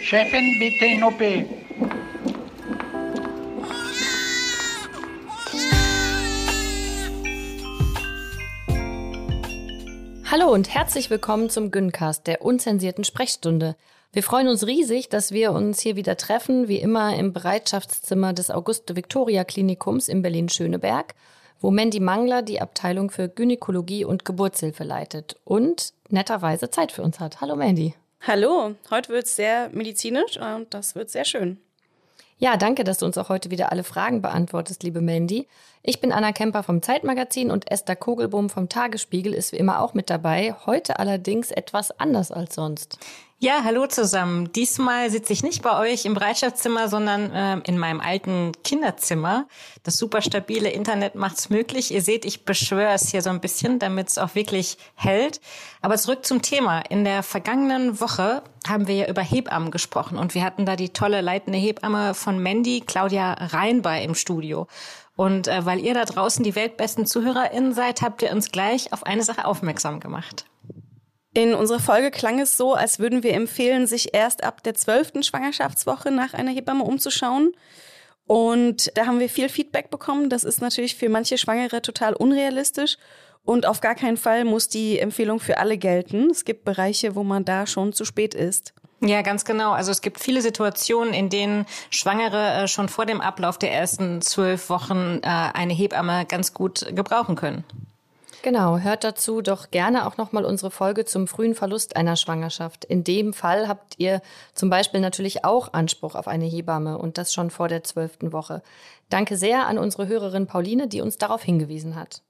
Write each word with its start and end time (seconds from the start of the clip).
Chefin, 0.00 0.58
bitte 0.58 0.86
in 0.86 1.02
OP. 1.04 1.20
Hallo 10.30 10.50
und 10.50 10.72
herzlich 10.74 11.10
willkommen 11.10 11.50
zum 11.50 11.70
Güncast, 11.70 12.26
der 12.26 12.40
unzensierten 12.40 13.04
Sprechstunde. 13.04 13.76
Wir 14.10 14.22
freuen 14.22 14.48
uns 14.48 14.66
riesig, 14.66 15.10
dass 15.10 15.32
wir 15.32 15.52
uns 15.52 15.80
hier 15.80 15.94
wieder 15.94 16.16
treffen, 16.16 16.66
wie 16.66 16.78
immer 16.78 17.14
im 17.14 17.34
Bereitschaftszimmer 17.34 18.32
des 18.32 18.50
Auguste-Victoria-Klinikums 18.50 20.08
in 20.08 20.22
Berlin-Schöneberg, 20.22 21.14
wo 21.60 21.70
Mandy 21.70 22.00
Mangler 22.00 22.40
die 22.40 22.62
Abteilung 22.62 23.10
für 23.10 23.28
Gynäkologie 23.28 24.06
und 24.06 24.24
Geburtshilfe 24.24 24.82
leitet 24.82 25.36
und 25.44 25.92
netterweise 26.08 26.70
Zeit 26.70 26.90
für 26.90 27.02
uns 27.02 27.20
hat. 27.20 27.42
Hallo 27.42 27.54
Mandy. 27.54 27.94
Hallo, 28.26 28.76
heute 28.90 29.10
wird 29.10 29.26
es 29.26 29.36
sehr 29.36 29.68
medizinisch 29.74 30.38
und 30.40 30.72
das 30.72 30.94
wird 30.94 31.10
sehr 31.10 31.26
schön. 31.26 31.58
Ja, 32.38 32.56
danke, 32.56 32.84
dass 32.84 32.98
du 32.98 33.06
uns 33.06 33.18
auch 33.18 33.28
heute 33.28 33.50
wieder 33.50 33.72
alle 33.72 33.84
Fragen 33.84 34.22
beantwortest, 34.22 34.84
liebe 34.84 35.02
Mandy. 35.02 35.48
Ich 35.82 36.00
bin 36.00 36.12
Anna 36.12 36.32
Kemper 36.32 36.62
vom 36.62 36.82
Zeitmagazin 36.82 37.50
und 37.50 37.70
Esther 37.70 37.96
Kogelbohm 37.96 38.48
vom 38.48 38.68
Tagesspiegel 38.68 39.34
ist 39.34 39.52
wie 39.52 39.56
immer 39.56 39.82
auch 39.82 39.92
mit 39.92 40.08
dabei. 40.08 40.54
Heute 40.64 40.98
allerdings 40.98 41.50
etwas 41.50 41.90
anders 41.98 42.30
als 42.30 42.54
sonst. 42.54 42.98
Ja, 43.40 43.62
hallo 43.62 43.86
zusammen. 43.86 44.52
Diesmal 44.52 45.10
sitze 45.10 45.32
ich 45.32 45.44
nicht 45.44 45.62
bei 45.62 45.78
euch 45.78 46.04
im 46.06 46.14
Bereitschaftszimmer, 46.14 46.88
sondern 46.88 47.30
äh, 47.30 47.60
in 47.68 47.78
meinem 47.78 48.00
alten 48.00 48.50
Kinderzimmer. 48.64 49.46
Das 49.84 49.96
super 49.96 50.22
stabile 50.22 50.70
Internet 50.70 51.14
macht's 51.14 51.48
möglich. 51.48 51.94
Ihr 51.94 52.02
seht, 52.02 52.24
ich 52.24 52.44
beschwöre 52.44 52.94
es 52.94 53.10
hier 53.10 53.22
so 53.22 53.30
ein 53.30 53.40
bisschen, 53.40 53.78
damit 53.78 54.08
es 54.08 54.18
auch 54.18 54.34
wirklich 54.34 54.76
hält. 54.96 55.40
Aber 55.82 55.98
zurück 55.98 56.26
zum 56.26 56.42
Thema. 56.42 56.80
In 56.80 57.04
der 57.04 57.22
vergangenen 57.22 58.00
Woche 58.00 58.42
haben 58.66 58.88
wir 58.88 58.96
ja 58.96 59.08
über 59.08 59.22
Hebammen 59.22 59.70
gesprochen 59.70 60.18
und 60.18 60.34
wir 60.34 60.42
hatten 60.42 60.66
da 60.66 60.74
die 60.74 60.88
tolle 60.88 61.20
leitende 61.20 61.60
Hebamme 61.60 62.14
von 62.14 62.42
Mandy, 62.42 62.80
Claudia 62.80 63.34
Reinbei 63.34 64.02
im 64.02 64.16
Studio. 64.16 64.66
Und 65.14 65.46
äh, 65.46 65.64
weil 65.64 65.78
ihr 65.78 65.94
da 65.94 66.06
draußen 66.06 66.42
die 66.42 66.56
weltbesten 66.56 67.06
ZuhörerInnen 67.06 67.72
seid, 67.72 68.02
habt 68.02 68.20
ihr 68.20 68.32
uns 68.32 68.50
gleich 68.50 68.92
auf 68.92 69.06
eine 69.06 69.22
Sache 69.22 69.44
aufmerksam 69.44 70.00
gemacht. 70.00 70.44
In 71.38 71.54
unserer 71.54 71.78
Folge 71.78 72.10
klang 72.10 72.40
es 72.40 72.56
so, 72.56 72.74
als 72.74 72.98
würden 72.98 73.22
wir 73.22 73.32
empfehlen, 73.32 73.86
sich 73.86 74.12
erst 74.12 74.42
ab 74.42 74.60
der 74.64 74.74
zwölften 74.74 75.22
Schwangerschaftswoche 75.22 76.10
nach 76.10 76.34
einer 76.34 76.50
Hebamme 76.50 76.82
umzuschauen. 76.82 77.52
Und 78.26 78.90
da 78.96 79.06
haben 79.06 79.20
wir 79.20 79.28
viel 79.28 79.48
Feedback 79.48 79.88
bekommen. 79.88 80.30
Das 80.30 80.42
ist 80.42 80.60
natürlich 80.60 80.96
für 80.96 81.08
manche 81.08 81.38
Schwangere 81.38 81.80
total 81.80 82.14
unrealistisch. 82.14 82.96
Und 83.44 83.66
auf 83.66 83.80
gar 83.80 83.94
keinen 83.94 84.16
Fall 84.16 84.44
muss 84.44 84.68
die 84.68 84.98
Empfehlung 84.98 85.38
für 85.38 85.58
alle 85.58 85.78
gelten. 85.78 86.28
Es 86.28 86.44
gibt 86.44 86.64
Bereiche, 86.64 87.14
wo 87.14 87.22
man 87.22 87.44
da 87.44 87.68
schon 87.68 87.92
zu 87.92 88.04
spät 88.04 88.34
ist. 88.34 88.74
Ja, 89.00 89.22
ganz 89.22 89.44
genau. 89.44 89.70
Also 89.70 89.92
es 89.92 90.00
gibt 90.00 90.18
viele 90.18 90.42
Situationen, 90.42 91.14
in 91.14 91.28
denen 91.30 91.66
Schwangere 91.90 92.64
äh, 92.64 92.66
schon 92.66 92.88
vor 92.88 93.06
dem 93.06 93.20
Ablauf 93.20 93.58
der 93.58 93.72
ersten 93.72 94.22
zwölf 94.22 94.70
Wochen 94.70 95.20
äh, 95.22 95.28
eine 95.28 95.72
Hebamme 95.72 96.26
ganz 96.26 96.52
gut 96.52 96.84
gebrauchen 96.96 97.36
können. 97.36 97.62
Genau, 98.42 98.78
hört 98.78 99.02
dazu 99.02 99.42
doch 99.42 99.70
gerne 99.72 100.06
auch 100.06 100.16
nochmal 100.16 100.44
unsere 100.44 100.70
Folge 100.70 101.04
zum 101.04 101.26
frühen 101.26 101.56
Verlust 101.56 101.96
einer 101.96 102.14
Schwangerschaft. 102.14 102.84
In 102.84 103.02
dem 103.02 103.32
Fall 103.32 103.66
habt 103.66 103.94
ihr 103.98 104.22
zum 104.54 104.70
Beispiel 104.70 105.00
natürlich 105.00 105.44
auch 105.44 105.72
Anspruch 105.72 106.14
auf 106.14 106.28
eine 106.28 106.46
Hebamme 106.46 106.98
und 106.98 107.18
das 107.18 107.34
schon 107.34 107.50
vor 107.50 107.66
der 107.66 107.82
zwölften 107.82 108.32
Woche. 108.32 108.62
Danke 109.08 109.36
sehr 109.36 109.66
an 109.66 109.76
unsere 109.78 110.06
Hörerin 110.06 110.46
Pauline, 110.46 110.86
die 110.86 111.00
uns 111.00 111.18
darauf 111.18 111.42
hingewiesen 111.42 111.96
hat. 111.96 112.22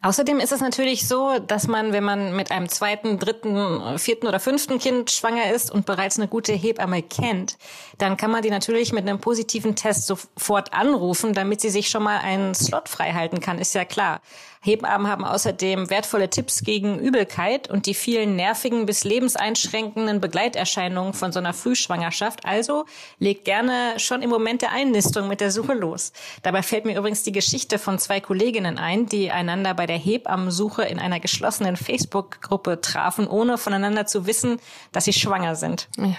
Außerdem 0.00 0.38
ist 0.38 0.52
es 0.52 0.60
natürlich 0.60 1.08
so, 1.08 1.40
dass 1.40 1.66
man, 1.66 1.92
wenn 1.92 2.04
man 2.04 2.36
mit 2.36 2.52
einem 2.52 2.68
zweiten, 2.68 3.18
dritten, 3.18 3.98
vierten 3.98 4.28
oder 4.28 4.38
fünften 4.38 4.78
Kind 4.78 5.10
schwanger 5.10 5.50
ist 5.52 5.72
und 5.72 5.86
bereits 5.86 6.18
eine 6.18 6.28
gute 6.28 6.52
Hebamme 6.52 7.02
kennt, 7.02 7.58
dann 7.98 8.16
kann 8.16 8.30
man 8.30 8.42
die 8.42 8.50
natürlich 8.50 8.92
mit 8.92 9.08
einem 9.08 9.18
positiven 9.18 9.74
Test 9.74 10.06
sofort 10.06 10.72
anrufen, 10.72 11.32
damit 11.32 11.60
sie 11.60 11.70
sich 11.70 11.88
schon 11.88 12.04
mal 12.04 12.18
einen 12.18 12.54
Slot 12.54 12.88
frei 12.88 13.12
halten 13.12 13.40
kann, 13.40 13.58
ist 13.58 13.74
ja 13.74 13.84
klar. 13.84 14.20
Hebammen 14.60 15.08
haben 15.08 15.24
außerdem 15.24 15.90
wertvolle 15.90 16.30
Tipps 16.30 16.62
gegen 16.62 16.98
Übelkeit 16.98 17.70
und 17.70 17.86
die 17.86 17.94
vielen 17.94 18.36
nervigen 18.36 18.86
bis 18.86 19.04
lebenseinschränkenden 19.04 20.20
Begleiterscheinungen 20.20 21.12
von 21.12 21.32
so 21.32 21.38
einer 21.38 21.54
Frühschwangerschaft. 21.54 22.44
Also 22.44 22.84
legt 23.18 23.44
gerne 23.44 23.94
schon 23.98 24.22
im 24.22 24.30
Moment 24.30 24.62
der 24.62 24.72
Einnistung 24.72 25.28
mit 25.28 25.40
der 25.40 25.50
Suche 25.50 25.74
los. 25.74 26.12
Dabei 26.42 26.62
fällt 26.62 26.84
mir 26.84 26.98
übrigens 26.98 27.22
die 27.22 27.32
Geschichte 27.32 27.78
von 27.78 27.98
zwei 27.98 28.20
Kolleginnen 28.20 28.78
ein, 28.78 29.06
die 29.06 29.30
einander 29.30 29.74
bei 29.74 29.86
der 29.86 29.98
Hebammensuche 29.98 30.82
in 30.82 30.98
einer 30.98 31.20
geschlossenen 31.20 31.76
Facebook-Gruppe 31.76 32.80
trafen, 32.80 33.28
ohne 33.28 33.58
voneinander 33.58 34.06
zu 34.06 34.26
wissen, 34.26 34.60
dass 34.92 35.04
sie 35.04 35.12
schwanger 35.12 35.54
sind. 35.54 35.88
Ja. 35.96 36.16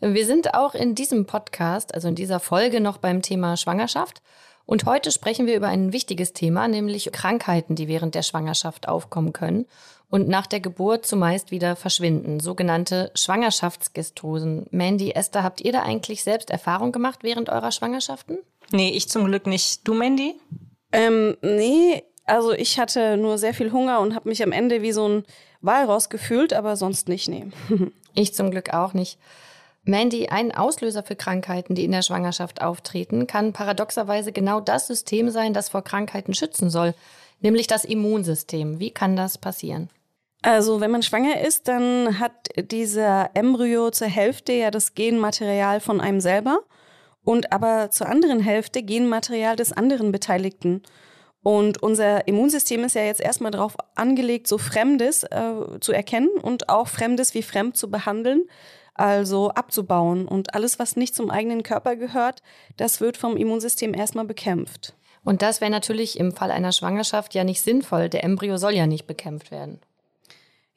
Wir 0.00 0.26
sind 0.26 0.54
auch 0.54 0.74
in 0.74 0.94
diesem 0.94 1.26
Podcast, 1.26 1.94
also 1.94 2.08
in 2.08 2.14
dieser 2.14 2.40
Folge 2.40 2.80
noch 2.80 2.98
beim 2.98 3.22
Thema 3.22 3.56
Schwangerschaft. 3.56 4.22
Und 4.68 4.84
heute 4.84 5.10
sprechen 5.12 5.46
wir 5.46 5.56
über 5.56 5.68
ein 5.68 5.94
wichtiges 5.94 6.34
Thema, 6.34 6.68
nämlich 6.68 7.10
Krankheiten, 7.10 7.74
die 7.74 7.88
während 7.88 8.14
der 8.14 8.20
Schwangerschaft 8.20 8.86
aufkommen 8.86 9.32
können 9.32 9.64
und 10.10 10.28
nach 10.28 10.46
der 10.46 10.60
Geburt 10.60 11.06
zumeist 11.06 11.50
wieder 11.50 11.74
verschwinden, 11.74 12.38
sogenannte 12.38 13.10
Schwangerschaftsgestosen. 13.14 14.66
Mandy, 14.70 15.12
Esther, 15.12 15.42
habt 15.42 15.62
ihr 15.62 15.72
da 15.72 15.84
eigentlich 15.84 16.22
selbst 16.22 16.50
Erfahrung 16.50 16.92
gemacht 16.92 17.20
während 17.22 17.48
eurer 17.48 17.72
Schwangerschaften? 17.72 18.40
Nee, 18.70 18.90
ich 18.90 19.08
zum 19.08 19.24
Glück 19.24 19.46
nicht. 19.46 19.88
Du, 19.88 19.94
Mandy? 19.94 20.34
Ähm, 20.92 21.38
nee, 21.40 22.04
also 22.26 22.52
ich 22.52 22.78
hatte 22.78 23.16
nur 23.16 23.38
sehr 23.38 23.54
viel 23.54 23.72
Hunger 23.72 24.00
und 24.00 24.14
habe 24.14 24.28
mich 24.28 24.42
am 24.42 24.52
Ende 24.52 24.82
wie 24.82 24.92
so 24.92 25.08
ein 25.08 25.24
Walross 25.62 26.10
gefühlt, 26.10 26.52
aber 26.52 26.76
sonst 26.76 27.08
nicht, 27.08 27.26
nee. 27.26 27.46
ich 28.14 28.34
zum 28.34 28.50
Glück 28.50 28.74
auch 28.74 28.92
nicht. 28.92 29.18
Mandy, 29.88 30.28
ein 30.28 30.54
Auslöser 30.54 31.02
für 31.02 31.16
Krankheiten, 31.16 31.74
die 31.74 31.84
in 31.84 31.92
der 31.92 32.02
Schwangerschaft 32.02 32.60
auftreten, 32.60 33.26
kann 33.26 33.54
paradoxerweise 33.54 34.32
genau 34.32 34.60
das 34.60 34.86
System 34.86 35.30
sein, 35.30 35.54
das 35.54 35.70
vor 35.70 35.82
Krankheiten 35.82 36.34
schützen 36.34 36.68
soll, 36.68 36.92
nämlich 37.40 37.68
das 37.68 37.86
Immunsystem. 37.86 38.80
Wie 38.80 38.90
kann 38.90 39.16
das 39.16 39.38
passieren? 39.38 39.88
Also, 40.42 40.82
wenn 40.82 40.90
man 40.90 41.02
schwanger 41.02 41.40
ist, 41.40 41.68
dann 41.68 42.20
hat 42.20 42.50
dieser 42.70 43.30
Embryo 43.32 43.90
zur 43.90 44.08
Hälfte 44.08 44.52
ja 44.52 44.70
das 44.70 44.92
Genmaterial 44.92 45.80
von 45.80 46.02
einem 46.02 46.20
selber 46.20 46.60
und 47.24 47.50
aber 47.50 47.90
zur 47.90 48.10
anderen 48.10 48.40
Hälfte 48.40 48.82
Genmaterial 48.82 49.56
des 49.56 49.72
anderen 49.72 50.12
Beteiligten. 50.12 50.82
Und 51.42 51.82
unser 51.82 52.28
Immunsystem 52.28 52.84
ist 52.84 52.94
ja 52.94 53.04
jetzt 53.04 53.22
erstmal 53.22 53.52
darauf 53.52 53.74
angelegt, 53.94 54.48
so 54.48 54.58
Fremdes 54.58 55.24
äh, 55.24 55.80
zu 55.80 55.92
erkennen 55.92 56.28
und 56.42 56.68
auch 56.68 56.88
Fremdes 56.88 57.32
wie 57.32 57.42
fremd 57.42 57.74
zu 57.78 57.90
behandeln 57.90 58.42
also 58.98 59.50
abzubauen. 59.50 60.26
Und 60.26 60.54
alles, 60.54 60.78
was 60.78 60.96
nicht 60.96 61.14
zum 61.14 61.30
eigenen 61.30 61.62
Körper 61.62 61.96
gehört, 61.96 62.42
das 62.76 63.00
wird 63.00 63.16
vom 63.16 63.36
Immunsystem 63.36 63.94
erstmal 63.94 64.24
bekämpft. 64.24 64.94
Und 65.24 65.42
das 65.42 65.60
wäre 65.60 65.70
natürlich 65.70 66.18
im 66.18 66.32
Fall 66.32 66.50
einer 66.50 66.72
Schwangerschaft 66.72 67.34
ja 67.34 67.44
nicht 67.44 67.60
sinnvoll. 67.60 68.08
Der 68.08 68.24
Embryo 68.24 68.56
soll 68.56 68.72
ja 68.72 68.86
nicht 68.86 69.06
bekämpft 69.06 69.50
werden. 69.50 69.80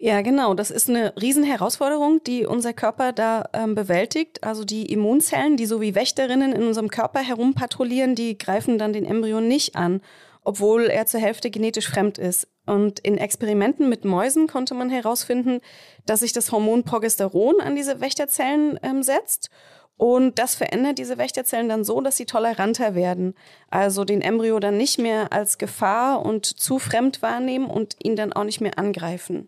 Ja, 0.03 0.21
genau. 0.21 0.55
Das 0.55 0.71
ist 0.71 0.89
eine 0.89 1.13
Riesenherausforderung, 1.21 2.23
die 2.23 2.47
unser 2.47 2.73
Körper 2.73 3.13
da 3.13 3.47
ähm, 3.53 3.75
bewältigt. 3.75 4.43
Also 4.43 4.65
die 4.65 4.91
Immunzellen, 4.91 5.57
die 5.57 5.67
so 5.67 5.79
wie 5.79 5.93
Wächterinnen 5.93 6.53
in 6.53 6.63
unserem 6.63 6.89
Körper 6.89 7.19
herumpatrouillieren, 7.19 8.15
die 8.15 8.35
greifen 8.35 8.79
dann 8.79 8.93
den 8.93 9.05
Embryo 9.05 9.41
nicht 9.41 9.75
an 9.75 10.01
obwohl 10.43 10.85
er 10.85 11.05
zur 11.05 11.19
Hälfte 11.19 11.49
genetisch 11.49 11.87
fremd 11.87 12.17
ist. 12.17 12.47
Und 12.65 12.99
in 12.99 13.17
Experimenten 13.17 13.89
mit 13.89 14.05
Mäusen 14.05 14.47
konnte 14.47 14.73
man 14.73 14.89
herausfinden, 14.89 15.61
dass 16.05 16.21
sich 16.21 16.33
das 16.33 16.51
Hormon 16.51 16.83
Progesteron 16.83 17.59
an 17.59 17.75
diese 17.75 17.99
Wächterzellen 18.01 18.79
ähm, 18.83 19.03
setzt. 19.03 19.49
Und 19.97 20.39
das 20.39 20.55
verändert 20.55 20.97
diese 20.97 21.17
Wächterzellen 21.17 21.69
dann 21.69 21.83
so, 21.83 22.01
dass 22.01 22.17
sie 22.17 22.25
toleranter 22.25 22.95
werden. 22.95 23.35
Also 23.69 24.03
den 24.03 24.21
Embryo 24.21 24.59
dann 24.59 24.77
nicht 24.77 24.97
mehr 24.97 25.31
als 25.31 25.59
Gefahr 25.59 26.25
und 26.25 26.45
zu 26.45 26.79
fremd 26.79 27.21
wahrnehmen 27.21 27.67
und 27.67 27.95
ihn 28.01 28.15
dann 28.15 28.33
auch 28.33 28.43
nicht 28.43 28.61
mehr 28.61 28.79
angreifen. 28.79 29.47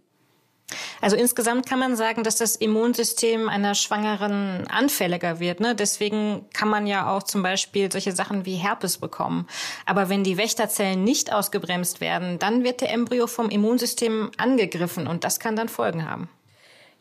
Also 1.01 1.15
insgesamt 1.15 1.67
kann 1.67 1.79
man 1.79 1.95
sagen, 1.95 2.23
dass 2.23 2.37
das 2.37 2.55
Immunsystem 2.55 3.49
einer 3.49 3.75
Schwangeren 3.75 4.67
anfälliger 4.67 5.39
wird. 5.39 5.59
Ne? 5.59 5.75
Deswegen 5.75 6.45
kann 6.53 6.69
man 6.69 6.87
ja 6.87 7.11
auch 7.13 7.23
zum 7.23 7.43
Beispiel 7.43 7.91
solche 7.91 8.13
Sachen 8.13 8.45
wie 8.45 8.55
Herpes 8.55 8.97
bekommen. 8.97 9.47
Aber 9.85 10.09
wenn 10.09 10.23
die 10.23 10.37
Wächterzellen 10.37 11.03
nicht 11.03 11.31
ausgebremst 11.33 12.01
werden, 12.01 12.39
dann 12.39 12.63
wird 12.63 12.81
der 12.81 12.91
Embryo 12.91 13.27
vom 13.27 13.49
Immunsystem 13.49 14.31
angegriffen 14.37 15.07
und 15.07 15.23
das 15.23 15.39
kann 15.39 15.55
dann 15.55 15.69
Folgen 15.69 16.09
haben. 16.09 16.29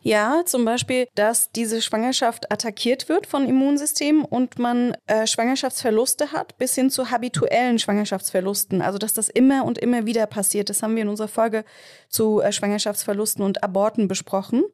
Ja, 0.04 0.43
zum 0.44 0.64
Beispiel, 0.64 1.06
dass 1.14 1.52
diese 1.52 1.81
Schwangerschaft 1.81 2.50
attackiert 2.50 3.08
wird 3.08 3.28
von 3.28 3.46
Immunsystemen 3.46 4.25
und 4.25 4.58
man 4.58 4.96
äh, 5.06 5.28
Schwangerschaftsverluste 5.28 6.32
hat, 6.32 6.58
bis 6.58 6.75
hin 6.75 6.90
zu 6.90 7.12
habituellen 7.12 7.78
Schwangerschaftsverlusten. 7.78 8.82
Also, 8.82 8.99
dass 8.99 9.12
das 9.12 9.28
immer 9.28 9.64
und 9.64 9.78
immer 9.78 10.04
wieder 10.04 10.26
passiert. 10.26 10.70
Das 10.70 10.82
haben 10.82 10.96
wir 10.96 11.02
in 11.02 11.08
unserer 11.08 11.28
Folge 11.28 11.64
zu 12.08 12.40
äh, 12.40 12.50
Schwangerschaftsverlusten 12.50 13.44
und 13.44 13.62
Aborten 13.62 14.08
besprochen. 14.08 14.64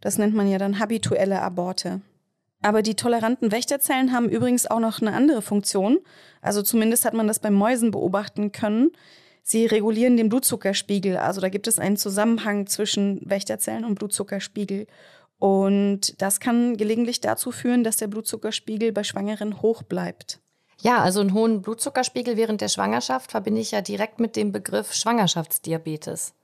Das 0.00 0.16
nennt 0.16 0.34
man 0.34 0.50
ja 0.50 0.56
dann 0.56 0.78
habituelle 0.78 1.42
Aborte. 1.42 2.00
Aber 2.62 2.80
die 2.80 2.96
toleranten 2.96 3.52
Wächterzellen 3.52 4.12
haben 4.12 4.30
übrigens 4.30 4.66
auch 4.66 4.80
noch 4.80 5.02
eine 5.02 5.12
andere 5.12 5.42
Funktion. 5.42 5.98
Also 6.40 6.62
zumindest 6.62 7.04
hat 7.04 7.14
man 7.14 7.28
das 7.28 7.40
bei 7.40 7.50
Mäusen 7.50 7.90
beobachten 7.90 8.52
können. 8.52 8.90
Sie 9.50 9.64
regulieren 9.64 10.18
den 10.18 10.28
Blutzuckerspiegel. 10.28 11.16
Also 11.16 11.40
da 11.40 11.48
gibt 11.48 11.68
es 11.68 11.78
einen 11.78 11.96
Zusammenhang 11.96 12.66
zwischen 12.66 13.18
Wächterzellen 13.24 13.86
und 13.86 13.94
Blutzuckerspiegel. 13.94 14.86
Und 15.38 16.20
das 16.20 16.38
kann 16.38 16.76
gelegentlich 16.76 17.22
dazu 17.22 17.50
führen, 17.50 17.82
dass 17.82 17.96
der 17.96 18.08
Blutzuckerspiegel 18.08 18.92
bei 18.92 19.04
Schwangeren 19.04 19.62
hoch 19.62 19.82
bleibt. 19.82 20.38
Ja, 20.82 20.98
also 20.98 21.20
einen 21.20 21.32
hohen 21.32 21.62
Blutzuckerspiegel 21.62 22.36
während 22.36 22.60
der 22.60 22.68
Schwangerschaft 22.68 23.30
verbinde 23.30 23.62
ich 23.62 23.70
ja 23.70 23.80
direkt 23.80 24.20
mit 24.20 24.36
dem 24.36 24.52
Begriff 24.52 24.92
Schwangerschaftsdiabetes. 24.92 26.34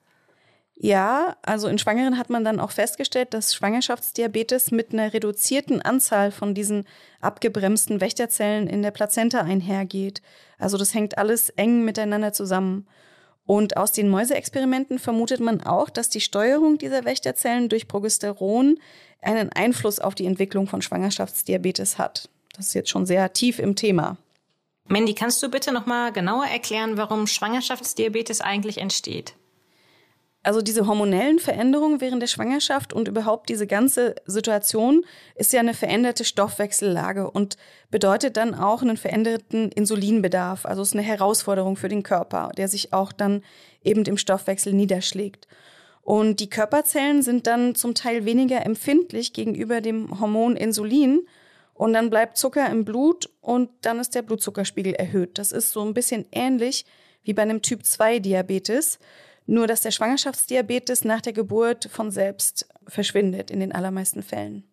Ja, 0.76 1.36
also 1.42 1.68
in 1.68 1.78
Schwangeren 1.78 2.18
hat 2.18 2.30
man 2.30 2.42
dann 2.42 2.58
auch 2.58 2.72
festgestellt, 2.72 3.32
dass 3.32 3.54
Schwangerschaftsdiabetes 3.54 4.70
mit 4.70 4.94
einer 4.94 5.12
reduzierten 5.12 5.82
Anzahl 5.82 6.32
von 6.32 6.54
diesen 6.54 6.86
abgebremsten 7.20 8.00
Wächterzellen 8.00 8.66
in 8.66 8.82
der 8.82 8.90
Plazenta 8.90 9.42
einhergeht. 9.42 10.20
Also 10.64 10.78
das 10.78 10.94
hängt 10.94 11.19
alles 11.19 11.50
eng 11.50 11.84
miteinander 11.84 12.32
zusammen. 12.32 12.87
Und 13.44 13.76
aus 13.76 13.93
den 13.93 14.08
Mäuseexperimenten 14.08 14.99
vermutet 14.99 15.38
man 15.40 15.61
auch, 15.61 15.90
dass 15.90 16.08
die 16.08 16.22
Steuerung 16.22 16.78
dieser 16.78 17.05
Wächterzellen 17.05 17.69
durch 17.69 17.87
Progesteron 17.87 18.78
einen 19.20 19.52
Einfluss 19.52 20.00
auf 20.00 20.14
die 20.14 20.25
Entwicklung 20.25 20.66
von 20.66 20.81
Schwangerschaftsdiabetes 20.81 21.99
hat. 21.99 22.31
Das 22.56 22.69
ist 22.69 22.75
jetzt 22.75 22.88
schon 22.88 23.05
sehr 23.05 23.31
tief 23.34 23.58
im 23.58 23.76
Thema. 23.76 24.16
Mandy, 24.88 25.12
kannst 25.12 25.43
du 25.43 25.50
bitte 25.50 25.70
noch 25.70 25.84
mal 25.84 26.12
genauer 26.12 26.46
erklären, 26.46 26.96
warum 26.96 27.26
Schwangerschaftsdiabetes 27.26 28.40
eigentlich 28.40 28.78
entsteht? 28.78 29.34
Also 30.44 30.61
diese 30.61 30.87
hormonellen 30.87 31.38
Veränderungen 31.38 32.02
während 32.02 32.20
der 32.20 32.26
Schwangerschaft 32.26 32.93
und 32.93 33.08
überhaupt 33.08 33.49
diese 33.49 33.67
ganze 33.67 34.14
Situation 34.26 35.05
ist 35.35 35.55
ja 35.55 35.61
eine 35.61 35.73
veränderte 35.73 36.25
Stoffwechsellage 36.25 37.31
und 37.31 37.56
bedeutet 37.91 38.37
dann 38.37 38.55
auch 38.55 38.82
einen 38.82 38.99
veränderten 38.99 39.73
Insulinbedarf. 39.73 40.67
Also 40.67 40.82
es 40.82 40.88
ist 40.88 40.94
eine 40.94 41.02
Herausforderung 41.02 41.76
für 41.76 41.88
den 41.88 42.02
Körper, 42.02 42.52
der 42.58 42.69
sich 42.69 42.93
auch 42.93 43.11
dann 43.11 43.43
eben 43.82 44.05
im 44.05 44.19
Stoffwechsel 44.19 44.75
niederschlägt. 44.75 45.49
Und 46.02 46.41
die 46.41 46.50
Körperzellen 46.50 47.23
sind 47.23 47.47
dann 47.47 47.75
zum 47.75 47.94
Teil 47.94 48.26
weniger 48.26 48.67
empfindlich 48.67 49.32
gegenüber 49.32 49.81
dem 49.81 50.20
Hormon 50.20 50.56
Insulin 50.56 51.26
und 51.73 51.94
dann 51.94 52.11
bleibt 52.11 52.37
Zucker 52.37 52.69
im 52.69 52.85
Blut 52.85 53.31
und 53.40 53.70
dann 53.81 53.99
ist 53.99 54.14
der 54.14 54.20
Blutzuckerspiegel 54.20 54.93
erhöht. 54.93 55.38
Das 55.38 55.52
ist 55.52 55.73
so 55.73 55.82
ein 55.82 55.94
bisschen 55.94 56.26
ähnlich 56.32 56.85
wie 57.23 57.32
bei 57.32 57.40
einem 57.40 57.62
Typ 57.62 57.87
2 57.87 58.19
Diabetes. 58.19 58.99
Nur 59.46 59.67
dass 59.67 59.82
der 59.82 59.91
Schwangerschaftsdiabetes 59.91 61.05
nach 61.05 61.20
der 61.20 61.32
Geburt 61.32 61.88
von 61.93 62.11
selbst 62.11 62.67
verschwindet 62.88 63.50
in 63.50 63.61
den 63.61 63.73
allermeisten 63.73 64.23
Fällen. 64.23 64.64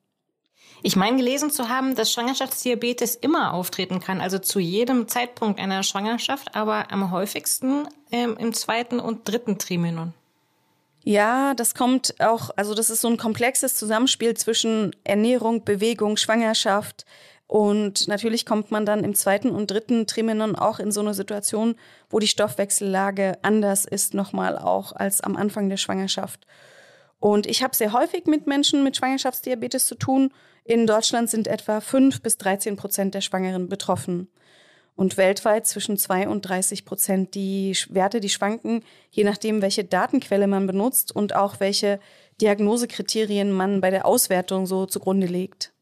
Ich 0.83 0.95
meine 0.95 1.17
gelesen 1.17 1.51
zu 1.51 1.69
haben, 1.69 1.95
dass 1.95 2.11
Schwangerschaftsdiabetes 2.11 3.15
immer 3.15 3.53
auftreten 3.53 3.99
kann, 3.99 4.19
also 4.19 4.39
zu 4.39 4.59
jedem 4.59 5.07
Zeitpunkt 5.07 5.59
einer 5.59 5.83
Schwangerschaft, 5.83 6.55
aber 6.55 6.91
am 6.91 7.11
häufigsten 7.11 7.87
ähm, 8.11 8.35
im 8.37 8.53
zweiten 8.53 8.99
und 8.99 9.27
dritten 9.27 9.59
Trimenon. 9.59 10.13
Ja, 11.03 11.53
das 11.55 11.75
kommt 11.75 12.15
auch, 12.19 12.51
also 12.55 12.73
das 12.73 12.89
ist 12.89 13.01
so 13.01 13.07
ein 13.07 13.17
komplexes 13.17 13.75
Zusammenspiel 13.75 14.35
zwischen 14.35 14.95
Ernährung, 15.03 15.63
Bewegung, 15.63 16.17
Schwangerschaft, 16.17 17.05
und 17.51 18.07
natürlich 18.07 18.45
kommt 18.45 18.71
man 18.71 18.85
dann 18.85 19.03
im 19.03 19.13
zweiten 19.13 19.49
und 19.49 19.69
dritten 19.69 20.07
Trimenon 20.07 20.55
auch 20.55 20.79
in 20.79 20.93
so 20.93 21.01
eine 21.01 21.13
Situation, 21.13 21.75
wo 22.09 22.19
die 22.19 22.29
Stoffwechsellage 22.29 23.39
anders 23.41 23.83
ist 23.83 24.13
nochmal 24.13 24.57
auch 24.57 24.93
als 24.93 25.19
am 25.19 25.35
Anfang 25.35 25.67
der 25.67 25.75
Schwangerschaft. 25.75 26.47
Und 27.19 27.47
ich 27.47 27.61
habe 27.61 27.75
sehr 27.75 27.91
häufig 27.91 28.25
mit 28.25 28.47
Menschen 28.47 28.85
mit 28.85 28.95
Schwangerschaftsdiabetes 28.95 29.85
zu 29.85 29.95
tun. 29.95 30.31
In 30.63 30.87
Deutschland 30.87 31.29
sind 31.29 31.49
etwa 31.49 31.81
5 31.81 32.21
bis 32.21 32.37
13 32.37 32.77
Prozent 32.77 33.15
der 33.15 33.21
Schwangeren 33.21 33.67
betroffen. 33.67 34.29
Und 34.95 35.17
weltweit 35.17 35.67
zwischen 35.67 35.97
2 35.97 36.29
und 36.29 36.47
30 36.47 36.85
Prozent. 36.85 37.35
Die 37.35 37.75
Werte, 37.89 38.21
die 38.21 38.29
schwanken, 38.29 38.81
je 39.09 39.25
nachdem, 39.25 39.61
welche 39.61 39.83
Datenquelle 39.83 40.47
man 40.47 40.67
benutzt 40.67 41.13
und 41.13 41.35
auch 41.35 41.59
welche 41.59 41.99
Diagnosekriterien 42.39 43.51
man 43.51 43.81
bei 43.81 43.89
der 43.89 44.05
Auswertung 44.05 44.65
so 44.65 44.85
zugrunde 44.85 45.27
legt. 45.27 45.73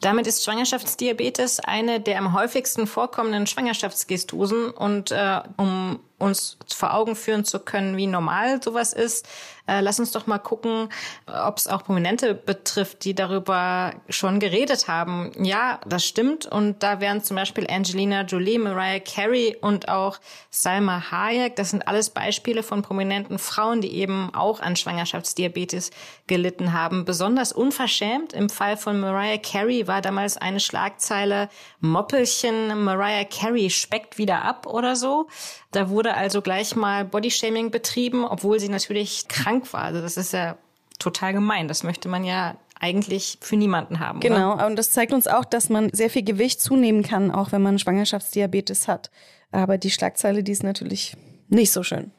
Damit 0.00 0.26
ist 0.26 0.44
Schwangerschaftsdiabetes 0.44 1.60
eine 1.60 2.00
der 2.00 2.18
am 2.18 2.32
häufigsten 2.32 2.86
vorkommenden 2.86 3.46
Schwangerschaftsgestosen 3.46 4.70
und 4.70 5.10
äh, 5.10 5.40
um 5.56 6.00
uns 6.20 6.58
vor 6.68 6.94
Augen 6.94 7.16
führen 7.16 7.44
zu 7.44 7.58
können, 7.58 7.96
wie 7.96 8.06
normal 8.06 8.62
sowas 8.62 8.92
ist, 8.92 9.26
äh, 9.70 9.80
lass 9.80 10.00
uns 10.00 10.10
doch 10.10 10.26
mal 10.26 10.38
gucken, 10.38 10.88
ob 11.26 11.58
es 11.58 11.68
auch 11.68 11.84
Prominente 11.84 12.34
betrifft, 12.34 13.04
die 13.04 13.14
darüber 13.14 13.92
schon 14.08 14.40
geredet 14.40 14.88
haben. 14.88 15.30
Ja, 15.38 15.78
das 15.86 16.04
stimmt. 16.04 16.46
Und 16.46 16.82
da 16.82 17.00
wären 17.00 17.22
zum 17.22 17.36
Beispiel 17.36 17.68
Angelina 17.70 18.22
Jolie, 18.22 18.58
Mariah 18.58 18.98
Carey 18.98 19.56
und 19.60 19.88
auch 19.88 20.18
Salma 20.50 21.12
Hayek. 21.12 21.54
Das 21.54 21.70
sind 21.70 21.86
alles 21.86 22.10
Beispiele 22.10 22.64
von 22.64 22.82
prominenten 22.82 23.38
Frauen, 23.38 23.80
die 23.80 23.94
eben 23.94 24.34
auch 24.34 24.60
an 24.60 24.74
Schwangerschaftsdiabetes 24.74 25.90
gelitten 26.26 26.72
haben. 26.72 27.04
Besonders 27.04 27.52
unverschämt 27.52 28.32
im 28.32 28.48
Fall 28.48 28.76
von 28.76 28.98
Mariah 28.98 29.38
Carey 29.38 29.86
war 29.86 30.00
damals 30.00 30.36
eine 30.36 30.58
Schlagzeile 30.58 31.48
Moppelchen 31.80 32.82
Mariah 32.82 33.24
Carey 33.24 33.70
speckt 33.70 34.18
wieder 34.18 34.44
ab 34.44 34.66
oder 34.66 34.96
so. 34.96 35.28
Da 35.70 35.88
wurde 35.88 36.09
also 36.14 36.42
gleich 36.42 36.76
mal 36.76 37.04
Bodyshaming 37.04 37.70
betrieben, 37.70 38.24
obwohl 38.24 38.60
sie 38.60 38.68
natürlich 38.68 39.28
krank 39.28 39.72
war. 39.72 39.82
Also 39.82 40.00
das 40.00 40.16
ist 40.16 40.32
ja 40.32 40.56
total 40.98 41.32
gemein. 41.32 41.68
Das 41.68 41.82
möchte 41.82 42.08
man 42.08 42.24
ja 42.24 42.56
eigentlich 42.78 43.38
für 43.40 43.56
niemanden 43.56 44.00
haben. 44.00 44.20
Genau, 44.20 44.54
oder? 44.54 44.66
und 44.66 44.76
das 44.76 44.90
zeigt 44.90 45.12
uns 45.12 45.26
auch, 45.26 45.44
dass 45.44 45.68
man 45.68 45.90
sehr 45.92 46.10
viel 46.10 46.24
Gewicht 46.24 46.60
zunehmen 46.60 47.02
kann, 47.02 47.30
auch 47.30 47.52
wenn 47.52 47.62
man 47.62 47.78
Schwangerschaftsdiabetes 47.78 48.88
hat. 48.88 49.10
Aber 49.52 49.78
die 49.78 49.90
Schlagzeile, 49.90 50.42
die 50.42 50.52
ist 50.52 50.62
natürlich 50.62 51.16
nicht 51.48 51.72
so 51.72 51.82
schön. 51.82 52.12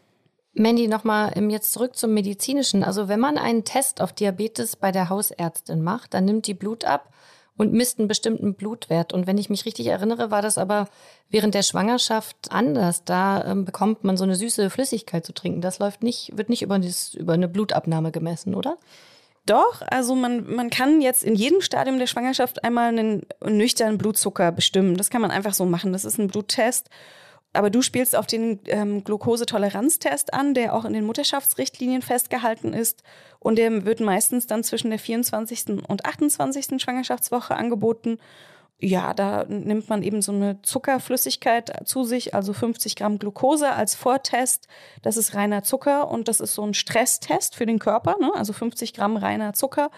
Mandy, 0.53 0.87
nochmal 0.87 1.31
ähm, 1.35 1.49
jetzt 1.49 1.71
zurück 1.71 1.95
zum 1.95 2.13
Medizinischen. 2.13 2.83
Also 2.83 3.07
wenn 3.07 3.19
man 3.19 3.37
einen 3.37 3.63
Test 3.63 4.01
auf 4.01 4.13
Diabetes 4.13 4.75
bei 4.75 4.91
der 4.91 5.09
Hausärztin 5.09 5.81
macht, 5.81 6.13
dann 6.13 6.25
nimmt 6.25 6.45
die 6.45 6.53
Blut 6.53 6.83
ab 6.83 7.11
und 7.57 7.73
misst 7.73 7.99
einen 7.99 8.07
bestimmten 8.07 8.53
Blutwert. 8.53 9.13
Und 9.13 9.27
wenn 9.27 9.37
ich 9.37 9.49
mich 9.49 9.65
richtig 9.65 9.87
erinnere, 9.87 10.31
war 10.31 10.41
das 10.41 10.57
aber 10.57 10.87
während 11.29 11.53
der 11.53 11.63
Schwangerschaft 11.63 12.51
anders. 12.51 13.03
Da 13.03 13.43
ähm, 13.45 13.65
bekommt 13.65 14.03
man 14.03 14.17
so 14.17 14.23
eine 14.23 14.35
süße 14.35 14.69
Flüssigkeit 14.69 15.25
zu 15.25 15.33
trinken. 15.33 15.61
Das 15.61 15.79
läuft 15.79 16.03
nicht, 16.03 16.35
wird 16.37 16.49
nicht 16.49 16.61
über, 16.61 16.79
dieses, 16.79 17.13
über 17.13 17.33
eine 17.33 17.47
Blutabnahme 17.47 18.11
gemessen, 18.11 18.55
oder? 18.55 18.77
Doch, 19.45 19.81
also 19.89 20.15
man, 20.15 20.53
man 20.53 20.69
kann 20.69 21.01
jetzt 21.01 21.23
in 21.23 21.35
jedem 21.35 21.61
Stadium 21.61 21.97
der 21.97 22.07
Schwangerschaft 22.07 22.63
einmal 22.63 22.89
einen 22.89 23.25
nüchternen 23.43 23.97
Blutzucker 23.97 24.51
bestimmen. 24.51 24.97
Das 24.97 25.09
kann 25.09 25.21
man 25.21 25.31
einfach 25.31 25.53
so 25.53 25.65
machen. 25.65 25.93
Das 25.93 26.05
ist 26.05 26.19
ein 26.19 26.27
Bluttest. 26.27 26.89
Aber 27.53 27.69
du 27.69 27.81
spielst 27.81 28.15
auf 28.15 28.27
den 28.27 28.59
ähm, 28.67 29.03
Glukosetoleranztest 29.03 30.33
an, 30.33 30.53
der 30.53 30.73
auch 30.73 30.85
in 30.85 30.93
den 30.93 31.05
Mutterschaftsrichtlinien 31.05 32.01
festgehalten 32.01 32.73
ist. 32.73 33.03
Und 33.39 33.57
der 33.57 33.85
wird 33.85 33.99
meistens 33.99 34.47
dann 34.47 34.63
zwischen 34.63 34.89
der 34.89 34.99
24. 34.99 35.83
und 35.87 36.05
28. 36.05 36.81
Schwangerschaftswoche 36.81 37.55
angeboten. 37.55 38.19
Ja, 38.83 39.13
da 39.13 39.45
nimmt 39.47 39.89
man 39.89 40.01
eben 40.01 40.23
so 40.23 40.31
eine 40.31 40.59
Zuckerflüssigkeit 40.63 41.71
zu 41.85 42.03
sich, 42.03 42.33
also 42.33 42.51
50 42.51 42.95
Gramm 42.95 43.19
Glucose 43.19 43.69
als 43.71 43.93
Vortest. 43.93 44.67
Das 45.03 45.17
ist 45.17 45.35
reiner 45.35 45.63
Zucker 45.63 46.09
und 46.09 46.27
das 46.27 46.39
ist 46.39 46.55
so 46.55 46.63
ein 46.63 46.73
Stresstest 46.73 47.55
für 47.55 47.67
den 47.67 47.77
Körper, 47.77 48.15
ne? 48.19 48.31
also 48.33 48.53
50 48.53 48.93
Gramm 48.93 49.17
reiner 49.17 49.53
Zucker. 49.53 49.91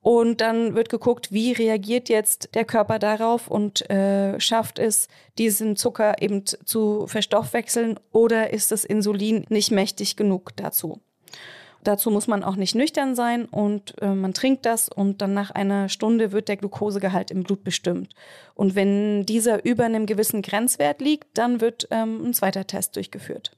Und 0.00 0.40
dann 0.40 0.74
wird 0.74 0.90
geguckt, 0.90 1.32
wie 1.32 1.52
reagiert 1.52 2.08
jetzt 2.08 2.54
der 2.54 2.64
Körper 2.64 2.98
darauf 2.98 3.48
und 3.48 3.90
äh, 3.90 4.38
schafft 4.38 4.78
es, 4.78 5.08
diesen 5.38 5.76
Zucker 5.76 6.22
eben 6.22 6.44
zu 6.46 7.06
verstoffwechseln 7.06 7.98
oder 8.12 8.52
ist 8.52 8.70
das 8.70 8.84
Insulin 8.84 9.44
nicht 9.48 9.72
mächtig 9.72 10.16
genug 10.16 10.56
dazu. 10.56 11.00
Dazu 11.84 12.10
muss 12.10 12.26
man 12.26 12.42
auch 12.42 12.56
nicht 12.56 12.74
nüchtern 12.74 13.14
sein 13.14 13.46
und 13.46 13.94
äh, 14.00 14.08
man 14.08 14.34
trinkt 14.34 14.66
das 14.66 14.88
und 14.88 15.22
dann 15.22 15.34
nach 15.34 15.50
einer 15.50 15.88
Stunde 15.88 16.32
wird 16.32 16.48
der 16.48 16.56
Glukosegehalt 16.56 17.30
im 17.30 17.44
Blut 17.44 17.64
bestimmt. 17.64 18.14
Und 18.54 18.74
wenn 18.74 19.24
dieser 19.26 19.64
über 19.64 19.84
einem 19.84 20.06
gewissen 20.06 20.42
Grenzwert 20.42 21.00
liegt, 21.00 21.26
dann 21.38 21.60
wird 21.60 21.88
ähm, 21.90 22.24
ein 22.24 22.34
zweiter 22.34 22.66
Test 22.66 22.96
durchgeführt. 22.96 23.57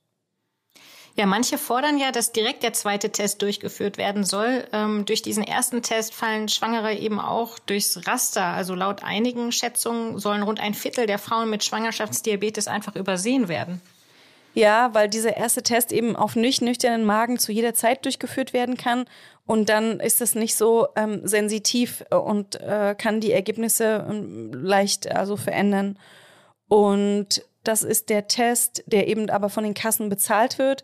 Ja, 1.21 1.27
manche 1.27 1.59
fordern 1.59 1.99
ja, 1.99 2.13
dass 2.13 2.33
direkt 2.33 2.63
der 2.63 2.73
zweite 2.73 3.11
Test 3.11 3.43
durchgeführt 3.43 3.99
werden 3.99 4.25
soll. 4.25 4.65
Ähm, 4.73 5.05
durch 5.05 5.21
diesen 5.21 5.45
ersten 5.45 5.83
Test 5.83 6.15
fallen 6.15 6.49
Schwangere 6.49 6.95
eben 6.95 7.21
auch 7.21 7.59
durchs 7.59 8.07
Raster. 8.07 8.43
Also 8.43 8.75
laut 8.75 9.05
einigen 9.05 9.53
Schätzungen 9.53 10.19
sollen 10.19 10.43
rund 10.43 10.61
ein 10.61 10.73
Viertel 10.73 11.05
der 11.05 11.19
Frauen 11.19 11.51
mit 11.51 11.63
Schwangerschaftsdiabetes 11.63 12.69
einfach 12.69 12.97
übersehen 12.97 13.49
werden. 13.49 13.83
Ja, 14.55 14.95
weil 14.95 15.11
dieser 15.11 15.37
erste 15.37 15.63
Test 15.63 15.93
eben 15.93 16.17
auf 16.17 16.37
nicht 16.37 16.63
nüchternen 16.63 17.05
Magen 17.05 17.39
zu 17.39 17.53
jeder 17.53 17.75
Zeit 17.75 18.07
durchgeführt 18.07 18.55
werden 18.55 18.79
kann. 18.79 19.05
Und 19.45 19.69
dann 19.69 20.01
ist 20.01 20.23
es 20.23 20.35
nicht 20.35 20.57
so 20.57 20.89
ähm, 20.97 21.21
sensitiv 21.29 22.03
und 22.09 22.59
äh, 22.63 22.95
kann 22.97 23.21
die 23.21 23.33
Ergebnisse 23.33 24.07
ähm, 24.09 24.55
leicht 24.55 25.07
also 25.15 25.37
verändern. 25.37 25.99
Und 26.67 27.45
das 27.63 27.83
ist 27.83 28.09
der 28.09 28.27
Test, 28.27 28.83
der 28.87 29.07
eben 29.09 29.29
aber 29.29 29.51
von 29.51 29.65
den 29.65 29.75
Kassen 29.75 30.09
bezahlt 30.09 30.59
wird, 30.59 30.83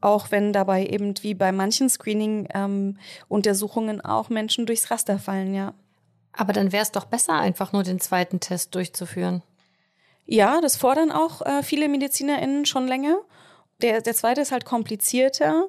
auch 0.00 0.30
wenn 0.30 0.52
dabei 0.52 0.86
eben 0.86 1.14
wie 1.22 1.34
bei 1.34 1.50
manchen 1.52 1.88
Screening-Untersuchungen 1.88 3.96
ähm, 3.96 4.04
auch 4.04 4.28
Menschen 4.28 4.66
durchs 4.66 4.90
Raster 4.90 5.18
fallen, 5.18 5.54
ja. 5.54 5.72
Aber 6.32 6.52
dann 6.52 6.72
wäre 6.72 6.82
es 6.82 6.92
doch 6.92 7.06
besser, 7.06 7.34
einfach 7.34 7.72
nur 7.72 7.82
den 7.82 8.00
zweiten 8.00 8.38
Test 8.38 8.74
durchzuführen. 8.74 9.42
Ja, 10.24 10.60
das 10.60 10.76
fordern 10.76 11.10
auch 11.10 11.42
äh, 11.42 11.62
viele 11.62 11.88
MedizinerInnen 11.88 12.66
schon 12.66 12.86
länger. 12.86 13.18
Der, 13.82 14.02
der 14.02 14.14
zweite 14.14 14.42
ist 14.42 14.52
halt 14.52 14.64
komplizierter 14.64 15.68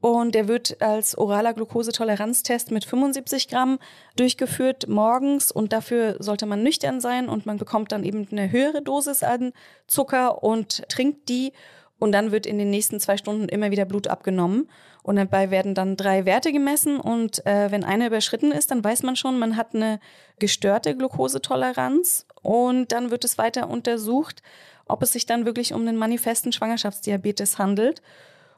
und 0.00 0.34
der 0.34 0.48
wird 0.48 0.82
als 0.82 1.16
oraler 1.16 1.54
Glukosetoleranztest 1.54 2.70
mit 2.70 2.84
75 2.84 3.48
Gramm 3.48 3.78
durchgeführt 4.16 4.88
morgens 4.88 5.50
und 5.50 5.72
dafür 5.72 6.16
sollte 6.18 6.46
man 6.46 6.62
nüchtern 6.62 7.00
sein 7.00 7.28
und 7.28 7.46
man 7.46 7.56
bekommt 7.56 7.92
dann 7.92 8.04
eben 8.04 8.26
eine 8.30 8.50
höhere 8.50 8.82
Dosis 8.82 9.22
an 9.22 9.52
Zucker 9.86 10.42
und 10.42 10.86
trinkt 10.88 11.28
die 11.28 11.52
und 11.98 12.12
dann 12.12 12.30
wird 12.30 12.46
in 12.46 12.58
den 12.58 12.70
nächsten 12.70 13.00
zwei 13.00 13.16
Stunden 13.16 13.48
immer 13.48 13.70
wieder 13.70 13.84
Blut 13.84 14.08
abgenommen. 14.08 14.68
Und 15.02 15.16
dabei 15.16 15.50
werden 15.50 15.74
dann 15.74 15.96
drei 15.96 16.24
Werte 16.26 16.52
gemessen. 16.52 17.00
Und 17.00 17.46
äh, 17.46 17.70
wenn 17.70 17.84
einer 17.84 18.08
überschritten 18.08 18.52
ist, 18.52 18.70
dann 18.70 18.84
weiß 18.84 19.02
man 19.02 19.16
schon, 19.16 19.38
man 19.38 19.56
hat 19.56 19.74
eine 19.74 20.00
gestörte 20.38 20.96
Glukosetoleranz. 20.96 22.26
Und 22.42 22.92
dann 22.92 23.10
wird 23.10 23.24
es 23.24 23.38
weiter 23.38 23.70
untersucht, 23.70 24.42
ob 24.86 25.02
es 25.02 25.12
sich 25.12 25.24
dann 25.26 25.46
wirklich 25.46 25.72
um 25.72 25.82
einen 25.82 25.96
manifesten 25.96 26.52
Schwangerschaftsdiabetes 26.52 27.58
handelt. 27.58 28.02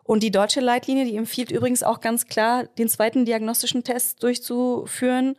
Und 0.02 0.22
die 0.22 0.30
deutsche 0.30 0.60
Leitlinie, 0.60 1.04
die 1.04 1.16
empfiehlt 1.16 1.50
übrigens 1.50 1.82
auch 1.82 2.00
ganz 2.00 2.26
klar, 2.26 2.64
den 2.64 2.88
zweiten 2.88 3.24
diagnostischen 3.24 3.84
Test 3.84 4.22
durchzuführen, 4.22 5.36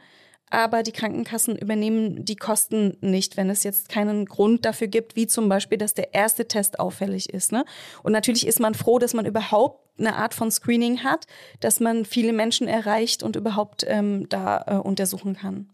aber 0.50 0.84
die 0.84 0.92
Krankenkassen 0.92 1.56
übernehmen 1.56 2.26
die 2.26 2.36
Kosten 2.36 2.98
nicht, 3.02 3.38
wenn 3.38 3.50
es 3.50 3.64
jetzt 3.64 3.90
keinen 3.90 4.26
Grund 4.26 4.66
dafür 4.66 4.88
gibt, 4.88 5.16
wie 5.16 5.28
zum 5.28 5.50
Beispiel, 5.50 5.78
dass 5.78 5.94
der 5.94 6.14
erste 6.14 6.48
Test 6.48 6.80
auffällig 6.80 7.30
ist. 7.30 7.52
Ne? 7.52 7.66
Und 8.04 8.12
natürlich 8.12 8.48
ist 8.48 8.60
man 8.60 8.74
froh, 8.74 9.00
dass 9.00 9.14
man 9.14 9.26
überhaupt 9.26 9.88
eine 10.00 10.16
Art 10.16 10.34
von 10.34 10.50
Screening 10.50 11.04
hat, 11.04 11.28
dass 11.60 11.80
man 11.80 12.06
viele 12.06 12.34
Menschen 12.34 12.68
erreicht 12.68 13.22
und 13.22 13.36
überhaupt 13.36 13.86
ähm, 13.88 14.28
da 14.30 14.64
äh, 14.68 14.76
untersuchen 14.76 15.36
kann. 15.36 15.70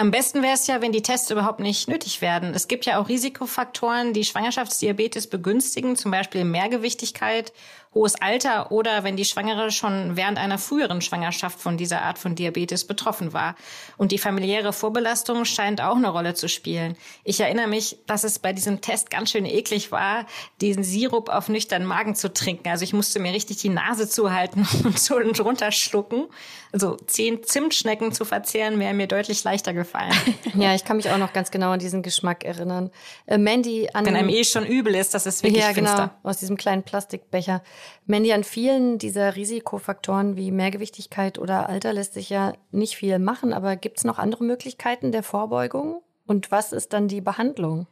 Am 0.00 0.12
besten 0.12 0.42
wäre 0.42 0.54
es 0.54 0.68
ja, 0.68 0.80
wenn 0.80 0.92
die 0.92 1.02
Tests 1.02 1.28
überhaupt 1.28 1.58
nicht 1.58 1.88
nötig 1.88 2.22
werden. 2.22 2.54
Es 2.54 2.68
gibt 2.68 2.86
ja 2.86 3.00
auch 3.00 3.08
Risikofaktoren, 3.08 4.12
die 4.12 4.24
Schwangerschaftsdiabetes 4.24 5.26
begünstigen, 5.26 5.96
zum 5.96 6.12
Beispiel 6.12 6.44
Mehrgewichtigkeit 6.44 7.52
hohes 7.98 8.14
Alter 8.14 8.70
oder 8.70 9.02
wenn 9.02 9.16
die 9.16 9.24
Schwangere 9.24 9.72
schon 9.72 10.16
während 10.16 10.38
einer 10.38 10.56
früheren 10.56 11.00
Schwangerschaft 11.00 11.60
von 11.60 11.76
dieser 11.76 12.02
Art 12.02 12.18
von 12.18 12.36
Diabetes 12.36 12.86
betroffen 12.86 13.32
war. 13.32 13.56
Und 13.96 14.12
die 14.12 14.18
familiäre 14.18 14.72
Vorbelastung 14.72 15.44
scheint 15.44 15.80
auch 15.80 15.96
eine 15.96 16.08
Rolle 16.08 16.34
zu 16.34 16.48
spielen. 16.48 16.96
Ich 17.24 17.40
erinnere 17.40 17.66
mich, 17.66 17.98
dass 18.06 18.22
es 18.22 18.38
bei 18.38 18.52
diesem 18.52 18.80
Test 18.80 19.10
ganz 19.10 19.32
schön 19.32 19.44
eklig 19.44 19.90
war, 19.90 20.26
diesen 20.60 20.84
Sirup 20.84 21.28
auf 21.28 21.48
nüchternen 21.48 21.88
Magen 21.88 22.14
zu 22.14 22.32
trinken. 22.32 22.68
Also 22.68 22.84
ich 22.84 22.92
musste 22.92 23.18
mir 23.18 23.32
richtig 23.32 23.56
die 23.56 23.68
Nase 23.68 24.08
zuhalten 24.08 24.66
und 24.84 24.98
so 24.98 25.18
drunter 25.18 25.72
schlucken. 25.72 26.26
Also 26.72 26.96
zehn 27.06 27.42
Zimtschnecken 27.42 28.12
zu 28.12 28.24
verzehren 28.24 28.78
wäre 28.78 28.94
mir 28.94 29.08
deutlich 29.08 29.42
leichter 29.42 29.74
gefallen. 29.74 30.12
Ja, 30.54 30.74
ich 30.74 30.84
kann 30.84 30.96
mich 30.96 31.10
auch 31.10 31.18
noch 31.18 31.32
ganz 31.32 31.50
genau 31.50 31.70
an 31.70 31.78
diesen 31.78 32.02
Geschmack 32.02 32.44
erinnern. 32.44 32.90
Äh, 33.26 33.38
Mandy 33.38 33.88
an 33.92 34.06
Wenn 34.06 34.16
einem 34.16 34.28
eh 34.28 34.44
schon 34.44 34.66
übel 34.66 34.94
ist, 34.94 35.14
das 35.14 35.26
ist 35.26 35.42
wirklich 35.42 35.62
ja, 35.62 35.72
genau, 35.72 35.90
finster. 35.90 36.18
aus 36.22 36.38
diesem 36.38 36.56
kleinen 36.56 36.82
Plastikbecher. 36.82 37.62
Mandy, 38.06 38.32
an 38.32 38.44
vielen 38.44 38.98
dieser 38.98 39.36
Risikofaktoren 39.36 40.36
wie 40.36 40.50
Mehrgewichtigkeit 40.50 41.38
oder 41.38 41.68
Alter 41.68 41.92
lässt 41.92 42.14
sich 42.14 42.30
ja 42.30 42.54
nicht 42.70 42.96
viel 42.96 43.18
machen, 43.18 43.52
aber 43.52 43.76
gibt 43.76 43.98
es 43.98 44.04
noch 44.04 44.18
andere 44.18 44.44
Möglichkeiten 44.44 45.12
der 45.12 45.22
Vorbeugung? 45.22 46.02
Und 46.26 46.50
was 46.50 46.72
ist 46.72 46.92
dann 46.92 47.08
die 47.08 47.20
Behandlung? 47.20 47.86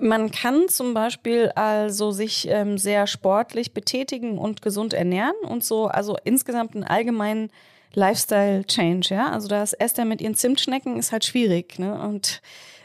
Man 0.00 0.30
kann 0.30 0.68
zum 0.68 0.92
Beispiel 0.92 1.50
also 1.54 2.10
sich 2.10 2.46
ähm, 2.48 2.76
sehr 2.76 3.06
sportlich 3.06 3.72
betätigen 3.72 4.38
und 4.38 4.60
gesund 4.60 4.92
ernähren 4.92 5.36
und 5.48 5.64
so, 5.64 5.86
also 5.86 6.16
insgesamt 6.24 6.74
einen 6.74 6.84
allgemeinen 6.84 7.50
Lifestyle-Change, 7.94 9.14
ja. 9.14 9.30
Also 9.30 9.48
das 9.48 9.72
Esther 9.72 10.04
mit 10.04 10.20
ihren 10.20 10.34
Zimtschnecken 10.34 10.98
ist 10.98 11.12
halt 11.12 11.24
schwierig, 11.24 11.78
ne? 11.78 11.98
Und 11.98 12.42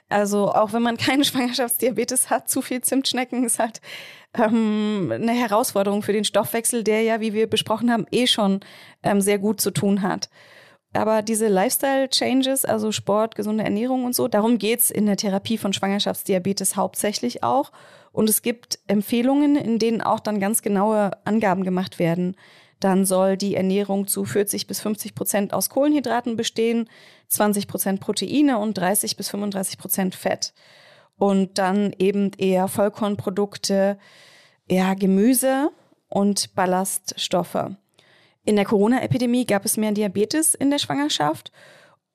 also 0.08 0.52
auch 0.54 0.74
wenn 0.74 0.82
man 0.82 0.98
keinen 0.98 1.24
Schwangerschaftsdiabetes 1.26 2.30
hat, 2.30 2.50
zu 2.50 2.62
viel 2.62 2.82
Zimtschnecken 2.82 3.44
ist 3.44 3.60
halt 3.60 3.82
ähm, 4.38 5.12
eine 5.14 5.34
Herausforderung 5.34 6.04
für 6.04 6.14
den 6.14 6.26
Stoffwechsel, 6.26 6.84
der 6.84 7.02
ja, 7.04 7.20
wie 7.20 7.34
wir 7.34 7.50
besprochen 7.50 7.92
haben, 7.92 8.06
eh 8.12 8.28
schon 8.28 8.62
ähm, 9.04 9.22
sehr 9.22 9.40
gut 9.40 9.62
zu 9.62 9.72
tun 9.72 10.02
hat. 10.02 10.30
Aber 10.94 11.22
diese 11.22 11.48
Lifestyle-Changes, 11.48 12.66
also 12.66 12.92
Sport, 12.92 13.36
gesunde 13.36 13.64
Ernährung 13.64 14.04
und 14.04 14.14
so, 14.14 14.28
darum 14.28 14.58
geht's 14.58 14.92
in 14.92 15.06
der 15.06 15.16
Therapie 15.16 15.58
von 15.58 15.72
Schwangerschaftsdiabetes 15.72 16.76
hauptsächlich 16.76 17.44
auch. 17.44 17.72
Und 18.12 18.30
es 18.30 18.42
gibt 18.42 18.80
Empfehlungen, 18.88 19.56
in 19.56 19.80
denen 19.80 20.02
auch 20.02 20.20
dann 20.20 20.42
ganz 20.42 20.62
genaue 20.62 21.12
Angaben 21.24 21.64
gemacht 21.64 21.98
werden. 21.98 22.36
Dann 22.82 23.06
soll 23.06 23.38
die 23.38 23.56
Ernährung 23.56 24.08
zu 24.08 24.26
40 24.26 24.68
bis 24.68 24.82
50 24.82 25.16
Prozent 25.16 25.54
aus 25.54 25.70
Kohlenhydraten 25.70 26.36
bestehen, 26.36 26.90
20 27.30 27.68
Prozent 27.68 28.02
Proteine 28.02 28.58
und 28.58 28.78
30 28.78 29.16
bis 29.16 29.30
35 29.30 29.78
Prozent 29.78 30.16
Fett 30.16 30.54
und 31.22 31.60
dann 31.60 31.94
eben 32.00 32.32
eher 32.40 32.68
Vollkornprodukte, 32.68 34.00
eher 34.68 34.96
Gemüse 34.96 35.70
und 36.10 36.56
Ballaststoffe. 36.56 37.76
In 38.44 38.56
der 38.56 38.66
Corona-Epidemie 38.66 39.46
gab 39.46 39.64
es 39.64 39.78
mehr 39.78 39.92
Diabetes 39.92 40.56
in 40.56 40.72
der 40.72 40.80
Schwangerschaft 40.80 41.52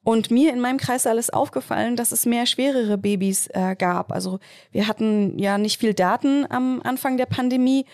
und 0.02 0.32
mir 0.32 0.52
in 0.52 0.58
meinem 0.58 0.78
Kreis 0.78 1.06
alles 1.06 1.30
aufgefallen, 1.30 1.94
dass 1.94 2.10
es 2.10 2.26
mehr 2.26 2.46
schwerere 2.46 2.98
Babys 2.98 3.46
äh, 3.52 3.76
gab. 3.78 4.10
Also 4.10 4.40
wir 4.72 4.88
hatten 4.88 5.38
ja 5.38 5.56
nicht 5.56 5.78
viel 5.78 5.94
Daten 5.94 6.44
am 6.50 6.80
Anfang 6.82 7.16
der 7.16 7.26
Pandemie 7.26 7.86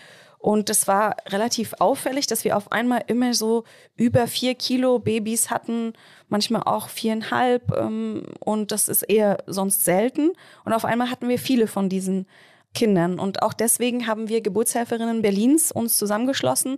und 0.43 0.69
es 0.69 0.89
war 0.89 1.15
relativ 1.29 1.73
auffällig, 1.79 2.27
dass 2.27 2.43
wir 2.43 2.57
auf 2.57 2.69
einmal 2.69 3.05
immer 3.07 3.33
so 3.33 3.63
über 3.95 4.27
vier 4.27 4.55
Kilo 4.55 4.99
Babys 4.99 5.49
hatten, 5.49 5.93
manchmal 6.27 6.63
auch 6.63 6.89
viereinhalb. 6.89 7.71
Ähm, 7.71 8.25
und 8.41 8.73
das 8.73 8.89
ist 8.89 9.03
eher 9.03 9.37
sonst 9.47 9.85
selten. 9.85 10.33
Und 10.65 10.73
auf 10.73 10.83
einmal 10.83 11.09
hatten 11.09 11.29
wir 11.29 11.39
viele 11.39 11.65
von 11.65 11.87
diesen 11.87 12.27
Kindern. 12.73 13.19
Und 13.19 13.41
auch 13.41 13.53
deswegen 13.53 14.05
haben 14.05 14.27
wir 14.27 14.41
Geburtshelferinnen 14.41 15.21
Berlins 15.21 15.71
uns 15.71 15.97
zusammengeschlossen 15.97 16.75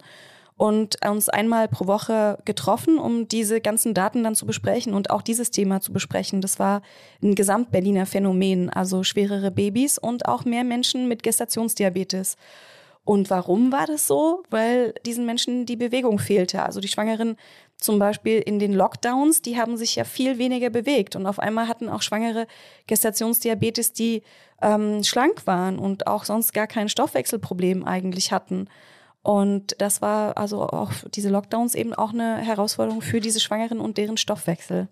und 0.57 1.03
uns 1.03 1.27
einmal 1.27 1.67
pro 1.67 1.88
Woche 1.88 2.38
getroffen, 2.45 3.00
um 3.00 3.27
diese 3.27 3.62
ganzen 3.62 3.95
Daten 3.95 4.24
dann 4.24 4.36
zu 4.36 4.45
besprechen 4.45 4.93
und 4.93 5.10
auch 5.10 5.24
dieses 5.24 5.50
Thema 5.50 5.81
zu 5.81 5.91
besprechen. 5.91 6.39
Das 6.39 6.60
war 6.60 6.84
ein 7.24 7.34
Gesamtberliner 7.34 8.05
Phänomen, 8.05 8.69
also 8.69 9.03
schwerere 9.03 9.50
Babys 9.50 9.98
und 9.98 10.27
auch 10.27 10.45
mehr 10.45 10.63
Menschen 10.63 11.07
mit 11.07 11.24
Gestationsdiabetes. 11.24 12.38
Und 13.05 13.29
warum 13.29 13.71
war 13.71 13.85
das 13.85 14.07
so? 14.07 14.43
Weil 14.50 14.93
diesen 15.05 15.25
Menschen 15.25 15.65
die 15.67 15.75
Bewegung 15.75 16.17
fehlte. 16.17 16.63
Also 16.63 16.79
die 16.79 16.88
Schwangeren 16.88 17.38
zum 17.77 18.00
Beispiel 18.00 18.39
in 18.39 18.57
den 18.57 18.74
Lockdowns, 18.74 19.43
die 19.43 19.57
haben 19.57 19.77
sich 19.77 19.95
ja 19.95 20.03
viel 20.03 20.39
weniger 20.39 20.71
bewegt. 20.71 21.15
Und 21.15 21.27
auf 21.27 21.38
einmal 21.38 21.67
hatten 21.67 21.88
auch 21.88 22.01
Schwangere 22.01 22.47
Gestationsdiabetes, 22.88 23.93
die 23.93 24.24
ähm, 24.62 25.03
schlank 25.03 25.45
waren 25.45 25.77
und 25.77 26.07
auch 26.07 26.25
sonst 26.25 26.53
gar 26.53 26.67
kein 26.67 26.89
Stoffwechselproblem 26.89 27.85
eigentlich 27.85 28.31
hatten. 28.31 28.67
Und 29.21 29.75
das 29.79 30.01
war 30.01 30.38
also 30.38 30.63
auch 30.63 30.91
diese 31.13 31.29
Lockdowns 31.29 31.75
eben 31.75 31.93
auch 31.93 32.12
eine 32.13 32.38
Herausforderung 32.38 33.01
für 33.01 33.19
diese 33.19 33.39
Schwangeren 33.39 33.79
und 33.79 33.97
deren 33.97 34.17
Stoffwechsel. 34.17 34.88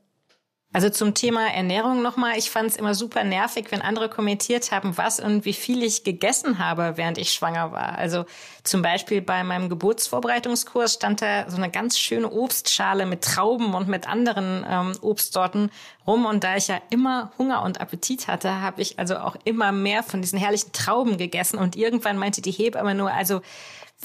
Also 0.74 0.89
zum 0.89 1.13
Thema 1.13 1.53
Ernährung 1.53 2.01
nochmal. 2.01 2.36
Ich 2.36 2.50
fand 2.50 2.72
es 2.72 2.75
immer 2.75 2.96
super 2.96 3.24
nervig, 3.24 3.68
wenn 3.70 3.84
andere 3.84 4.10
kommentiert 4.10 4.72
haben, 4.72 4.98
was 4.98 5.20
und 5.20 5.46
wie 5.46 5.53
viel 5.53 5.84
ich 5.84 6.03
gegessen 6.03 6.58
habe, 6.58 6.94
während 6.96 7.20
ich 7.20 7.32
schwanger 7.32 7.72
war. 7.72 7.96
Also 8.00 8.25
zum 8.63 8.82
Beispiel 8.82 9.22
bei 9.22 9.44
meinem 9.44 9.70
Geburtsvorbereitungskurs 9.70 10.96
stand 10.96 11.22
da 11.22 11.48
so 11.48 11.58
eine 11.58 11.70
ganz 11.70 12.00
schöne 12.00 12.27
Obstschale 12.32 13.06
mit 13.06 13.24
Trauben 13.24 13.75
und 13.75 13.88
mit 13.88 14.10
anderen 14.10 14.65
ähm, 14.68 14.94
Obstsorten 15.01 15.70
rum. 16.08 16.25
Und 16.25 16.44
da 16.44 16.56
ich 16.56 16.70
ja 16.70 16.82
immer 16.89 17.32
Hunger 17.38 17.62
und 17.62 17.80
Appetit 17.80 18.27
hatte, 18.27 18.62
habe 18.62 18.82
ich 18.82 18.98
also 18.98 19.18
auch 19.18 19.36
immer 19.44 19.72
mehr 19.72 20.01
von 20.01 20.24
diesen 20.24 20.39
herrlichen 20.39 20.72
Trauben 20.72 21.18
gegessen. 21.18 21.60
Und 21.60 21.75
irgendwann 21.75 22.18
meinte 22.18 22.42
die 22.42 22.51
Hebamme 22.51 22.96
nur, 22.96 23.12
also 23.12 23.42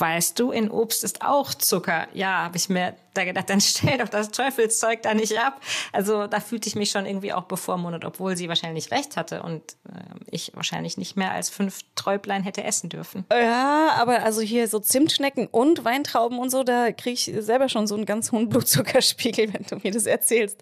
weißt 0.00 0.38
du, 0.38 0.50
in 0.50 0.70
Obst 0.70 1.04
ist 1.04 1.22
auch 1.22 1.54
Zucker. 1.54 2.08
Ja, 2.12 2.44
habe 2.44 2.56
ich 2.56 2.68
mir 2.68 2.94
da 3.14 3.24
gedacht, 3.24 3.50
dann 3.50 3.60
stell 3.62 3.98
doch 3.98 4.08
das 4.08 4.30
Teufelszeug 4.30 5.02
da 5.02 5.14
nicht 5.14 5.38
ab. 5.38 5.60
Also 5.92 6.26
da 6.26 6.40
fühlte 6.40 6.68
ich 6.68 6.76
mich 6.76 6.90
schon 6.90 7.06
irgendwie 7.06 7.32
auch 7.32 7.44
bevormundet, 7.44 8.04
obwohl 8.04 8.36
sie 8.36 8.48
wahrscheinlich 8.48 8.90
recht 8.90 9.16
hatte 9.16 9.42
und 9.42 9.62
äh, 9.88 10.00
ich 10.30 10.52
wahrscheinlich 10.54 10.96
nicht 10.96 11.16
mehr 11.16 11.32
als 11.32 11.50
fünf 11.50 11.80
Träublein 11.94 12.42
hätte 12.42 12.64
essen 12.64 12.88
dürfen. 12.88 13.24
Ja, 13.32 13.90
aber 13.98 14.22
also 14.22 14.40
hier 14.40 14.68
so 14.68 14.78
Zimtschnecken 14.78 15.46
und 15.46 15.84
Weintrauben 15.84 16.38
und 16.38 16.50
so, 16.50 16.62
da 16.62 16.92
kriege 16.92 17.14
ich 17.14 17.32
selber 17.44 17.68
schon 17.68 17.86
so 17.86 17.94
einen 17.94 18.06
ganz 18.06 18.32
hohen 18.32 18.48
Blutzuckerspiegel, 18.48 19.52
wenn 19.52 19.64
du 19.64 19.76
mir 19.76 19.92
das 19.92 20.06
erzählst. 20.06 20.60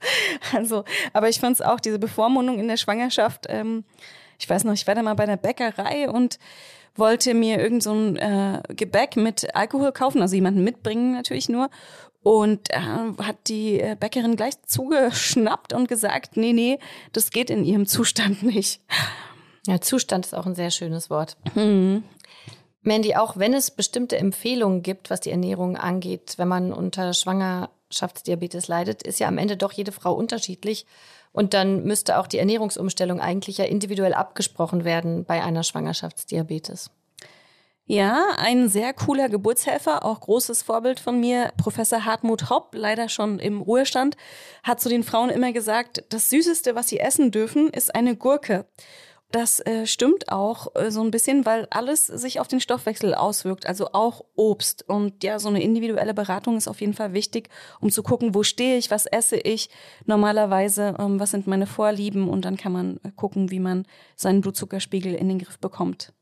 Also, 0.55 0.85
aber 1.13 1.29
ich 1.29 1.41
fand 1.41 1.57
es 1.57 1.63
auch, 1.63 1.81
diese 1.81 1.99
Bevormundung 1.99 2.59
in 2.59 2.69
der 2.69 2.77
Schwangerschaft, 2.77 3.47
ähm, 3.49 3.85
ich 4.39 4.49
weiß 4.49 4.65
noch, 4.65 4.75
ich 4.75 4.87
war 4.87 4.95
da 4.95 5.03
mal 5.03 5.15
bei 5.15 5.27
der 5.27 5.37
Bäckerei 5.37 6.11
und 6.11 6.39
wollte 6.99 7.35
mir 7.35 7.61
irgend 7.61 7.83
so 7.83 7.93
ein 7.93 8.17
äh, 8.17 8.63
Gebäck 8.69 9.17
mit 9.17 9.55
Alkohol 9.55 9.93
kaufen, 9.93 10.23
also 10.23 10.35
jemanden 10.35 10.65
mitbringen 10.65 11.13
natürlich 11.13 11.49
nur. 11.49 11.71
Und 12.23 12.71
äh, 12.71 12.81
hat 13.23 13.37
die 13.47 13.81
äh, 13.81 13.97
Bäckerin 13.99 14.37
gleich 14.37 14.61
zugeschnappt 14.63 15.73
und 15.73 15.89
gesagt, 15.89 16.37
nee, 16.37 16.53
nee, 16.53 16.79
das 17.13 17.31
geht 17.31 17.51
in 17.51 17.65
ihrem 17.65 17.87
Zustand 17.87 18.43
nicht. 18.43 18.81
Ja, 19.67 19.81
Zustand 19.81 20.27
ist 20.27 20.35
auch 20.35 20.47
ein 20.47 20.55
sehr 20.55 20.71
schönes 20.71 21.11
Wort. 21.11 21.37
Mhm. 21.55 22.05
Mandy, 22.83 23.17
auch 23.17 23.37
wenn 23.37 23.53
es 23.53 23.73
bestimmte 23.73 24.17
Empfehlungen 24.17 24.83
gibt, 24.83 25.11
was 25.11 25.21
die 25.21 25.31
Ernährung 25.31 25.77
angeht, 25.77 26.35
wenn 26.37 26.49
man 26.49 26.73
unter 26.73 27.13
Schwanger 27.15 27.71
Schwangerschaftsdiabetes 27.91 28.69
leidet, 28.69 29.03
ist 29.03 29.21
ja 29.21 29.29
am 29.29 29.39
Ende 29.39 29.57
doch 29.57 29.73
jede 29.73 29.93
Frau 29.93 30.13
unterschiedlich. 30.15 30.87
Und 31.37 31.53
dann 31.53 31.85
müsste 31.85 32.19
auch 32.19 32.29
die 32.29 32.39
Ernährungsumstellung 32.39 33.21
eigentlich 33.21 33.59
ja 33.59 33.67
individuell 33.67 34.15
abgesprochen 34.15 34.87
werden 34.87 35.27
bei 35.27 35.43
einer 35.43 35.65
Schwangerschaftsdiabetes. 35.65 36.91
Ja, 37.85 38.29
ein 38.39 38.71
sehr 38.71 38.95
cooler 38.95 39.29
Geburtshelfer, 39.29 40.03
auch 40.03 40.21
großes 40.21 40.63
Vorbild 40.63 40.99
von 40.99 41.21
mir, 41.21 41.53
Professor 41.59 42.07
Hartmut 42.07 42.49
Hopp, 42.49 42.75
leider 42.75 43.11
schon 43.11 43.39
im 43.39 43.61
Ruhestand, 43.61 44.17
hat 44.63 44.81
zu 44.81 44.89
den 44.89 45.05
Frauen 45.05 45.29
immer 45.29 45.53
gesagt, 45.53 46.05
das 46.09 46.31
Süßeste, 46.31 46.75
was 46.75 46.89
sie 46.89 47.01
essen 47.01 47.31
dürfen, 47.33 47.69
ist 47.69 47.95
eine 47.95 48.17
Gurke. 48.17 48.65
Das 49.33 49.59
äh, 49.61 49.87
stimmt 49.87 50.31
auch 50.31 50.69
äh, 50.77 50.91
so 50.91 51.03
ein 51.03 51.11
bisschen, 51.11 51.45
weil 51.45 51.67
alles 51.71 52.07
sich 52.07 52.39
auf 52.39 52.47
den 52.47 52.61
Stoffwechsel 52.61 53.15
auswirkt, 53.15 53.67
also 53.67 53.89
auch 53.93 54.25
Obst. 54.37 54.89
Und 54.89 55.25
ja, 55.25 55.39
so 55.39 55.49
eine 55.49 55.63
individuelle 55.63 56.15
Beratung 56.15 56.57
ist 56.57 56.69
auf 56.69 56.81
jeden 56.81 56.95
Fall 56.95 57.13
wichtig, 57.13 57.49
um 57.81 57.91
zu 57.91 58.03
gucken, 58.03 58.35
wo 58.35 58.45
stehe 58.45 58.79
ich, 58.79 58.91
was 58.91 59.07
esse 59.07 59.37
ich 59.37 59.69
normalerweise, 60.05 60.95
ähm, 60.99 61.19
was 61.19 61.33
sind 61.33 61.49
meine 61.49 61.67
Vorlieben 61.67 62.29
und 62.29 62.45
dann 62.45 62.57
kann 62.57 62.73
man 62.73 63.01
äh, 63.03 63.11
gucken, 63.15 63.51
wie 63.51 63.61
man 63.61 63.85
seinen 64.15 64.43
Blutzuckerspiegel 64.43 65.15
in 65.15 65.29
den 65.29 65.41
Griff 65.41 65.59
bekommt. 65.59 66.13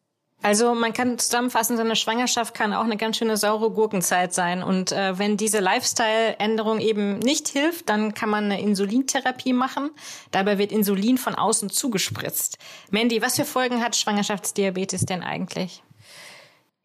Also 0.44 0.74
man 0.74 0.92
kann 0.92 1.18
zusammenfassen, 1.18 1.78
so 1.78 1.82
eine 1.82 1.96
Schwangerschaft 1.96 2.52
kann 2.52 2.74
auch 2.74 2.84
eine 2.84 2.98
ganz 2.98 3.16
schöne 3.16 3.38
saure 3.38 3.70
Gurkenzeit 3.70 4.34
sein. 4.34 4.62
Und 4.62 4.92
äh, 4.92 5.18
wenn 5.18 5.38
diese 5.38 5.58
Lifestyle-Änderung 5.58 6.80
eben 6.80 7.18
nicht 7.18 7.48
hilft, 7.48 7.88
dann 7.88 8.12
kann 8.12 8.28
man 8.28 8.44
eine 8.44 8.60
Insulintherapie 8.60 9.54
machen. 9.54 9.88
Dabei 10.32 10.58
wird 10.58 10.70
Insulin 10.70 11.16
von 11.16 11.34
außen 11.34 11.70
zugespritzt. 11.70 12.58
Mandy, 12.90 13.22
was 13.22 13.36
für 13.36 13.46
Folgen 13.46 13.82
hat 13.82 13.96
Schwangerschaftsdiabetes 13.96 15.06
denn 15.06 15.22
eigentlich? 15.22 15.82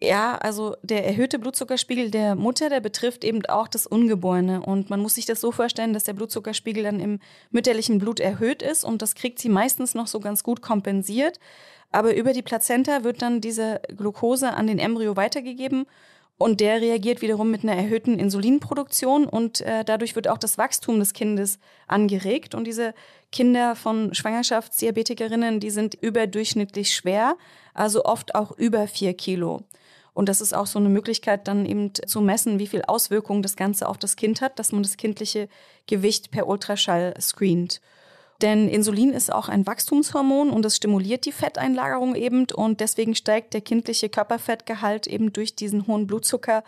Ja, 0.01 0.37
also 0.37 0.77
der 0.81 1.05
erhöhte 1.05 1.37
Blutzuckerspiegel 1.37 2.09
der 2.09 2.35
Mutter, 2.35 2.69
der 2.69 2.79
betrifft 2.79 3.25
eben 3.25 3.45
auch 3.47 3.67
das 3.67 3.85
Ungeborene. 3.85 4.61
Und 4.61 4.89
man 4.89 5.01
muss 5.01 5.15
sich 5.15 5.25
das 5.25 5.41
so 5.41 5.51
vorstellen, 5.51 5.91
dass 5.91 6.05
der 6.05 6.13
Blutzuckerspiegel 6.13 6.83
dann 6.83 7.01
im 7.01 7.19
mütterlichen 7.51 7.99
Blut 7.99 8.21
erhöht 8.21 8.61
ist 8.61 8.85
und 8.85 9.01
das 9.01 9.15
kriegt 9.15 9.39
sie 9.39 9.49
meistens 9.49 9.95
noch 9.95 10.07
so 10.07 10.21
ganz 10.21 10.43
gut 10.43 10.61
kompensiert. 10.61 11.41
Aber 11.91 12.15
über 12.15 12.33
die 12.33 12.41
Plazenta 12.41 13.03
wird 13.03 13.21
dann 13.21 13.41
diese 13.41 13.81
Glucose 13.95 14.53
an 14.53 14.67
den 14.67 14.79
Embryo 14.79 15.15
weitergegeben 15.15 15.85
und 16.39 16.61
der 16.61 16.79
reagiert 16.79 17.21
wiederum 17.21 17.51
mit 17.51 17.63
einer 17.63 17.75
erhöhten 17.75 18.17
Insulinproduktion 18.17 19.25
und 19.25 19.59
äh, 19.59 19.83
dadurch 19.83 20.15
wird 20.15 20.29
auch 20.29 20.37
das 20.37 20.57
Wachstum 20.57 20.97
des 20.99 21.11
Kindes 21.11 21.59
angeregt. 21.85 22.55
Und 22.55 22.65
diese 22.65 22.93
Kinder 23.31 23.75
von 23.75 24.13
Schwangerschaftsdiabetikerinnen, 24.13 25.59
die 25.59 25.69
sind 25.69 25.95
überdurchschnittlich 25.95 26.95
schwer, 26.95 27.35
also 27.73 28.05
oft 28.05 28.35
auch 28.35 28.57
über 28.57 28.87
vier 28.87 29.13
Kilo. 29.15 29.63
Und 30.13 30.29
das 30.29 30.39
ist 30.39 30.55
auch 30.55 30.65
so 30.65 30.79
eine 30.79 30.87
Möglichkeit, 30.87 31.47
dann 31.49 31.65
eben 31.65 31.93
zu 31.93 32.21
messen, 32.21 32.57
wie 32.57 32.67
viel 32.67 32.83
Auswirkungen 32.83 33.41
das 33.41 33.57
Ganze 33.57 33.87
auf 33.89 33.97
das 33.97 34.15
Kind 34.15 34.39
hat, 34.41 34.59
dass 34.59 34.71
man 34.71 34.83
das 34.83 34.95
kindliche 34.95 35.49
Gewicht 35.87 36.31
per 36.31 36.47
Ultraschall 36.47 37.15
screent. 37.19 37.81
Denn 38.41 38.69
Insulin 38.69 39.11
ist 39.11 39.33
auch 39.33 39.49
ein 39.49 39.67
Wachstumshormon 39.67 40.49
und 40.49 40.65
es 40.65 40.77
stimuliert 40.77 41.25
die 41.25 41.33
Fetteinlagerung 41.33 42.15
eben 42.15 42.47
und 42.53 42.79
deswegen 42.79 43.13
steigt 43.13 43.53
der 43.53 43.61
kindliche 43.61 44.07
Körperfettgehalt 44.07 45.07
eben 45.07 45.33
durch 45.33 45.55
diesen 45.55 45.87
hohen 45.87 46.07
Blutzucker 46.07 46.63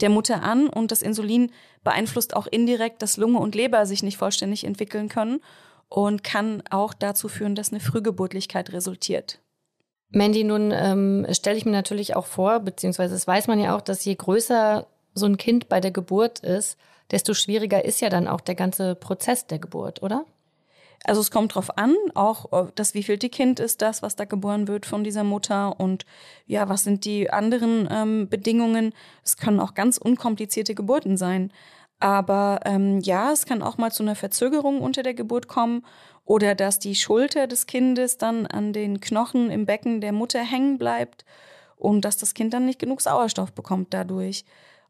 der 0.00 0.08
Mutter 0.08 0.42
an 0.42 0.68
und 0.68 0.90
das 0.90 1.02
Insulin 1.02 1.52
beeinflusst 1.84 2.34
auch 2.34 2.46
indirekt, 2.46 3.02
dass 3.02 3.18
Lunge 3.18 3.38
und 3.38 3.54
Leber 3.54 3.84
sich 3.84 4.02
nicht 4.02 4.16
vollständig 4.16 4.64
entwickeln 4.64 5.10
können 5.10 5.40
und 5.88 6.24
kann 6.24 6.62
auch 6.70 6.94
dazu 6.94 7.28
führen, 7.28 7.54
dass 7.54 7.70
eine 7.70 7.80
Frühgeburtlichkeit 7.80 8.72
resultiert. 8.72 9.40
Mandy, 10.10 10.42
nun 10.42 10.72
ähm, 10.72 11.26
stelle 11.30 11.56
ich 11.56 11.64
mir 11.64 11.70
natürlich 11.70 12.16
auch 12.16 12.26
vor, 12.26 12.60
beziehungsweise 12.60 13.14
das 13.14 13.26
weiß 13.26 13.46
man 13.46 13.60
ja 13.60 13.76
auch, 13.76 13.80
dass 13.80 14.04
je 14.04 14.14
größer 14.14 14.86
so 15.14 15.26
ein 15.26 15.36
Kind 15.36 15.68
bei 15.68 15.80
der 15.80 15.90
Geburt 15.90 16.40
ist, 16.40 16.78
desto 17.10 17.34
schwieriger 17.34 17.84
ist 17.84 18.00
ja 18.00 18.08
dann 18.08 18.26
auch 18.26 18.40
der 18.40 18.54
ganze 18.54 18.94
Prozess 18.94 19.46
der 19.46 19.58
Geburt, 19.58 20.02
oder? 20.02 20.24
Also 21.04 21.22
es 21.22 21.30
kommt 21.30 21.54
drauf 21.54 21.78
an, 21.78 21.96
auch 22.14 22.52
äh, 22.52 22.70
das 22.74 22.94
wievielte 22.94 23.30
Kind 23.30 23.58
ist 23.58 23.80
das, 23.80 24.02
was 24.02 24.16
da 24.16 24.26
geboren 24.26 24.68
wird 24.68 24.84
von 24.84 25.02
dieser 25.02 25.24
Mutter 25.24 25.80
und 25.80 26.04
ja, 26.46 26.68
was 26.68 26.84
sind 26.84 27.04
die 27.04 27.30
anderen 27.30 27.88
ähm, 27.90 28.28
Bedingungen. 28.28 28.92
Es 29.24 29.36
können 29.36 29.60
auch 29.60 29.74
ganz 29.74 29.96
unkomplizierte 29.96 30.74
Geburten 30.74 31.16
sein. 31.16 31.52
Aber 32.00 32.60
ähm, 32.64 33.00
ja, 33.00 33.32
es 33.32 33.46
kann 33.46 33.62
auch 33.62 33.78
mal 33.78 33.92
zu 33.92 34.02
einer 34.02 34.14
Verzögerung 34.14 34.80
unter 34.80 35.02
der 35.02 35.14
Geburt 35.14 35.48
kommen 35.48 35.84
oder 36.24 36.54
dass 36.54 36.78
die 36.78 36.94
Schulter 36.94 37.46
des 37.46 37.66
Kindes 37.66 38.16
dann 38.16 38.46
an 38.46 38.72
den 38.72 39.00
Knochen 39.00 39.50
im 39.50 39.66
Becken 39.66 40.00
der 40.00 40.12
Mutter 40.12 40.40
hängen 40.40 40.78
bleibt 40.78 41.24
und 41.76 42.04
dass 42.04 42.16
das 42.16 42.34
Kind 42.34 42.54
dann 42.54 42.66
nicht 42.66 42.78
genug 42.78 43.00
Sauerstoff 43.00 43.52
bekommt 43.52 43.92
dadurch. 43.92 44.44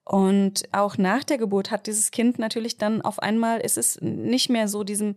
Und 0.05 0.65
auch 0.73 0.99
nach 0.99 1.25
der 1.25 1.39
Geburt 1.39 1.71
hat 1.71 1.87
dieses 1.87 2.11
Kind 2.11 2.39
natürlich 2.39 2.79
dann 2.79 3.01
auf 3.01 3.21
einmal, 3.21 3.61
ist 3.61 3.79
es 3.79 4.01
nicht 4.01 4.49
mehr 4.51 4.67
so 4.67 4.83
diesem 4.85 5.15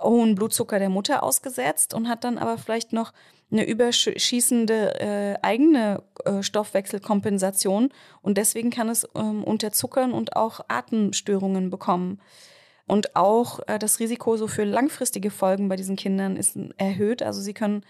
hohen 0.00 0.34
Blutzucker 0.34 0.78
der 0.78 0.88
Mutter 0.88 1.22
ausgesetzt 1.22 1.94
und 1.94 2.08
hat 2.08 2.24
dann 2.24 2.38
aber 2.38 2.58
vielleicht 2.58 2.92
noch 2.92 3.12
eine 3.50 3.66
überschießende 3.66 5.00
äh, 5.00 5.38
eigene 5.42 6.02
äh, 6.24 6.42
Stoffwechselkompensation 6.42 7.90
und 8.22 8.38
deswegen 8.38 8.70
kann 8.70 8.88
es 8.88 9.08
ähm, 9.16 9.42
unterzuckern 9.42 10.12
und 10.12 10.36
auch 10.36 10.60
Atemstörungen 10.68 11.70
bekommen. 11.70 12.20
Und 12.86 13.14
auch 13.14 13.60
äh, 13.66 13.78
das 13.78 14.00
Risiko 14.00 14.36
so 14.36 14.48
für 14.48 14.64
langfristige 14.64 15.30
Folgen 15.30 15.68
bei 15.68 15.76
diesen 15.76 15.96
Kindern 15.96 16.36
ist 16.36 16.58
erhöht. 16.76 17.22
Also 17.22 17.40
sie 17.40 17.54
können 17.54 17.84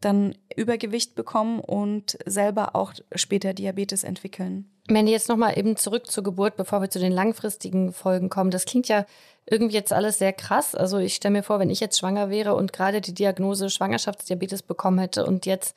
dann 0.00 0.34
Übergewicht 0.54 1.14
bekommen 1.14 1.60
und 1.60 2.18
selber 2.26 2.74
auch 2.74 2.92
später 3.14 3.54
Diabetes 3.54 4.04
entwickeln. 4.04 4.70
Mandy, 4.88 5.12
jetzt 5.12 5.28
nochmal 5.28 5.58
eben 5.58 5.76
zurück 5.76 6.06
zur 6.06 6.22
Geburt, 6.22 6.56
bevor 6.56 6.80
wir 6.80 6.90
zu 6.90 6.98
den 6.98 7.12
langfristigen 7.12 7.92
Folgen 7.92 8.28
kommen. 8.28 8.50
Das 8.50 8.66
klingt 8.66 8.88
ja 8.88 9.04
irgendwie 9.48 9.74
jetzt 9.74 9.92
alles 9.92 10.18
sehr 10.18 10.32
krass. 10.32 10.74
Also 10.74 10.98
ich 10.98 11.14
stelle 11.14 11.32
mir 11.32 11.42
vor, 11.42 11.58
wenn 11.60 11.70
ich 11.70 11.80
jetzt 11.80 11.98
schwanger 11.98 12.30
wäre 12.30 12.54
und 12.54 12.72
gerade 12.72 13.00
die 13.00 13.14
Diagnose 13.14 13.70
Schwangerschaftsdiabetes 13.70 14.62
bekommen 14.62 14.98
hätte 14.98 15.24
und 15.24 15.46
jetzt 15.46 15.76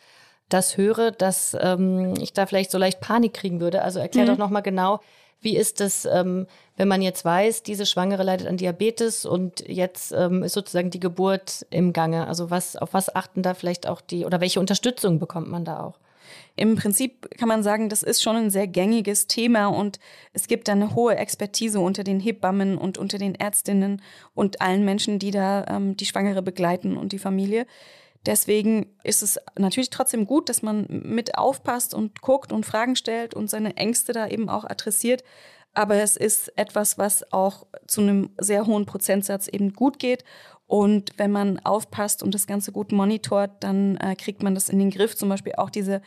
das 0.49 0.77
höre, 0.77 1.11
dass 1.11 1.55
ähm, 1.59 2.15
ich 2.19 2.33
da 2.33 2.47
vielleicht 2.47 2.71
so 2.71 2.79
leicht 2.79 2.99
Panik 2.99 3.33
kriegen 3.33 3.59
würde. 3.61 3.83
Also 3.83 3.99
erklär 3.99 4.25
mhm. 4.25 4.29
doch 4.29 4.37
nochmal 4.37 4.63
genau, 4.63 4.99
wie 5.41 5.55
ist 5.55 5.79
es, 5.79 6.05
ähm, 6.05 6.47
wenn 6.75 6.87
man 6.87 7.01
jetzt 7.01 7.23
weiß, 7.23 7.63
diese 7.63 7.85
Schwangere 7.85 8.23
leidet 8.23 8.47
an 8.47 8.57
Diabetes 8.57 9.25
und 9.25 9.67
jetzt 9.67 10.11
ähm, 10.11 10.43
ist 10.43 10.53
sozusagen 10.53 10.89
die 10.89 10.99
Geburt 10.99 11.65
im 11.69 11.93
Gange? 11.93 12.27
Also 12.27 12.49
was, 12.49 12.75
auf 12.75 12.93
was 12.93 13.15
achten 13.15 13.43
da 13.43 13.53
vielleicht 13.53 13.87
auch 13.87 14.01
die 14.01 14.25
oder 14.25 14.41
welche 14.41 14.59
Unterstützung 14.59 15.19
bekommt 15.19 15.49
man 15.49 15.63
da 15.63 15.83
auch? 15.83 15.99
Im 16.59 16.75
Prinzip 16.75 17.37
kann 17.37 17.47
man 17.47 17.63
sagen, 17.63 17.87
das 17.87 18.03
ist 18.03 18.21
schon 18.21 18.35
ein 18.35 18.49
sehr 18.49 18.67
gängiges 18.67 19.27
Thema 19.27 19.67
und 19.67 19.97
es 20.33 20.47
gibt 20.47 20.67
da 20.67 20.73
eine 20.73 20.93
hohe 20.93 21.15
Expertise 21.15 21.79
unter 21.79 22.03
den 22.03 22.19
Hebammen 22.19 22.77
und 22.77 22.97
unter 22.97 23.17
den 23.17 23.33
Ärztinnen 23.33 24.01
und 24.33 24.59
allen 24.59 24.83
Menschen, 24.83 25.19
die 25.19 25.31
da 25.31 25.65
ähm, 25.69 25.95
die 25.95 26.05
Schwangere 26.05 26.41
begleiten 26.41 26.97
und 26.97 27.13
die 27.13 27.17
Familie. 27.17 27.65
Deswegen 28.25 28.87
ist 29.05 29.23
es 29.23 29.39
natürlich 29.57 29.89
trotzdem 29.89 30.25
gut, 30.25 30.49
dass 30.49 30.61
man 30.61 30.85
mit 30.89 31.37
aufpasst 31.37 31.93
und 31.93 32.21
guckt 32.21 32.51
und 32.51 32.65
Fragen 32.65 32.97
stellt 32.97 33.33
und 33.33 33.49
seine 33.49 33.77
Ängste 33.77 34.11
da 34.11 34.27
eben 34.27 34.49
auch 34.49 34.65
adressiert. 34.65 35.23
Aber 35.73 35.95
es 35.95 36.17
ist 36.17 36.51
etwas, 36.57 36.97
was 36.97 37.31
auch 37.31 37.67
zu 37.87 38.01
einem 38.01 38.31
sehr 38.37 38.65
hohen 38.65 38.85
Prozentsatz 38.85 39.47
eben 39.47 39.71
gut 39.71 39.97
geht. 39.97 40.25
Und 40.67 41.13
wenn 41.15 41.31
man 41.31 41.59
aufpasst 41.59 42.21
und 42.21 42.33
das 42.33 42.47
Ganze 42.47 42.73
gut 42.73 42.91
monitort, 42.91 43.63
dann 43.63 43.95
äh, 43.95 44.17
kriegt 44.17 44.43
man 44.43 44.55
das 44.55 44.67
in 44.67 44.77
den 44.77 44.91
Griff. 44.91 45.15
Zum 45.15 45.29
Beispiel 45.29 45.53
auch 45.55 45.69
diese 45.69 46.01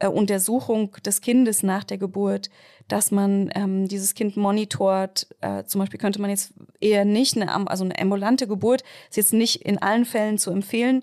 äh, 0.00 0.08
Untersuchung 0.08 0.96
des 1.04 1.20
Kindes 1.20 1.62
nach 1.62 1.84
der 1.84 1.98
Geburt, 1.98 2.50
dass 2.88 3.10
man 3.10 3.50
ähm, 3.54 3.86
dieses 3.86 4.14
Kind 4.14 4.36
monitort. 4.36 5.28
Äh, 5.40 5.64
zum 5.64 5.78
Beispiel 5.78 6.00
könnte 6.00 6.20
man 6.20 6.30
jetzt 6.30 6.52
eher 6.80 7.04
nicht 7.04 7.36
eine, 7.36 7.70
also 7.70 7.84
eine 7.84 7.98
ambulante 7.98 8.48
Geburt 8.48 8.82
ist 9.08 9.16
jetzt 9.16 9.32
nicht 9.32 9.62
in 9.62 9.78
allen 9.78 10.04
Fällen 10.04 10.38
zu 10.38 10.50
empfehlen. 10.50 11.02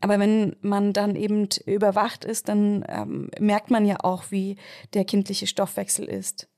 Aber 0.00 0.18
wenn 0.18 0.56
man 0.60 0.92
dann 0.92 1.16
eben 1.16 1.48
überwacht 1.66 2.24
ist, 2.24 2.48
dann 2.48 2.84
ähm, 2.88 3.30
merkt 3.38 3.70
man 3.70 3.84
ja 3.84 3.96
auch, 4.02 4.24
wie 4.30 4.56
der 4.94 5.04
kindliche 5.04 5.46
Stoffwechsel 5.46 6.06
ist. 6.06 6.48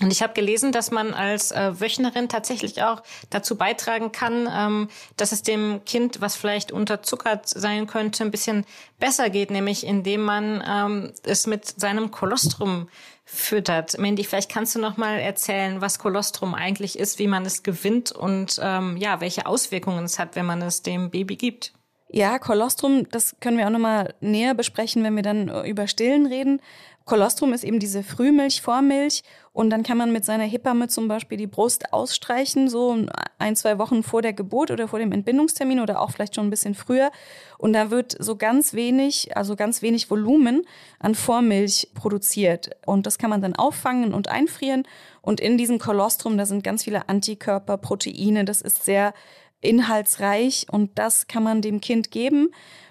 Und 0.00 0.12
ich 0.12 0.22
habe 0.22 0.32
gelesen, 0.32 0.70
dass 0.70 0.92
man 0.92 1.12
als 1.12 1.50
äh, 1.50 1.80
Wöchnerin 1.80 2.28
tatsächlich 2.28 2.82
auch 2.82 3.02
dazu 3.30 3.56
beitragen 3.56 4.12
kann, 4.12 4.48
ähm, 4.52 4.88
dass 5.16 5.32
es 5.32 5.42
dem 5.42 5.80
Kind, 5.84 6.20
was 6.20 6.36
vielleicht 6.36 6.70
unterzuckert 6.70 7.48
sein 7.48 7.88
könnte, 7.88 8.22
ein 8.22 8.30
bisschen 8.30 8.64
besser 9.00 9.28
geht, 9.28 9.50
nämlich 9.50 9.84
indem 9.84 10.22
man 10.22 10.62
ähm, 10.66 11.12
es 11.24 11.48
mit 11.48 11.66
seinem 11.80 12.12
Kolostrum 12.12 12.88
füttert. 13.24 13.98
Mandy, 13.98 14.24
vielleicht 14.24 14.50
kannst 14.50 14.74
du 14.74 14.78
noch 14.78 14.96
mal 14.96 15.18
erzählen, 15.18 15.80
was 15.80 15.98
Kolostrum 15.98 16.54
eigentlich 16.54 16.98
ist, 16.98 17.18
wie 17.18 17.26
man 17.26 17.44
es 17.44 17.62
gewinnt 17.62 18.12
und 18.12 18.58
ähm, 18.62 18.96
ja, 18.96 19.20
welche 19.20 19.46
Auswirkungen 19.46 20.04
es 20.04 20.18
hat, 20.18 20.36
wenn 20.36 20.46
man 20.46 20.62
es 20.62 20.82
dem 20.82 21.10
Baby 21.10 21.36
gibt. 21.36 21.74
Ja, 22.10 22.38
Kolostrum, 22.38 23.06
das 23.10 23.36
können 23.40 23.58
wir 23.58 23.66
auch 23.66 23.70
nochmal 23.70 24.14
näher 24.20 24.54
besprechen, 24.54 25.04
wenn 25.04 25.14
wir 25.14 25.22
dann 25.22 25.48
äh, 25.48 25.68
über 25.68 25.86
Stillen 25.88 26.26
reden. 26.26 26.62
Kolostrum 27.04 27.52
ist 27.52 27.64
eben 27.64 27.80
diese 27.80 28.02
Frühmilch, 28.02 28.62
Vormilch 28.62 29.22
und 29.58 29.70
dann 29.70 29.82
kann 29.82 29.98
man 29.98 30.12
mit 30.12 30.24
seiner 30.24 30.44
Hebamme 30.44 30.86
zum 30.86 31.08
Beispiel 31.08 31.36
die 31.36 31.48
Brust 31.48 31.92
ausstreichen, 31.92 32.68
so 32.68 32.96
ein, 33.38 33.56
zwei 33.56 33.76
Wochen 33.78 34.04
vor 34.04 34.22
der 34.22 34.32
Geburt 34.32 34.70
oder 34.70 34.86
vor 34.86 35.00
dem 35.00 35.10
Entbindungstermin 35.10 35.80
oder 35.80 36.00
auch 36.00 36.12
vielleicht 36.12 36.36
schon 36.36 36.46
ein 36.46 36.50
bisschen 36.50 36.76
früher. 36.76 37.10
Und 37.58 37.72
da 37.72 37.90
wird 37.90 38.14
so 38.20 38.36
ganz 38.36 38.72
wenig, 38.74 39.36
also 39.36 39.56
ganz 39.56 39.82
wenig 39.82 40.12
Volumen 40.12 40.64
an 41.00 41.16
Vormilch 41.16 41.88
produziert. 41.94 42.70
Und 42.86 43.04
das 43.04 43.18
kann 43.18 43.30
man 43.30 43.42
dann 43.42 43.56
auffangen 43.56 44.14
und 44.14 44.28
einfrieren. 44.28 44.84
Und 45.22 45.40
in 45.40 45.58
diesem 45.58 45.80
Kolostrum, 45.80 46.38
da 46.38 46.46
sind 46.46 46.62
ganz 46.62 46.84
viele 46.84 47.08
Antikörper, 47.08 47.78
Proteine. 47.78 48.44
Das 48.44 48.62
ist 48.62 48.84
sehr 48.84 49.12
inhaltsreich 49.60 50.66
und 50.70 50.96
das 51.00 51.26
kann 51.26 51.42
man 51.42 51.62
dem 51.62 51.80
Kind 51.80 52.12
geben 52.12 52.50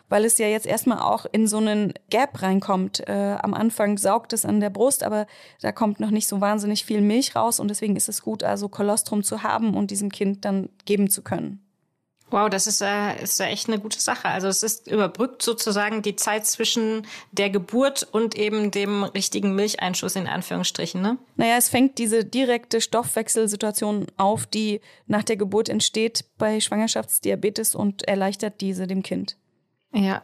weil 0.09 0.25
es 0.25 0.37
ja 0.37 0.47
jetzt 0.47 0.65
erstmal 0.65 0.99
auch 0.99 1.25
in 1.31 1.47
so 1.47 1.57
einen 1.57 1.93
Gap 2.09 2.41
reinkommt. 2.41 3.07
Äh, 3.07 3.37
am 3.41 3.53
Anfang 3.53 3.97
saugt 3.97 4.33
es 4.33 4.45
an 4.45 4.59
der 4.59 4.69
Brust, 4.69 5.03
aber 5.03 5.27
da 5.61 5.71
kommt 5.71 5.99
noch 5.99 6.11
nicht 6.11 6.27
so 6.27 6.41
wahnsinnig 6.41 6.85
viel 6.85 7.01
Milch 7.01 7.35
raus 7.35 7.59
und 7.59 7.67
deswegen 7.69 7.95
ist 7.95 8.09
es 8.09 8.21
gut, 8.21 8.43
also 8.43 8.69
Kolostrum 8.69 9.23
zu 9.23 9.43
haben 9.43 9.75
und 9.75 9.91
diesem 9.91 10.11
Kind 10.11 10.45
dann 10.45 10.69
geben 10.85 11.09
zu 11.09 11.21
können. 11.21 11.63
Wow, 12.29 12.49
das 12.49 12.67
ist, 12.67 12.81
äh, 12.81 13.23
ist 13.23 13.39
echt 13.39 13.69
eine 13.69 13.79
gute 13.79 14.01
Sache. 14.01 14.27
Also 14.27 14.47
es 14.47 14.61
ist 14.61 14.87
überbrückt 14.87 15.41
sozusagen 15.41 16.01
die 16.01 16.17
Zeit 16.17 16.45
zwischen 16.45 17.07
der 17.31 17.49
Geburt 17.49 18.05
und 18.11 18.35
eben 18.35 18.69
dem 18.69 19.03
richtigen 19.03 19.55
Milcheinschuss 19.55 20.17
in 20.17 20.27
Anführungsstrichen, 20.27 21.01
ne? 21.01 21.17
Naja, 21.37 21.55
es 21.57 21.69
fängt 21.69 21.97
diese 21.97 22.25
direkte 22.25 22.81
Stoffwechselsituation 22.81 24.07
auf, 24.17 24.45
die 24.45 24.81
nach 25.05 25.23
der 25.23 25.37
Geburt 25.37 25.69
entsteht 25.69 26.25
bei 26.37 26.59
Schwangerschaftsdiabetes 26.59 27.75
und 27.75 28.05
erleichtert 28.05 28.59
diese 28.59 28.87
dem 28.87 29.03
Kind. 29.03 29.37
Ja. 29.93 30.21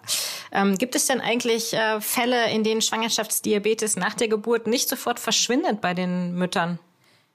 Ähm, 0.51 0.77
gibt 0.77 0.95
es 0.95 1.07
denn 1.07 1.21
eigentlich 1.21 1.73
äh, 1.73 2.01
Fälle, 2.01 2.51
in 2.51 2.63
denen 2.63 2.81
Schwangerschaftsdiabetes 2.81 3.95
nach 3.95 4.13
der 4.13 4.27
Geburt 4.27 4.67
nicht 4.67 4.89
sofort 4.89 5.19
verschwindet 5.19 5.81
bei 5.81 5.93
den 5.93 6.35
Müttern? 6.35 6.79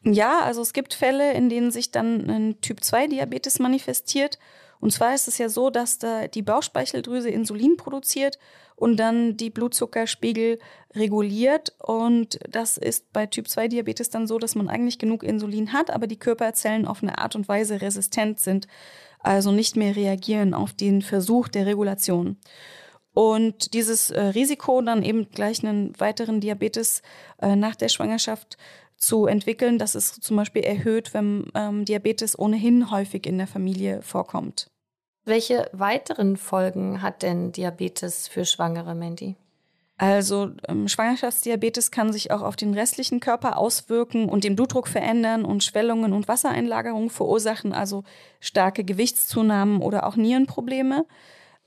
Ja, 0.05 0.41
also 0.41 0.63
es 0.63 0.73
gibt 0.73 0.95
Fälle, 0.95 1.33
in 1.33 1.49
denen 1.49 1.71
sich 1.71 1.91
dann 1.91 2.31
ein 2.31 2.61
Typ-2-Diabetes 2.61 3.59
manifestiert. 3.59 4.39
Und 4.81 4.93
zwar 4.93 5.15
ist 5.15 5.27
es 5.27 5.39
ja 5.39 5.49
so, 5.49 5.71
dass 5.71 5.99
da 5.99 6.29
die 6.29 6.43
Bauchspeicheldrüse 6.43 7.31
Insulin 7.31 7.77
produziert 7.77 8.39
und 8.77 8.97
dann 8.97 9.37
die 9.37 9.51
Blutzuckerspiegel 9.51 10.61
reguliert. 10.95 11.75
Und 11.81 12.39
das 12.49 12.77
ist 12.77 13.13
bei 13.13 13.27
Typ-2-Diabetes 13.27 14.11
dann 14.11 14.29
so, 14.29 14.39
dass 14.39 14.55
man 14.55 14.69
eigentlich 14.69 15.01
genug 15.01 15.25
Insulin 15.25 15.73
hat, 15.73 15.91
aber 15.91 16.07
die 16.07 16.19
Körperzellen 16.19 16.87
auf 16.87 17.03
eine 17.03 17.19
Art 17.19 17.35
und 17.35 17.49
Weise 17.49 17.81
resistent 17.81 18.39
sind 18.39 18.69
also 19.21 19.53
nicht 19.53 19.77
mehr 19.77 19.97
reagieren 19.97 20.55
auf 20.55 20.73
den 20.73 21.03
Versuch 21.03 21.49
der 21.49 21.67
Regulation. 21.67 22.37
Und 23.15 23.75
dieses 23.75 24.11
äh, 24.11 24.21
Risiko, 24.21 24.81
dann 24.81 25.03
eben 25.03 25.29
gleich 25.31 25.65
einen 25.65 25.99
weiteren 25.99 26.41
Diabetes 26.41 27.03
äh, 27.43 27.57
nach 27.57 27.75
der 27.75 27.89
Schwangerschaft 27.89 28.57
zu 28.97 29.27
entwickeln, 29.27 29.79
das 29.79 29.95
ist 29.95 30.23
zum 30.23 30.37
Beispiel 30.37 30.63
erhöht, 30.63 31.15
wenn 31.15 31.47
ähm, 31.55 31.85
Diabetes 31.85 32.39
ohnehin 32.39 32.91
häufig 32.91 33.27
in 33.27 33.39
der 33.39 33.47
Familie 33.47 34.03
vorkommt. 34.03 34.71
Welche 35.25 35.69
weiteren 35.73 36.37
Folgen 36.37 37.03
hat 37.03 37.23
denn 37.23 37.53
Diabetes 37.53 38.29
für 38.29 38.45
Schwangere, 38.45 38.95
Mandy? 38.95 39.37
Also 39.99 40.53
ähm, 40.69 40.87
Schwangerschaftsdiabetes 40.87 41.91
kann 41.91 42.13
sich 42.13 42.31
auch 42.31 42.43
auf 42.43 42.55
den 42.55 42.73
restlichen 42.73 43.19
Körper 43.19 43.59
auswirken 43.59 44.29
und 44.29 44.45
den 44.45 44.55
Blutdruck 44.55 44.87
verändern 44.87 45.45
und 45.45 45.65
Schwellungen 45.65 46.13
und 46.13 46.29
Wassereinlagerungen 46.29 47.11
verursachen, 47.11 47.73
also 47.73 48.05
starke 48.39 48.85
Gewichtszunahmen 48.85 49.83
oder 49.83 50.07
auch 50.07 50.15
Nierenprobleme. 50.15 51.05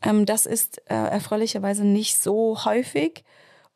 Ähm, 0.01 0.25
das 0.25 0.45
ist 0.45 0.81
äh, 0.89 0.93
erfreulicherweise 0.93 1.83
nicht 1.83 2.19
so 2.19 2.63
häufig, 2.63 3.25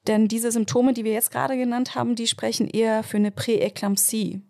denn 0.07 0.29
diese 0.29 0.53
Symptome, 0.53 0.93
die 0.93 1.03
wir 1.03 1.13
jetzt 1.13 1.31
gerade 1.31 1.57
genannt 1.57 1.95
haben, 1.95 2.15
die 2.15 2.27
sprechen 2.27 2.69
eher 2.69 3.03
für 3.03 3.17
eine 3.17 3.31
Präeklampsie. 3.31 4.41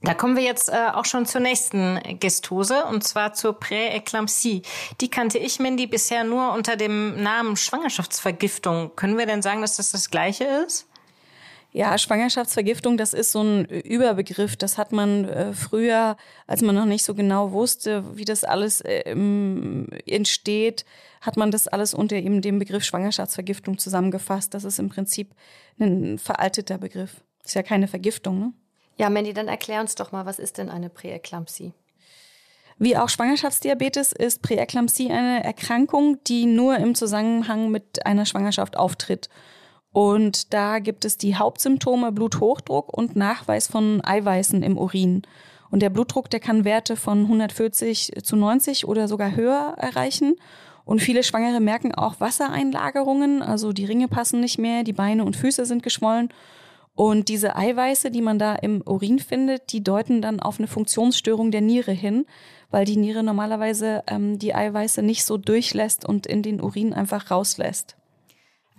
Da 0.00 0.14
kommen 0.14 0.36
wir 0.36 0.44
jetzt 0.44 0.68
äh, 0.68 0.90
auch 0.94 1.04
schon 1.04 1.26
zur 1.26 1.40
nächsten 1.40 1.98
Gestose 2.20 2.84
und 2.84 3.02
zwar 3.02 3.32
zur 3.32 3.58
Präeklampsie. 3.58 4.62
Die 5.00 5.10
kannte 5.10 5.38
ich, 5.38 5.58
Mandy, 5.58 5.88
bisher 5.88 6.22
nur 6.22 6.52
unter 6.52 6.76
dem 6.76 7.20
Namen 7.20 7.56
Schwangerschaftsvergiftung. 7.56 8.94
Können 8.94 9.18
wir 9.18 9.26
denn 9.26 9.42
sagen, 9.42 9.60
dass 9.60 9.76
das 9.76 9.90
das 9.90 10.10
Gleiche 10.10 10.44
ist? 10.44 10.86
Ja, 11.72 11.98
Schwangerschaftsvergiftung, 11.98 12.96
das 12.96 13.12
ist 13.12 13.32
so 13.32 13.42
ein 13.42 13.64
Überbegriff. 13.66 14.56
Das 14.56 14.78
hat 14.78 14.92
man 14.92 15.24
äh, 15.24 15.52
früher, 15.52 16.16
als 16.46 16.62
man 16.62 16.76
noch 16.76 16.86
nicht 16.86 17.04
so 17.04 17.14
genau 17.14 17.50
wusste, 17.50 18.16
wie 18.16 18.24
das 18.24 18.44
alles 18.44 18.80
äh, 18.80 19.02
entsteht, 20.06 20.86
hat 21.20 21.36
man 21.36 21.50
das 21.50 21.66
alles 21.66 21.92
unter 21.92 22.16
eben 22.16 22.40
dem 22.40 22.60
Begriff 22.60 22.84
Schwangerschaftsvergiftung 22.84 23.78
zusammengefasst. 23.78 24.54
Das 24.54 24.62
ist 24.62 24.78
im 24.78 24.88
Prinzip 24.88 25.34
ein 25.78 26.18
veralteter 26.18 26.78
Begriff. 26.78 27.16
Ist 27.44 27.54
ja 27.54 27.62
keine 27.62 27.88
Vergiftung, 27.88 28.38
ne? 28.38 28.52
Ja, 28.98 29.10
Mandy, 29.10 29.32
dann 29.32 29.48
erklär 29.48 29.80
uns 29.80 29.94
doch 29.94 30.12
mal, 30.12 30.26
was 30.26 30.38
ist 30.38 30.58
denn 30.58 30.68
eine 30.68 30.90
Präeklampsie? 30.90 31.72
Wie 32.78 32.96
auch 32.96 33.08
Schwangerschaftsdiabetes 33.08 34.12
ist 34.12 34.42
Präeklampsie 34.42 35.10
eine 35.10 35.42
Erkrankung, 35.42 36.18
die 36.24 36.46
nur 36.46 36.76
im 36.76 36.94
Zusammenhang 36.94 37.70
mit 37.70 38.04
einer 38.06 38.26
Schwangerschaft 38.26 38.76
auftritt. 38.76 39.28
Und 39.92 40.52
da 40.52 40.80
gibt 40.80 41.04
es 41.04 41.16
die 41.16 41.36
Hauptsymptome 41.36 42.12
Bluthochdruck 42.12 42.92
und 42.92 43.16
Nachweis 43.16 43.68
von 43.68 44.00
Eiweißen 44.04 44.62
im 44.62 44.76
Urin. 44.76 45.22
Und 45.70 45.80
der 45.80 45.90
Blutdruck, 45.90 46.30
der 46.30 46.40
kann 46.40 46.64
Werte 46.64 46.96
von 46.96 47.22
140 47.22 48.12
zu 48.22 48.36
90 48.36 48.86
oder 48.86 49.08
sogar 49.08 49.34
höher 49.34 49.74
erreichen. 49.76 50.36
Und 50.84 51.00
viele 51.00 51.22
Schwangere 51.22 51.60
merken 51.60 51.94
auch 51.94 52.20
Wassereinlagerungen, 52.20 53.42
also 53.42 53.72
die 53.72 53.84
Ringe 53.84 54.08
passen 54.08 54.40
nicht 54.40 54.58
mehr, 54.58 54.84
die 54.84 54.94
Beine 54.94 55.24
und 55.24 55.36
Füße 55.36 55.66
sind 55.66 55.82
geschwollen. 55.82 56.30
Und 56.98 57.28
diese 57.28 57.54
Eiweiße, 57.54 58.10
die 58.10 58.20
man 58.20 58.40
da 58.40 58.56
im 58.56 58.82
Urin 58.84 59.20
findet, 59.20 59.70
die 59.70 59.84
deuten 59.84 60.20
dann 60.20 60.40
auf 60.40 60.58
eine 60.58 60.66
Funktionsstörung 60.66 61.52
der 61.52 61.60
Niere 61.60 61.92
hin, 61.92 62.26
weil 62.72 62.84
die 62.86 62.96
Niere 62.96 63.22
normalerweise 63.22 64.02
ähm, 64.08 64.40
die 64.40 64.52
Eiweiße 64.52 65.00
nicht 65.02 65.24
so 65.24 65.36
durchlässt 65.36 66.04
und 66.04 66.26
in 66.26 66.42
den 66.42 66.60
Urin 66.60 66.92
einfach 66.92 67.30
rauslässt. 67.30 67.97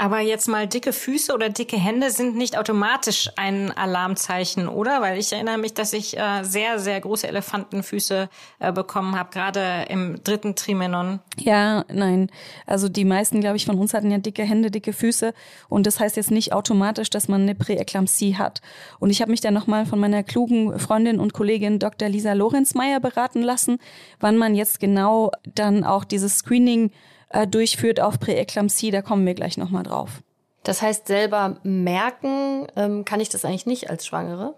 Aber 0.01 0.21
jetzt 0.21 0.47
mal 0.47 0.65
dicke 0.65 0.93
Füße 0.93 1.33
oder 1.33 1.49
dicke 1.49 1.75
Hände 1.75 2.09
sind 2.09 2.38
nicht 2.38 2.57
automatisch 2.57 3.29
ein 3.35 3.75
Alarmzeichen, 3.75 4.69
oder? 4.69 5.01
Weil 5.01 5.19
ich 5.19 5.33
erinnere 5.33 5.57
mich, 5.57 5.73
dass 5.73 5.91
ich 5.91 6.17
äh, 6.17 6.43
sehr, 6.43 6.79
sehr 6.79 7.01
große 7.01 7.27
Elefantenfüße 7.27 8.29
äh, 8.59 8.71
bekommen 8.71 9.19
habe, 9.19 9.29
gerade 9.29 9.88
im 9.89 10.23
dritten 10.23 10.55
Trimenon. 10.55 11.19
Ja, 11.38 11.83
nein. 11.91 12.31
Also 12.65 12.88
die 12.88 13.03
meisten, 13.03 13.41
glaube 13.41 13.57
ich, 13.57 13.65
von 13.65 13.77
uns 13.77 13.93
hatten 13.93 14.09
ja 14.09 14.19
dicke 14.19 14.43
Hände, 14.43 14.71
dicke 14.71 14.93
Füße. 14.93 15.33
Und 15.67 15.85
das 15.85 15.99
heißt 15.99 16.15
jetzt 16.15 16.31
nicht 16.31 16.53
automatisch, 16.53 17.09
dass 17.09 17.27
man 17.27 17.41
eine 17.41 17.55
Präeklampsie 17.55 18.38
hat. 18.38 18.62
Und 18.99 19.09
ich 19.09 19.19
habe 19.21 19.31
mich 19.31 19.41
dann 19.41 19.53
nochmal 19.53 19.85
von 19.85 19.99
meiner 19.99 20.23
klugen 20.23 20.79
Freundin 20.79 21.19
und 21.19 21.33
Kollegin 21.33 21.77
Dr. 21.77 22.07
Lisa 22.07 22.31
Lorenzmeier 22.31 23.01
beraten 23.01 23.41
lassen, 23.41 23.79
wann 24.21 24.38
man 24.38 24.55
jetzt 24.55 24.79
genau 24.79 25.31
dann 25.55 25.83
auch 25.83 26.05
dieses 26.05 26.38
Screening 26.38 26.91
äh, 27.30 27.48
durchführt 27.48 28.00
auf 28.00 28.20
Präeklampsie. 28.20 28.92
Da 28.92 29.02
kommen 29.02 29.26
wir 29.26 29.34
gleich 29.34 29.58
nochmal 29.58 29.84
drauf. 29.84 30.22
Das 30.63 30.82
heißt, 30.82 31.08
selber 31.08 31.58
merken 31.63 32.68
ähm, 32.76 33.06
kann 33.06 33.22
ich 33.22 33.30
das 33.30 33.46
eigentlich 33.46 33.65
nicht 33.65 33.89
als 33.89 34.06
Schwangere? 34.06 34.56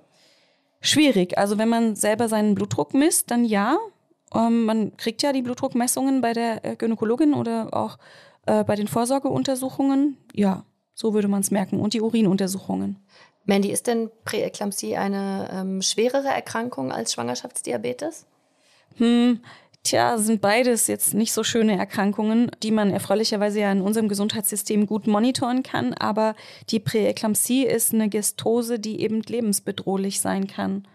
Schwierig. 0.82 1.38
Also 1.38 1.58
wenn 1.58 1.70
man 1.70 1.96
selber 1.96 2.28
seinen 2.28 2.56
Blutdruck 2.56 2.94
misst, 2.94 3.32
dann 3.32 3.46
ja. 3.46 3.78
Ähm, 4.34 4.66
man 4.66 4.98
kriegt 4.98 5.22
ja 5.22 5.32
die 5.32 5.44
Blutdruckmessungen 5.44 6.22
bei 6.22 6.34
der 6.34 6.66
äh, 6.66 6.76
Gynäkologin 6.76 7.34
oder 7.34 7.70
auch 7.72 7.98
äh, 8.48 8.64
bei 8.64 8.76
den 8.76 8.88
Vorsorgeuntersuchungen. 8.88 10.18
Ja, 10.34 10.66
so 10.94 11.14
würde 11.14 11.28
man 11.28 11.42
es 11.42 11.52
merken. 11.52 11.80
Und 11.80 11.94
die 11.94 12.02
Urinuntersuchungen. 12.02 12.98
Mandy, 13.46 13.72
ist 13.72 13.88
denn 13.88 14.10
Präeklampsie 14.24 14.98
eine 14.98 15.50
ähm, 15.52 15.82
schwerere 15.82 16.30
Erkrankung 16.30 16.92
als 16.92 17.14
Schwangerschaftsdiabetes? 17.14 18.26
Hm, 18.98 19.40
Tja, 19.84 20.20
sind 20.20 20.42
beides 20.42 20.86
jetzt 20.86 21.16
nicht 21.16 21.34
so 21.34 21.44
schöne 21.44 21.76
Erkrankungen, 21.78 22.52
die 22.62 22.70
man 22.70 22.92
erfreulicherweise 22.92 23.62
ja 23.62 23.72
in 23.72 23.82
unserem 23.82 24.10
Gesundheitssystem 24.10 24.86
gut 24.86 25.08
monitoren 25.08 25.64
kann. 25.64 25.96
Aber 25.96 26.36
die 26.70 26.80
Präeklampsie 26.80 27.66
ist 27.66 27.94
eine 27.94 28.08
Gestose, 28.08 28.80
die 28.80 29.02
eben 29.02 29.22
lebensbedrohlich 29.22 30.22
sein 30.22 30.48
kann. 30.48 30.88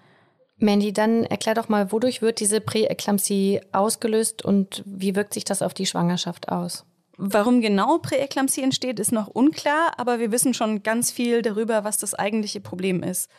Mandy, 0.59 0.93
dann 0.93 1.25
erklär 1.25 1.55
doch 1.55 1.69
mal, 1.69 1.93
wodurch 1.93 2.23
wird 2.23 2.41
diese 2.41 2.61
Präeklampsie 2.61 3.61
ausgelöst 3.73 4.45
und 4.45 4.83
wie 4.87 5.15
wirkt 5.15 5.35
sich 5.35 5.45
das 5.45 5.63
auf 5.63 5.75
die 5.75 5.85
Schwangerschaft 5.85 6.49
aus? 6.49 6.87
Warum 7.19 7.61
genau 7.61 7.99
Präeklampsie 7.99 8.63
entsteht, 8.63 9.01
ist 9.01 9.13
noch 9.13 9.27
unklar, 9.27 9.95
aber 9.99 10.19
wir 10.19 10.33
wissen 10.33 10.55
schon 10.55 10.83
ganz 10.83 11.11
viel 11.11 11.43
darüber, 11.43 11.83
was 11.85 11.99
das 11.99 12.15
eigentliche 12.15 12.61
Problem 12.61 13.03
ist. 13.03 13.31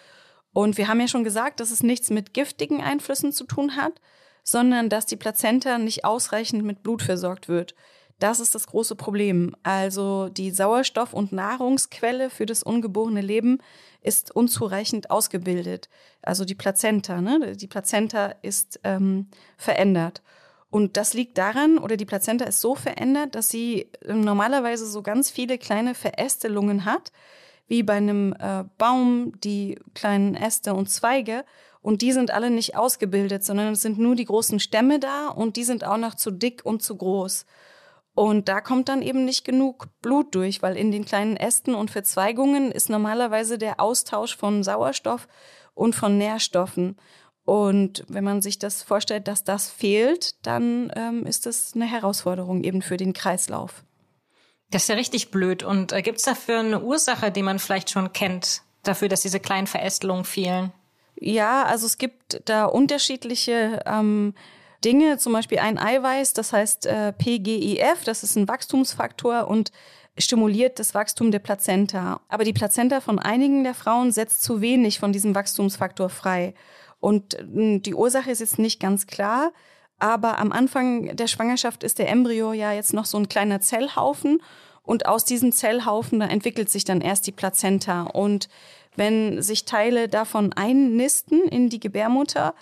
Und 0.51 0.77
wir 0.77 0.87
haben 0.87 0.99
ja 0.99 1.07
schon 1.07 1.23
gesagt, 1.23 1.59
dass 1.59 1.71
es 1.71 1.83
nichts 1.83 2.09
mit 2.09 2.33
giftigen 2.33 2.81
Einflüssen 2.81 3.31
zu 3.31 3.45
tun 3.45 3.75
hat, 3.75 3.93
sondern 4.47 4.87
dass 4.87 5.05
die 5.05 5.17
Plazenta 5.17 5.77
nicht 5.77 6.05
ausreichend 6.05 6.63
mit 6.63 6.81
Blut 6.81 7.01
versorgt 7.01 7.49
wird. 7.49 7.75
Das 8.17 8.39
ist 8.39 8.55
das 8.55 8.67
große 8.67 8.95
Problem. 8.95 9.53
Also 9.61 10.29
die 10.29 10.51
Sauerstoff- 10.51 11.13
und 11.13 11.33
Nahrungsquelle 11.33 12.29
für 12.29 12.45
das 12.45 12.63
ungeborene 12.63 13.19
Leben 13.19 13.57
ist 14.01 14.33
unzureichend 14.33 15.11
ausgebildet. 15.11 15.89
Also 16.21 16.45
die 16.45 16.55
Plazenta, 16.55 17.19
ne? 17.19 17.57
die 17.57 17.67
Plazenta 17.67 18.35
ist 18.41 18.79
ähm, 18.85 19.27
verändert. 19.57 20.21
Und 20.69 20.95
das 20.95 21.13
liegt 21.13 21.37
daran, 21.37 21.77
oder 21.77 21.97
die 21.97 22.05
Plazenta 22.05 22.45
ist 22.45 22.61
so 22.61 22.73
verändert, 22.73 23.35
dass 23.35 23.49
sie 23.49 23.91
ähm, 24.05 24.21
normalerweise 24.21 24.85
so 24.85 25.01
ganz 25.01 25.29
viele 25.29 25.57
kleine 25.57 25.93
Verästelungen 25.93 26.85
hat, 26.85 27.11
wie 27.67 27.83
bei 27.83 27.95
einem 27.95 28.33
äh, 28.39 28.63
Baum 28.77 29.33
die 29.41 29.77
kleinen 29.93 30.35
Äste 30.35 30.73
und 30.73 30.89
Zweige. 30.89 31.43
Und 31.87 32.01
die 32.01 32.11
sind 32.11 32.31
alle 32.31 32.49
nicht 32.49 32.75
ausgebildet, 32.75 33.45
sondern 33.45 33.71
es 33.71 33.81
sind 33.81 33.97
nur 33.97 34.17
die 34.17 34.25
großen 34.25 34.59
Stämme 34.59 34.99
da 34.99 35.29
und 35.29 35.55
die 35.55 35.63
sind 35.63 35.85
auch 35.85 35.95
noch 35.95 36.15
zu 36.15 36.31
dick 36.31 36.65
und 36.65 36.83
zu 36.83 36.97
groß. 36.97 37.45
Und 38.13 38.49
da 38.49 38.59
kommt 38.59 38.89
dann 38.89 39.01
eben 39.01 39.23
nicht 39.23 39.45
genug 39.45 39.87
Blut 40.01 40.35
durch, 40.35 40.61
weil 40.61 40.75
in 40.75 40.91
den 40.91 41.05
kleinen 41.05 41.37
Ästen 41.37 41.75
und 41.75 41.89
Verzweigungen 41.89 42.73
ist 42.73 42.89
normalerweise 42.89 43.57
der 43.57 43.79
Austausch 43.79 44.35
von 44.35 44.65
Sauerstoff 44.65 45.29
und 45.75 45.95
von 45.95 46.17
Nährstoffen. 46.17 46.97
Und 47.45 48.03
wenn 48.09 48.25
man 48.25 48.41
sich 48.41 48.59
das 48.59 48.83
vorstellt, 48.83 49.29
dass 49.29 49.45
das 49.45 49.69
fehlt, 49.69 50.45
dann 50.45 50.91
ähm, 50.93 51.25
ist 51.25 51.45
das 51.45 51.71
eine 51.73 51.85
Herausforderung 51.85 52.65
eben 52.65 52.81
für 52.81 52.97
den 52.97 53.13
Kreislauf. 53.13 53.85
Das 54.71 54.81
ist 54.81 54.89
ja 54.89 54.95
richtig 54.95 55.31
blöd. 55.31 55.63
Und 55.63 55.93
äh, 55.93 56.01
gibt 56.01 56.17
es 56.17 56.25
dafür 56.25 56.59
eine 56.59 56.81
Ursache, 56.81 57.31
die 57.31 57.43
man 57.43 57.59
vielleicht 57.59 57.91
schon 57.91 58.11
kennt, 58.11 58.63
dafür, 58.83 59.07
dass 59.07 59.21
diese 59.21 59.39
kleinen 59.39 59.67
Verästelungen 59.67 60.25
fehlen? 60.25 60.73
Ja, 61.19 61.63
also 61.63 61.85
es 61.85 61.97
gibt 61.97 62.41
da 62.45 62.65
unterschiedliche 62.65 63.81
ähm, 63.85 64.33
Dinge, 64.83 65.17
zum 65.17 65.33
Beispiel 65.33 65.59
ein 65.59 65.77
Eiweiß, 65.77 66.33
das 66.33 66.53
heißt 66.53 66.85
äh, 66.85 67.13
PGIF, 67.13 68.03
das 68.05 68.23
ist 68.23 68.35
ein 68.35 68.47
Wachstumsfaktor 68.47 69.47
und 69.47 69.71
stimuliert 70.17 70.79
das 70.79 70.93
Wachstum 70.93 71.31
der 71.31 71.39
Plazenta. 71.39 72.21
Aber 72.27 72.43
die 72.43 72.53
Plazenta 72.53 73.01
von 73.01 73.19
einigen 73.19 73.63
der 73.63 73.73
Frauen 73.73 74.11
setzt 74.11 74.43
zu 74.43 74.61
wenig 74.61 74.99
von 74.99 75.11
diesem 75.11 75.35
Wachstumsfaktor 75.35 76.09
frei. 76.09 76.53
Und 76.99 77.35
äh, 77.35 77.79
die 77.79 77.95
Ursache 77.95 78.31
ist 78.31 78.39
jetzt 78.39 78.59
nicht 78.59 78.79
ganz 78.79 79.07
klar. 79.07 79.51
Aber 79.99 80.37
am 80.37 80.51
Anfang 80.51 81.15
der 81.15 81.27
Schwangerschaft 81.27 81.83
ist 81.83 81.97
der 81.97 82.09
Embryo 82.09 82.53
ja 82.53 82.71
jetzt 82.71 82.93
noch 82.93 83.05
so 83.05 83.17
ein 83.17 83.29
kleiner 83.29 83.61
Zellhaufen. 83.61 84.41
Und 84.83 85.05
aus 85.05 85.25
diesem 85.25 85.51
Zellhaufen, 85.51 86.19
da 86.19 86.27
entwickelt 86.27 86.69
sich 86.69 86.85
dann 86.85 87.01
erst 87.01 87.27
die 87.27 87.31
Plazenta. 87.31 88.03
Und 88.03 88.47
wenn 88.97 89.41
sich 89.41 89.63
Teile 89.63 90.09
davon 90.09 90.51
einnisten 90.51 91.43
in 91.47 91.69
die 91.69 91.79
Gebärmutter, 91.79 92.53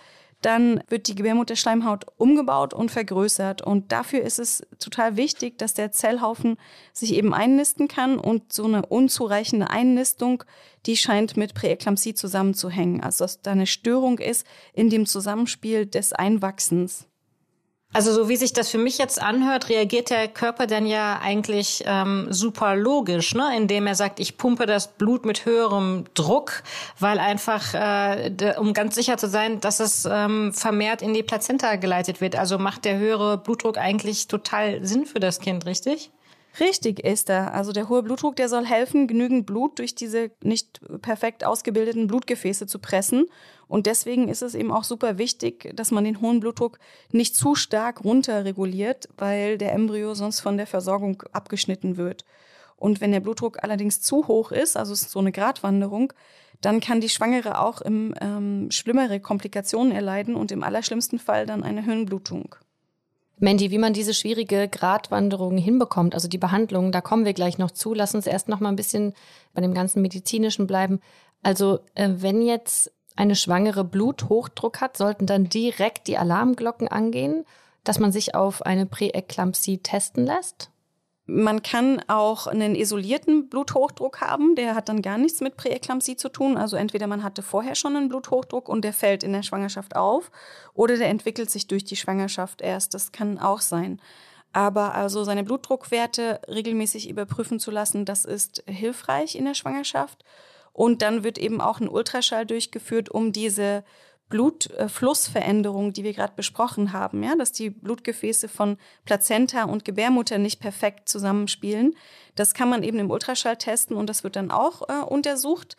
dann 0.41 0.84
wird 0.89 1.08
die 1.08 1.15
Gebärmutterschleimhaut 1.15 2.06
umgebaut 2.17 2.76
und 2.76 2.91
vergrößert. 2.91 3.63
Und 3.63 3.91
dafür 3.91 4.21
ist 4.21 4.38
es 4.38 4.62
total 4.78 5.17
wichtig, 5.17 5.58
dass 5.58 5.74
der 5.74 5.91
Zellhaufen 5.91 6.58
sich 6.93 7.15
eben 7.15 7.34
einnisten 7.34 7.88
kann. 7.88 8.19
Und 8.19 8.54
so 8.54 8.65
eine 8.65 8.86
unzureichende 8.86 9.71
Einnistung, 9.71 10.43
die 10.86 10.98
scheint 10.98 11.36
mit 11.36 11.56
Präeklampsie 11.56 12.13
zusammenzuhängen. 12.13 13.02
Also 13.02 13.24
dass 13.24 13.41
da 13.41 13.54
eine 13.54 13.65
Störung 13.65 14.19
ist 14.19 14.45
in 14.74 14.91
dem 14.91 15.08
Zusammenspiel 15.08 15.88
des 15.88 16.13
Einwachsens. 16.13 17.08
Also 17.95 18.12
so 18.12 18.27
wie 18.27 18.36
sich 18.36 18.51
das 18.51 18.67
für 18.67 18.77
mich 18.77 18.97
jetzt 18.97 19.21
anhört, 19.21 19.69
reagiert 19.69 20.10
der 20.10 20.27
Körper 20.27 20.67
dann 20.67 20.86
ja 20.86 21.17
eigentlich 21.23 21.81
ähm, 21.88 22.27
super 22.29 22.75
logisch, 22.75 23.34
ne? 23.34 23.55
indem 23.55 23.88
er 23.88 23.95
sagt, 23.95 24.19
ich 24.19 24.38
pumpe 24.38 24.65
das 24.65 24.89
Blut 24.89 25.25
mit 25.25 25.45
höherem 25.45 26.03
Druck, 26.13 26.63
weil 26.99 27.19
einfach, 27.19 27.73
äh, 27.73 28.53
um 28.60 28.73
ganz 28.73 28.95
sicher 28.95 29.15
zu 29.15 29.29
sein, 29.29 29.62
dass 29.62 29.79
es 29.79 30.05
ähm, 30.12 30.51
vermehrt 30.51 31.01
in 31.01 31.13
die 31.13 31.23
Plazenta 31.23 31.77
geleitet 31.77 32.19
wird. 32.19 32.36
Also 32.36 32.58
macht 32.58 32.84
der 32.84 32.97
höhere 32.97 33.38
Blutdruck 33.38 33.77
eigentlich 33.77 34.27
total 34.27 34.86
Sinn 34.86 35.05
für 35.05 35.21
das 35.21 35.39
Kind, 35.39 35.65
richtig? 35.65 36.12
Richtig 36.60 37.00
ist 37.02 37.30
er. 37.30 37.54
Also 37.54 37.72
der 37.72 37.89
hohe 37.89 38.02
Blutdruck, 38.04 38.36
der 38.36 38.48
soll 38.48 38.65
helfen, 38.65 39.08
genügend 39.08 39.46
Blut 39.46 39.80
durch 39.80 39.94
diese 39.94 40.32
nicht 40.41 40.80
perfekt 41.02 41.44
ausgebildeten 41.44 42.08
Blutgefäße 42.08 42.65
zu 42.68 42.80
pressen. 42.80 43.26
Und 43.68 43.88
deswegen 43.88 44.30
ist 44.30 44.41
es 44.41 44.56
eben 44.56 44.72
auch 44.72 44.84
super 44.84 45.18
wichtig, 45.18 45.72
dass 45.76 45.91
man 45.91 46.06
den 46.06 46.22
hohen 46.22 46.39
Blutdruck 46.39 46.80
nicht 47.12 47.36
zu 47.36 47.56
stark 47.56 48.04
runterreguliert, 48.04 49.10
weil 49.18 49.58
der 49.58 49.74
Embryo 49.74 50.13
sonst 50.13 50.39
von 50.39 50.58
der 50.58 50.68
Versorgung 50.68 51.24
abgeschnitten 51.34 51.98
wird. 51.98 52.24
Und 52.78 53.02
wenn 53.02 53.12
der 53.12 53.22
Blutdruck 53.22 53.63
allerdings 53.63 54.02
zu 54.02 54.28
hoch 54.28 54.52
ist, 54.52 54.78
also 54.78 54.94
es 54.94 55.02
ist 55.02 55.12
so 55.12 55.20
eine 55.20 55.32
Gratwanderung, 55.32 56.13
dann 56.62 56.80
kann 56.80 57.02
die 57.02 57.10
Schwangere 57.10 57.60
auch 57.60 57.82
im, 57.82 58.13
ähm, 58.22 58.72
schlimmere 58.72 59.20
Komplikationen 59.20 59.91
erleiden 59.91 60.36
und 60.36 60.52
im 60.52 60.63
allerschlimmsten 60.63 61.20
Fall 61.20 61.46
dann 61.46 61.63
eine 61.63 61.84
Hirnblutung. 61.84 62.56
Mandy, 63.38 63.69
wie 63.69 63.78
man 63.78 63.93
diese 63.93 64.13
schwierige 64.13 64.67
Gratwanderung 64.67 65.58
hinbekommt, 65.58 66.13
also 66.13 66.28
die 66.28 66.38
Behandlung, 66.38 66.91
da 66.91 67.02
kommen 67.02 67.26
wir 67.26 67.34
gleich 67.34 67.58
noch 67.58 67.71
zu. 67.71 67.93
Lass 67.93 68.15
uns 68.15 68.28
erst 68.28 68.48
noch 68.48 68.60
mal 68.60 68.69
ein 68.69 68.78
bisschen 68.78 69.13
bei 69.54 69.62
dem 69.62 69.74
ganzen 69.74 70.02
medizinischen 70.02 70.67
bleiben. 70.67 71.02
Also, 71.43 71.80
äh, 71.95 72.10
wenn 72.15 72.41
jetzt 72.41 72.91
eine 73.15 73.36
Schwangere 73.36 73.84
Bluthochdruck 73.84 74.82
hat, 74.82 74.98
sollten 74.98 75.26
dann 75.26 75.50
direkt 75.50 76.08
die 76.08 76.17
Alarmglocken 76.17 76.88
angehen, 76.88 77.45
dass 77.84 78.00
man 78.00 78.12
sich 78.12 78.36
auf 78.36 78.62
eine 78.62 78.86
Präeklampsie 78.86 79.80
testen 79.80 80.26
lässt? 80.26 80.69
Man 81.28 81.64
kann 81.64 82.02
auch 82.08 82.46
einen 82.46 82.76
isolierten 82.76 83.50
Bluthochdruck 83.50 84.22
haben, 84.22 84.56
der 84.56 84.76
hat 84.76 84.90
dann 84.90 85.02
gar 85.02 85.18
nichts 85.18 85.42
mit 85.42 85.58
Präeklampsie 85.58 86.18
zu 86.18 86.30
tun. 86.30 86.56
Also 86.56 86.78
entweder 86.78 87.08
man 87.08 87.24
hatte 87.24 87.42
vorher 87.42 87.74
schon 87.74 87.96
einen 87.96 88.10
Bluthochdruck 88.10 88.70
und 88.70 88.84
der 88.84 88.94
fällt 88.94 89.24
in 89.24 89.34
der 89.34 89.42
Schwangerschaft 89.42 89.96
auf 89.96 90.30
oder 90.76 90.98
der 90.98 91.10
entwickelt 91.10 91.50
sich 91.50 91.68
durch 91.68 91.84
die 91.84 91.96
Schwangerschaft 91.96 92.62
erst. 92.62 92.94
Das 92.94 93.12
kann 93.12 93.40
auch 93.40 93.62
sein. 93.62 94.00
Aber 94.56 94.96
also 94.96 95.26
seine 95.26 95.44
Blutdruckwerte 95.44 96.40
regelmäßig 96.48 97.10
überprüfen 97.10 97.60
zu 97.60 97.72
lassen, 97.72 98.06
das 98.06 98.24
ist 98.24 98.64
hilfreich 98.68 99.36
in 99.36 99.44
der 99.44 99.54
Schwangerschaft. 99.54 100.24
Und 100.72 101.02
dann 101.02 101.26
wird 101.26 101.38
eben 101.38 101.60
auch 101.60 101.82
ein 101.82 101.90
Ultraschall 101.90 102.46
durchgeführt, 102.46 103.10
um 103.10 103.34
diese 103.34 103.84
Blutflussveränderung, 104.30 105.94
die 105.94 106.04
wir 106.04 106.14
gerade 106.14 106.34
besprochen 106.36 106.94
haben, 106.94 107.24
ja, 107.24 107.36
dass 107.36 107.52
die 107.52 107.70
Blutgefäße 107.70 108.48
von 108.48 108.78
Plazenta 109.06 109.66
und 109.66 109.86
Gebärmutter 109.86 110.38
nicht 110.40 110.60
perfekt 110.60 111.08
zusammenspielen. 111.08 111.96
Das 112.36 112.54
kann 112.54 112.70
man 112.70 112.84
eben 112.84 112.98
im 112.98 113.12
Ultraschall 113.12 113.58
testen 113.58 113.96
und 113.96 114.10
das 114.10 114.24
wird 114.24 114.36
dann 114.36 114.52
auch 114.52 114.90
äh, 114.90 115.04
untersucht. 115.04 115.78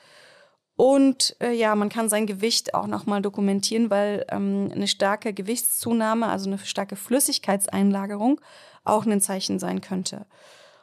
Und 0.77 1.37
äh, 1.41 1.53
ja, 1.53 1.75
man 1.75 1.89
kann 1.89 2.09
sein 2.09 2.27
Gewicht 2.27 2.75
auch 2.75 2.87
nochmal 2.87 3.23
dokumentieren, 3.23 3.91
weil 3.91 4.27
ähm, 4.29 4.71
eine 4.73 4.87
starke 4.87 5.33
Gewichtszunahme, 5.33 6.29
also 6.29 6.49
eine 6.51 6.59
starke 6.59 6.97
Flüssigkeitseinlagerung, 6.97 8.41
auch 8.85 9.07
ein 9.07 9.21
Zeichen 9.21 9.59
sein 9.59 9.81
könnte. 9.81 10.27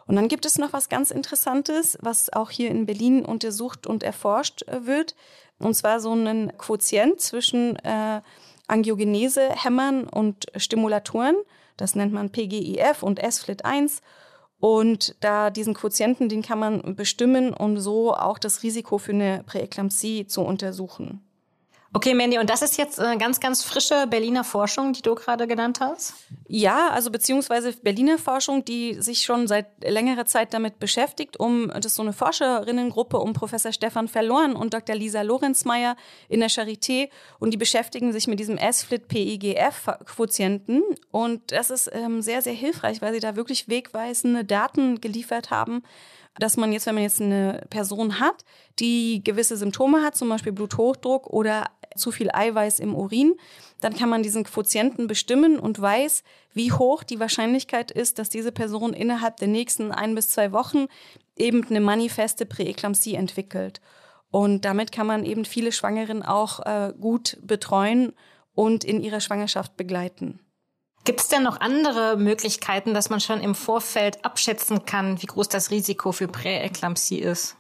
Und 0.06 0.16
dann 0.16 0.28
gibt 0.28 0.46
es 0.46 0.58
noch 0.58 0.74
was 0.74 0.90
ganz 0.90 1.12
Interessantes, 1.12 1.98
was 2.02 2.32
auch 2.32 2.50
hier 2.50 2.70
in 2.70 2.86
Berlin 2.86 3.24
untersucht 3.24 3.88
und 3.88 4.04
erforscht 4.04 4.64
äh, 4.68 4.86
wird. 4.86 5.16
Und 5.60 5.76
zwar 5.76 6.00
so 6.00 6.12
einen 6.12 6.58
Quotient 6.58 7.22
zwischen 7.22 7.78
äh, 7.78 8.22
Angiogenese-Hämmern 8.68 10.06
und 10.06 10.48
Stimulatoren. 10.56 11.36
Das 11.78 11.96
nennt 11.96 12.14
man 12.14 12.32
PGIF 12.32 13.04
und 13.04 13.22
SFLIT1. 13.22 14.02
Und 14.60 15.16
da 15.20 15.50
diesen 15.50 15.74
Quotienten, 15.74 16.30
den 16.30 16.42
kann 16.42 16.60
man 16.60 16.96
bestimmen, 16.96 17.54
um 17.54 17.78
so 17.78 18.14
auch 18.14 18.40
das 18.40 18.64
Risiko 18.64 18.98
für 18.98 19.12
eine 19.12 19.44
Präeklampsie 19.46 20.26
zu 20.26 20.42
untersuchen. 20.42 21.22
Okay, 21.96 22.16
Mandy, 22.16 22.40
und 22.40 22.50
das 22.50 22.64
ist 22.64 22.76
jetzt 22.78 22.98
äh, 22.98 23.18
ganz, 23.18 23.40
ganz 23.40 23.64
frische 23.64 24.08
Berliner 24.08 24.44
Forschung, 24.44 24.94
die 24.94 25.04
du 25.04 25.14
gerade 25.14 25.46
genannt 25.46 25.80
hast? 25.80 26.16
Ja, 26.48 26.90
also 26.90 27.12
beziehungsweise 27.12 27.72
Berliner 27.74 28.18
Forschung, 28.18 28.66
die 28.66 29.00
sich 29.00 29.22
schon 29.22 29.48
seit 29.48 29.68
längerer 29.84 30.26
Zeit 30.26 30.56
damit 30.56 30.80
beschäftigt, 30.80 31.40
um, 31.40 31.68
das 31.68 31.86
ist 31.86 31.94
so 31.96 32.02
eine 32.02 32.14
Forscherinnengruppe 32.14 33.20
um 33.20 33.34
Professor 33.34 33.72
Stefan 33.72 34.08
Verloren 34.08 34.56
und 34.56 34.74
Dr. 34.74 34.96
Lisa 34.96 35.22
Lorenzmeier 35.22 35.96
in 36.30 36.40
der 36.40 36.50
Charité 36.50 37.10
und 37.38 37.54
die 37.54 37.58
beschäftigen 37.58 38.12
sich 38.12 38.26
mit 38.26 38.40
diesem 38.40 38.58
S-FLIT-PIGF-Quotienten 38.58 40.82
und 41.12 41.52
das 41.52 41.70
ist 41.70 41.92
ähm, 41.94 42.24
sehr, 42.24 42.42
sehr 42.42 42.54
hilfreich, 42.54 43.04
weil 43.04 43.14
sie 43.14 43.20
da 43.20 43.36
wirklich 43.36 43.70
wegweisende 43.70 44.44
Daten 44.44 45.00
geliefert 45.00 45.52
haben, 45.52 45.84
dass 46.40 46.58
man 46.58 46.72
jetzt, 46.72 46.86
wenn 46.86 46.96
man 46.96 47.04
jetzt 47.04 47.22
eine 47.22 47.66
Person 47.70 48.20
hat, 48.20 48.44
die 48.80 49.24
gewisse 49.24 49.58
Symptome 49.58 50.02
hat, 50.02 50.16
zum 50.16 50.30
Beispiel 50.30 50.52
Bluthochdruck 50.52 51.28
oder 51.28 51.66
zu 51.96 52.12
viel 52.12 52.30
Eiweiß 52.32 52.80
im 52.80 52.96
Urin, 52.96 53.36
dann 53.82 53.96
kann 53.96 54.10
man 54.10 54.24
diesen 54.24 54.44
Quotienten 54.44 55.08
bestimmen 55.08 55.60
und 55.60 55.80
weiß, 55.80 56.24
wie 56.54 56.72
hoch 56.72 57.04
die 57.04 57.20
Wahrscheinlichkeit 57.20 57.92
ist, 57.92 58.18
dass 58.18 58.30
diese 58.30 58.52
Person 58.52 58.94
innerhalb 58.94 59.38
der 59.38 59.48
nächsten 59.48 59.92
ein 59.92 60.16
bis 60.16 60.30
zwei 60.30 60.52
Wochen 60.52 60.88
eben 61.36 61.66
eine 61.68 61.82
manifeste 61.82 62.46
Präeklampsie 62.46 63.16
entwickelt. 63.16 63.82
Und 64.32 64.66
damit 64.66 64.92
kann 64.92 65.06
man 65.06 65.26
eben 65.26 65.46
viele 65.46 65.72
Schwangeren 65.72 66.24
auch 66.24 66.60
äh, 66.62 66.94
gut 67.00 67.38
betreuen 67.44 68.14
und 68.56 68.84
in 68.84 69.02
ihrer 69.02 69.20
Schwangerschaft 69.20 69.78
begleiten. 69.78 70.40
Gibt 71.06 71.20
es 71.20 71.28
denn 71.28 71.44
noch 71.44 71.60
andere 71.60 72.16
Möglichkeiten, 72.18 72.94
dass 72.94 73.10
man 73.10 73.20
schon 73.20 73.42
im 73.42 73.56
Vorfeld 73.56 74.24
abschätzen 74.24 74.86
kann, 74.86 75.22
wie 75.22 75.26
groß 75.26 75.50
das 75.50 75.70
Risiko 75.70 76.14
für 76.14 76.28
Präeklampsie 76.28 77.20
ist? 77.20 77.58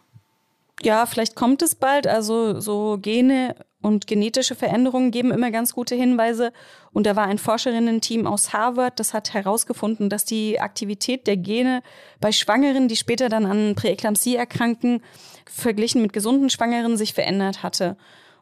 Ja, 0.82 1.06
vielleicht 1.06 1.36
kommt 1.36 1.62
es 1.62 1.76
bald. 1.76 2.08
Also 2.08 2.60
so 2.60 2.98
Gene 3.02 3.56
und 3.82 4.08
genetische 4.08 4.56
Veränderungen 4.56 5.12
geben 5.12 5.32
immer 5.32 5.52
ganz 5.52 5.74
gute 5.74 5.94
Hinweise. 5.94 6.54
Und 6.94 7.06
da 7.06 7.16
war 7.16 7.26
ein 7.26 7.38
Forscherinnen-Team 7.38 8.26
aus 8.26 8.54
Harvard, 8.54 9.00
das 9.00 9.14
hat 9.14 9.34
herausgefunden, 9.34 10.10
dass 10.10 10.24
die 10.26 10.60
Aktivität 10.60 11.28
der 11.28 11.38
Gene 11.38 11.84
bei 12.22 12.32
Schwangeren, 12.32 12.88
die 12.88 12.96
später 12.96 13.28
dann 13.30 13.46
an 13.46 13.76
Präeklampsie 13.76 14.38
erkranken, 14.38 15.02
verglichen 15.46 16.02
mit 16.02 16.14
gesunden 16.14 16.50
Schwangeren 16.50 16.98
sich 16.98 17.14
verändert 17.14 17.62
hatte. 17.62 17.98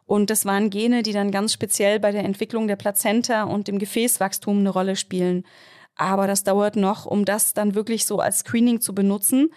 Und 0.06 0.30
das 0.30 0.44
waren 0.44 0.70
Gene, 0.70 1.02
die 1.02 1.12
dann 1.12 1.30
ganz 1.30 1.52
speziell 1.52 2.00
bei 2.00 2.12
der 2.12 2.24
Entwicklung 2.24 2.68
der 2.68 2.76
Plazenta 2.76 3.44
und 3.44 3.68
dem 3.68 3.78
Gefäßwachstum 3.78 4.58
eine 4.58 4.70
Rolle 4.70 4.96
spielen. 4.96 5.44
Aber 5.96 6.26
das 6.26 6.44
dauert 6.44 6.76
noch, 6.76 7.06
um 7.06 7.24
das 7.24 7.54
dann 7.54 7.74
wirklich 7.74 8.06
so 8.06 8.18
als 8.18 8.40
Screening 8.40 8.80
zu 8.80 8.94
benutzen. 8.94 9.50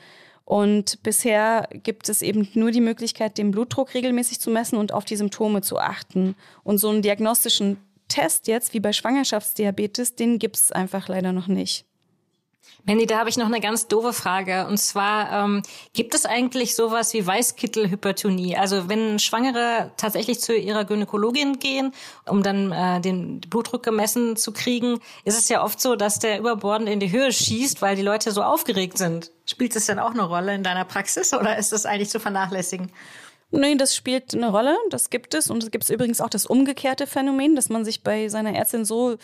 Und 0.43 1.01
bisher 1.01 1.67
gibt 1.71 2.07
es 2.07 2.21
eben 2.21 2.47
nur 2.53 2.71
die 2.71 2.81
Möglichkeit, 2.81 3.37
den 3.37 3.51
Blutdruck 3.51 3.93
regelmäßig 3.93 4.39
zu 4.39 4.51
messen 4.51 4.77
und 4.77 4.93
auf 4.93 5.03
die 5.03 5.15
Symptome 5.15 5.61
zu 5.61 5.79
achten. 5.79 6.35
Und 6.63 6.77
so 6.77 6.89
einen 6.89 7.01
diagnostischen 7.01 7.77
Test 8.07 8.47
jetzt, 8.47 8.73
wie 8.73 8.79
bei 8.79 8.93
Schwangerschaftsdiabetes, 8.93 10.15
den 10.15 10.37
gibt 10.37 10.57
es 10.57 10.71
einfach 10.71 11.07
leider 11.07 11.31
noch 11.31 11.47
nicht. 11.47 11.85
Mandy, 12.87 13.07
da 13.07 13.17
habe 13.17 13.29
ich 13.29 13.37
noch 13.37 13.47
eine 13.47 13.59
ganz 13.59 13.87
doofe 13.87 14.13
Frage. 14.13 14.67
Und 14.67 14.77
zwar, 14.77 15.31
ähm, 15.31 15.63
gibt 15.93 16.13
es 16.13 16.27
eigentlich 16.27 16.75
sowas 16.75 17.13
wie 17.13 17.25
Weißkittelhypertonie? 17.25 18.57
Also 18.57 18.87
wenn 18.87 19.17
Schwangere 19.17 19.91
tatsächlich 19.97 20.39
zu 20.39 20.55
ihrer 20.55 20.85
Gynäkologin 20.85 21.57
gehen, 21.57 21.93
um 22.27 22.43
dann 22.43 22.71
äh, 22.71 23.01
den 23.01 23.41
Blutdruck 23.41 23.81
gemessen 23.81 24.35
zu 24.35 24.51
kriegen, 24.51 24.99
ist 25.23 25.37
es 25.37 25.49
ja 25.49 25.63
oft 25.63 25.81
so, 25.81 25.95
dass 25.95 26.19
der 26.19 26.37
überbordend 26.37 26.87
in 26.87 26.99
die 26.99 27.11
Höhe 27.11 27.31
schießt, 27.31 27.81
weil 27.81 27.95
die 27.95 28.03
Leute 28.03 28.31
so 28.31 28.43
aufgeregt 28.43 28.99
sind. 28.99 29.31
Spielt 29.47 29.75
das 29.75 29.87
denn 29.87 29.97
auch 29.97 30.11
eine 30.11 30.23
Rolle 30.23 30.53
in 30.53 30.61
deiner 30.61 30.85
Praxis 30.85 31.33
oder 31.33 31.57
ist 31.57 31.71
das 31.71 31.87
eigentlich 31.87 32.09
zu 32.11 32.19
vernachlässigen? 32.19 32.91
Nee, 33.51 33.75
das 33.75 33.95
spielt 33.95 34.33
eine 34.33 34.49
Rolle, 34.49 34.77
das 34.89 35.09
gibt 35.09 35.33
es. 35.33 35.49
Und 35.49 35.63
es 35.63 35.71
gibt 35.71 35.89
übrigens 35.89 36.21
auch 36.21 36.29
das 36.29 36.45
umgekehrte 36.45 37.07
Phänomen, 37.07 37.55
dass 37.55 37.69
man 37.69 37.85
sich 37.85 38.03
bei 38.03 38.27
seiner 38.27 38.53
Ärztin 38.53 38.85
so 38.85 39.17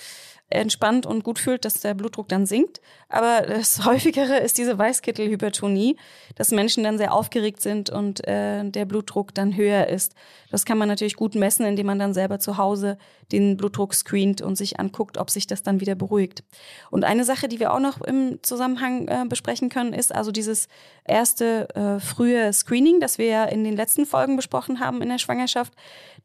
entspannt 0.52 1.06
und 1.06 1.24
gut 1.24 1.40
fühlt, 1.40 1.66
dass 1.66 1.82
der 1.82 1.94
Blutdruck 1.94 2.28
dann 2.28 2.46
sinkt. 2.46 2.82
Aber 3.12 3.42
das 3.42 3.86
häufigere 3.86 4.38
ist 4.38 4.58
diese 4.58 4.78
Weißkittelhypertonie, 4.78 5.98
dass 6.36 6.52
Menschen 6.52 6.84
dann 6.84 6.98
sehr 6.98 7.14
aufgeregt 7.14 7.62
sind 7.62 7.90
und 7.90 8.26
äh, 8.28 8.64
der 8.64 8.86
Blutdruck 8.86 9.36
dann 9.36 9.56
höher 9.56 9.88
ist. 9.88 10.16
Das 10.50 10.66
kann 10.66 10.78
man 10.78 10.88
natürlich 10.88 11.16
gut 11.16 11.36
messen, 11.36 11.66
indem 11.66 11.86
man 11.88 12.00
dann 12.00 12.14
selber 12.14 12.40
zu 12.40 12.58
Hause 12.58 12.98
den 13.32 13.58
Blutdruck 13.58 13.94
screent 13.94 14.42
und 14.42 14.58
sich 14.58 14.80
anguckt, 14.80 15.18
ob 15.18 15.30
sich 15.30 15.48
das 15.48 15.64
dann 15.64 15.80
wieder 15.80 15.96
beruhigt. 15.96 16.44
Und 16.90 17.04
eine 17.04 17.24
Sache, 17.24 17.48
die 17.48 17.60
wir 17.60 17.74
auch 17.74 17.80
noch 17.80 18.02
im 18.02 18.40
Zusammenhang 18.42 19.08
äh, 19.08 19.26
besprechen 19.28 19.70
können, 19.70 19.94
ist 19.94 20.14
also 20.14 20.32
dieses 20.32 20.68
erste 21.06 21.70
äh, 21.76 22.00
frühe 22.00 22.52
Screening, 22.54 23.00
das 23.00 23.18
wir 23.18 23.26
ja 23.26 23.44
in 23.46 23.64
den 23.64 23.76
letzten 23.76 24.06
Folgen 24.06 24.36
besprochen 24.36 24.80
haben 24.80 25.02
in 25.02 25.10
der 25.10 25.18
Schwangerschaft. 25.18 25.74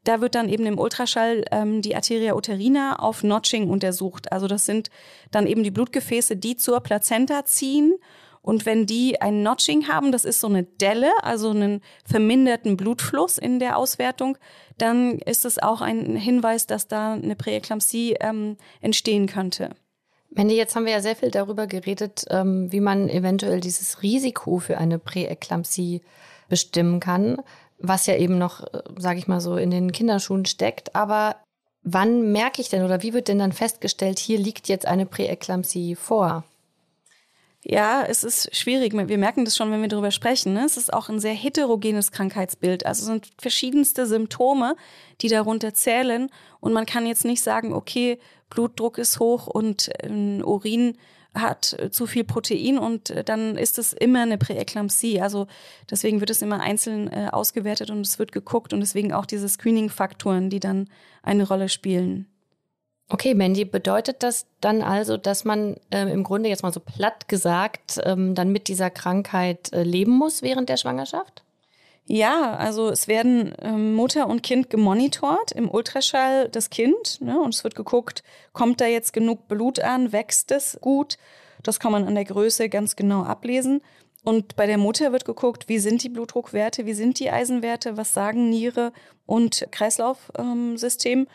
Da 0.03 0.21
wird 0.21 0.35
dann 0.35 0.47
eben 0.47 0.65
im 0.65 0.79
Ultraschall 0.79 1.43
ähm, 1.51 1.81
die 1.81 1.95
Arteria 1.95 2.35
uterina 2.35 2.97
auf 2.99 3.23
Notching 3.23 3.69
untersucht. 3.69 4.31
Also 4.31 4.47
das 4.47 4.65
sind 4.65 4.89
dann 5.31 5.47
eben 5.47 5.63
die 5.63 5.71
Blutgefäße, 5.71 6.37
die 6.37 6.57
zur 6.57 6.79
Plazenta 6.81 7.45
ziehen. 7.45 7.95
Und 8.41 8.65
wenn 8.65 8.85
die 8.85 9.19
ein 9.19 9.43
Notching 9.43 9.89
haben, 9.89 10.11
das 10.11 10.23
ist 10.23 10.39
so 10.39 10.47
eine 10.47 10.63
Delle, 10.63 11.11
also 11.21 11.49
einen 11.49 11.81
verminderten 12.05 12.77
Blutfluss 12.77 13.37
in 13.37 13.59
der 13.59 13.77
Auswertung, 13.77 14.37
dann 14.77 15.19
ist 15.19 15.43
es 15.43 15.59
auch 15.59 15.81
ein 15.81 16.15
Hinweis, 16.15 16.65
dass 16.65 16.87
da 16.87 17.13
eine 17.13 17.35
Präeklampsie 17.35 18.15
ähm, 18.21 18.55
entstehen 18.79 19.27
könnte. 19.27 19.71
Mandy, 20.29 20.55
jetzt 20.55 20.75
haben 20.75 20.85
wir 20.85 20.93
ja 20.93 21.01
sehr 21.01 21.15
viel 21.15 21.31
darüber 21.31 21.67
geredet, 21.67 22.25
ähm, 22.29 22.71
wie 22.71 22.79
man 22.79 23.09
eventuell 23.09 23.59
dieses 23.59 24.01
Risiko 24.01 24.59
für 24.59 24.77
eine 24.77 24.99
Präeklampsie 24.99 26.01
bestimmen 26.47 26.99
kann 27.01 27.41
was 27.79 28.05
ja 28.07 28.15
eben 28.15 28.37
noch, 28.37 28.61
äh, 28.61 28.81
sage 28.97 29.19
ich 29.19 29.27
mal 29.27 29.41
so, 29.41 29.57
in 29.57 29.71
den 29.71 29.91
Kinderschuhen 29.91 30.45
steckt. 30.45 30.95
Aber 30.95 31.35
wann 31.93 32.31
merke 32.31 32.61
ich 32.61 32.69
denn 32.69 32.83
oder 32.83 33.01
wie 33.01 33.13
wird 33.13 33.29
denn 33.29 33.39
dann 33.39 33.53
festgestellt, 33.53 34.19
hier 34.19 34.37
liegt 34.37 34.67
jetzt 34.67 34.85
eine 34.85 35.05
Präeklampsie 35.05 35.95
vor? 35.95 36.43
Ja, 37.63 38.03
es 38.03 38.23
ist 38.23 38.55
schwierig. 38.55 38.93
Wir 38.93 39.17
merken 39.17 39.43
das 39.43 39.55
schon, 39.55 39.71
wenn 39.71 39.81
wir 39.81 39.89
darüber 39.89 40.11
sprechen. 40.11 40.53
Ne? 40.53 40.63
Es 40.65 40.77
ist 40.77 40.93
auch 40.93 41.09
ein 41.09 41.19
sehr 41.19 41.33
heterogenes 41.33 42.11
Krankheitsbild. 42.11 42.85
Also 42.85 43.01
es 43.01 43.07
sind 43.07 43.29
verschiedenste 43.37 44.05
Symptome, 44.05 44.75
die 45.21 45.27
darunter 45.27 45.73
zählen. 45.73 46.29
Und 46.61 46.71
man 46.71 46.85
kann 46.85 47.05
jetzt 47.05 47.25
nicht 47.25 47.43
sagen, 47.43 47.73
okay, 47.73 48.19
Blutdruck 48.49 48.97
ist 48.97 49.19
hoch 49.19 49.47
und 49.47 49.89
äh, 50.01 50.41
Urin 50.43 50.97
hat 51.41 51.73
äh, 51.79 51.91
zu 51.91 52.07
viel 52.07 52.23
Protein 52.23 52.77
und 52.77 53.09
äh, 53.09 53.23
dann 53.23 53.57
ist 53.57 53.79
es 53.79 53.93
immer 53.93 54.21
eine 54.21 54.37
Präeklampsie. 54.37 55.21
Also 55.21 55.47
deswegen 55.89 56.19
wird 56.19 56.29
es 56.29 56.41
immer 56.41 56.59
einzeln 56.59 57.11
äh, 57.11 57.29
ausgewertet 57.31 57.89
und 57.89 58.01
es 58.01 58.19
wird 58.19 58.31
geguckt 58.31 58.73
und 58.73 58.79
deswegen 58.79 59.13
auch 59.13 59.25
diese 59.25 59.49
Screening-Faktoren, 59.49 60.49
die 60.49 60.59
dann 60.59 60.89
eine 61.23 61.47
Rolle 61.47 61.69
spielen. 61.69 62.27
Okay, 63.09 63.33
Mandy, 63.33 63.63
bedeutet 63.63 64.21
das 64.21 64.47
dann 64.59 64.81
also, 64.81 65.15
dass 65.15 65.45
man 65.45 65.77
ähm, 65.91 66.09
im 66.09 66.23
Grunde 66.23 66.49
jetzt 66.49 66.63
mal 66.63 66.73
so 66.73 66.81
platt 66.81 67.29
gesagt 67.29 68.01
ähm, 68.03 68.35
dann 68.35 68.51
mit 68.51 68.67
dieser 68.67 68.89
Krankheit 68.89 69.71
äh, 69.71 69.83
leben 69.83 70.11
muss 70.11 70.41
während 70.41 70.67
der 70.67 70.75
Schwangerschaft? 70.75 71.43
Ja, 72.09 72.55
also 72.55 72.89
es 72.89 73.09
werden 73.09 73.53
ähm, 73.61 73.93
Mutter 73.93 74.27
und 74.27 74.41
Kind 74.41 74.69
gemonitort 74.69 75.51
im 75.51 75.69
Ultraschall 75.69 76.47
das 76.47 76.69
Kind 76.69 77.19
ne, 77.19 77.37
und 77.37 77.53
es 77.53 77.65
wird 77.65 77.75
geguckt, 77.75 78.23
kommt 78.53 78.79
da 78.79 78.85
jetzt 78.85 79.11
genug 79.11 79.49
Blut 79.49 79.79
an, 79.81 80.13
wächst 80.13 80.51
es 80.51 80.77
gut. 80.79 81.17
Das 81.63 81.81
kann 81.81 81.91
man 81.91 82.05
an 82.05 82.15
der 82.15 82.23
Größe 82.23 82.69
ganz 82.69 82.95
genau 82.95 83.23
ablesen. 83.23 83.81
Und 84.23 84.55
bei 84.55 84.67
der 84.67 84.77
Mutter 84.77 85.11
wird 85.11 85.25
geguckt, 85.25 85.67
wie 85.67 85.79
sind 85.79 86.01
die 86.01 86.09
Blutdruckwerte, 86.09 86.85
wie 86.85 86.93
sind 86.93 87.19
die 87.19 87.29
Eisenwerte, 87.29 87.97
was 87.97 88.13
sagen 88.13 88.49
Niere 88.49 88.93
und 89.25 89.67
Kreislaufsystem. 89.71 91.19
Ähm, 91.19 91.27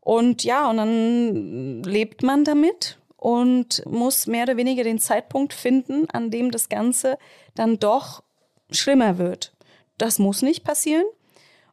und 0.00 0.44
ja, 0.44 0.70
und 0.70 0.76
dann 0.78 1.82
lebt 1.82 2.22
man 2.22 2.44
damit 2.44 2.98
und 3.16 3.84
muss 3.86 4.26
mehr 4.26 4.44
oder 4.44 4.56
weniger 4.56 4.84
den 4.84 4.98
Zeitpunkt 4.98 5.52
finden, 5.52 6.08
an 6.10 6.30
dem 6.30 6.50
das 6.50 6.68
Ganze 6.68 7.18
dann 7.54 7.78
doch 7.78 8.22
schlimmer 8.70 9.18
wird. 9.18 9.55
Das 9.98 10.18
muss 10.18 10.42
nicht 10.42 10.64
passieren. 10.64 11.04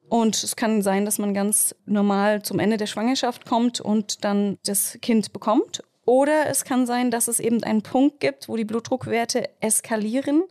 Und 0.09 0.43
es 0.43 0.55
kann 0.55 0.81
sein, 0.81 1.05
dass 1.05 1.17
man 1.17 1.33
ganz 1.33 1.75
normal 1.85 2.41
zum 2.43 2.59
Ende 2.59 2.77
der 2.77 2.85
Schwangerschaft 2.85 3.45
kommt 3.45 3.81
und 3.81 4.23
dann 4.23 4.57
das 4.65 4.97
Kind 5.01 5.33
bekommt. 5.33 5.83
Oder 6.05 6.47
es 6.47 6.65
kann 6.65 6.85
sein, 6.85 7.11
dass 7.11 7.27
es 7.27 7.39
eben 7.39 7.63
einen 7.63 7.81
Punkt 7.81 8.19
gibt, 8.19 8.49
wo 8.49 8.57
die 8.57 8.65
Blutdruckwerte 8.65 9.49
eskalieren, 9.61 10.43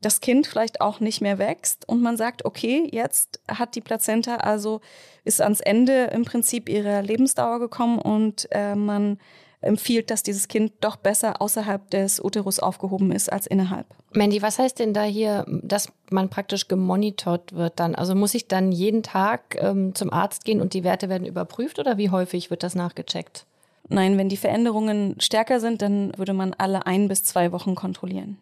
das 0.00 0.20
Kind 0.20 0.46
vielleicht 0.46 0.80
auch 0.80 1.00
nicht 1.00 1.20
mehr 1.20 1.38
wächst 1.38 1.88
und 1.88 2.02
man 2.02 2.16
sagt, 2.16 2.44
okay, 2.44 2.88
jetzt 2.92 3.40
hat 3.48 3.74
die 3.74 3.80
Plazenta 3.80 4.36
also 4.36 4.80
ist 5.24 5.40
ans 5.40 5.60
Ende 5.60 6.04
im 6.12 6.24
Prinzip 6.24 6.68
ihrer 6.68 7.00
Lebensdauer 7.02 7.58
gekommen 7.58 7.98
und 7.98 8.46
äh, 8.50 8.74
man 8.74 9.18
empfiehlt, 9.64 10.10
dass 10.10 10.22
dieses 10.22 10.48
Kind 10.48 10.72
doch 10.80 10.96
besser 10.96 11.40
außerhalb 11.40 11.90
des 11.90 12.22
Uterus 12.22 12.58
aufgehoben 12.58 13.12
ist 13.12 13.32
als 13.32 13.46
innerhalb. 13.46 13.86
Mandy, 14.12 14.42
was 14.42 14.58
heißt 14.58 14.78
denn 14.78 14.94
da 14.94 15.02
hier, 15.02 15.44
dass 15.62 15.92
man 16.10 16.28
praktisch 16.28 16.68
gemonitort 16.68 17.54
wird 17.54 17.80
dann? 17.80 17.94
Also 17.94 18.14
muss 18.14 18.34
ich 18.34 18.48
dann 18.48 18.72
jeden 18.72 19.02
Tag 19.02 19.56
ähm, 19.58 19.94
zum 19.94 20.12
Arzt 20.12 20.44
gehen 20.44 20.60
und 20.60 20.74
die 20.74 20.84
Werte 20.84 21.08
werden 21.08 21.26
überprüft 21.26 21.78
oder 21.78 21.98
wie 21.98 22.10
häufig 22.10 22.50
wird 22.50 22.62
das 22.62 22.74
nachgecheckt? 22.74 23.46
Nein, 23.88 24.16
wenn 24.16 24.28
die 24.28 24.36
Veränderungen 24.36 25.16
stärker 25.20 25.60
sind, 25.60 25.82
dann 25.82 26.16
würde 26.16 26.32
man 26.32 26.54
alle 26.54 26.86
ein 26.86 27.08
bis 27.08 27.22
zwei 27.22 27.52
Wochen 27.52 27.74
kontrollieren. 27.74 28.38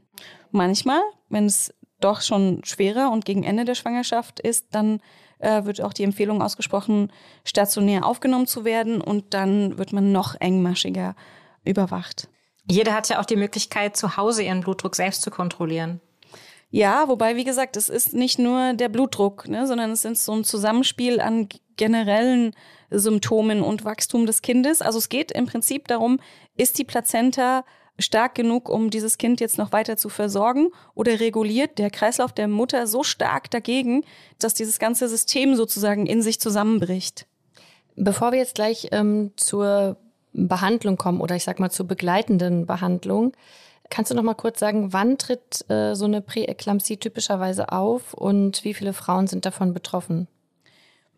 Manchmal, 0.52 1.00
wenn 1.30 1.46
es 1.46 1.74
doch 2.00 2.20
schon 2.20 2.64
schwerer 2.64 3.10
und 3.10 3.24
gegen 3.24 3.42
Ende 3.42 3.64
der 3.64 3.74
Schwangerschaft 3.74 4.40
ist, 4.40 4.66
dann 4.72 5.00
äh, 5.42 5.64
wird 5.64 5.80
auch 5.82 5.92
die 5.92 6.04
Empfehlung 6.04 6.42
ausgesprochen, 6.42 7.12
stationär 7.44 8.06
aufgenommen 8.06 8.46
zu 8.46 8.64
werden 8.64 9.00
und 9.00 9.34
dann 9.34 9.78
wird 9.78 9.92
man 9.92 10.12
noch 10.12 10.34
engmaschiger 10.40 11.14
überwacht. 11.64 12.28
Jeder 12.70 12.94
hat 12.94 13.08
ja 13.08 13.20
auch 13.20 13.24
die 13.24 13.36
Möglichkeit, 13.36 13.96
zu 13.96 14.16
Hause 14.16 14.44
ihren 14.44 14.60
Blutdruck 14.60 14.94
selbst 14.94 15.22
zu 15.22 15.30
kontrollieren. 15.30 16.00
Ja, 16.70 17.08
wobei, 17.08 17.36
wie 17.36 17.44
gesagt, 17.44 17.76
es 17.76 17.88
ist 17.90 18.14
nicht 18.14 18.38
nur 18.38 18.72
der 18.72 18.88
Blutdruck, 18.88 19.46
ne, 19.46 19.66
sondern 19.66 19.90
es 19.90 20.06
ist 20.06 20.24
so 20.24 20.32
ein 20.32 20.44
Zusammenspiel 20.44 21.20
an 21.20 21.48
generellen 21.76 22.54
Symptomen 22.90 23.62
und 23.62 23.84
Wachstum 23.84 24.24
des 24.24 24.40
Kindes. 24.42 24.80
Also 24.80 24.98
es 24.98 25.08
geht 25.08 25.32
im 25.32 25.46
Prinzip 25.46 25.88
darum, 25.88 26.18
ist 26.56 26.78
die 26.78 26.84
Plazenta 26.84 27.64
stark 28.02 28.34
genug, 28.34 28.68
um 28.68 28.90
dieses 28.90 29.18
Kind 29.18 29.40
jetzt 29.40 29.58
noch 29.58 29.72
weiter 29.72 29.96
zu 29.96 30.08
versorgen? 30.08 30.68
Oder 30.94 31.20
reguliert 31.20 31.78
der 31.78 31.90
Kreislauf 31.90 32.32
der 32.32 32.48
Mutter 32.48 32.86
so 32.86 33.02
stark 33.02 33.50
dagegen, 33.50 34.04
dass 34.38 34.54
dieses 34.54 34.78
ganze 34.78 35.08
System 35.08 35.54
sozusagen 35.54 36.06
in 36.06 36.22
sich 36.22 36.40
zusammenbricht? 36.40 37.26
Bevor 37.96 38.32
wir 38.32 38.38
jetzt 38.38 38.54
gleich 38.54 38.88
ähm, 38.92 39.32
zur 39.36 39.96
Behandlung 40.32 40.96
kommen 40.96 41.20
oder 41.20 41.36
ich 41.36 41.44
sag 41.44 41.60
mal 41.60 41.70
zur 41.70 41.86
begleitenden 41.86 42.66
Behandlung, 42.66 43.32
kannst 43.90 44.10
du 44.10 44.14
noch 44.14 44.22
mal 44.22 44.34
kurz 44.34 44.58
sagen, 44.58 44.92
wann 44.92 45.18
tritt 45.18 45.68
äh, 45.68 45.94
so 45.94 46.06
eine 46.06 46.22
Präeklampsie 46.22 46.96
typischerweise 46.96 47.70
auf 47.70 48.14
und 48.14 48.64
wie 48.64 48.74
viele 48.74 48.94
Frauen 48.94 49.26
sind 49.26 49.44
davon 49.44 49.74
betroffen? 49.74 50.28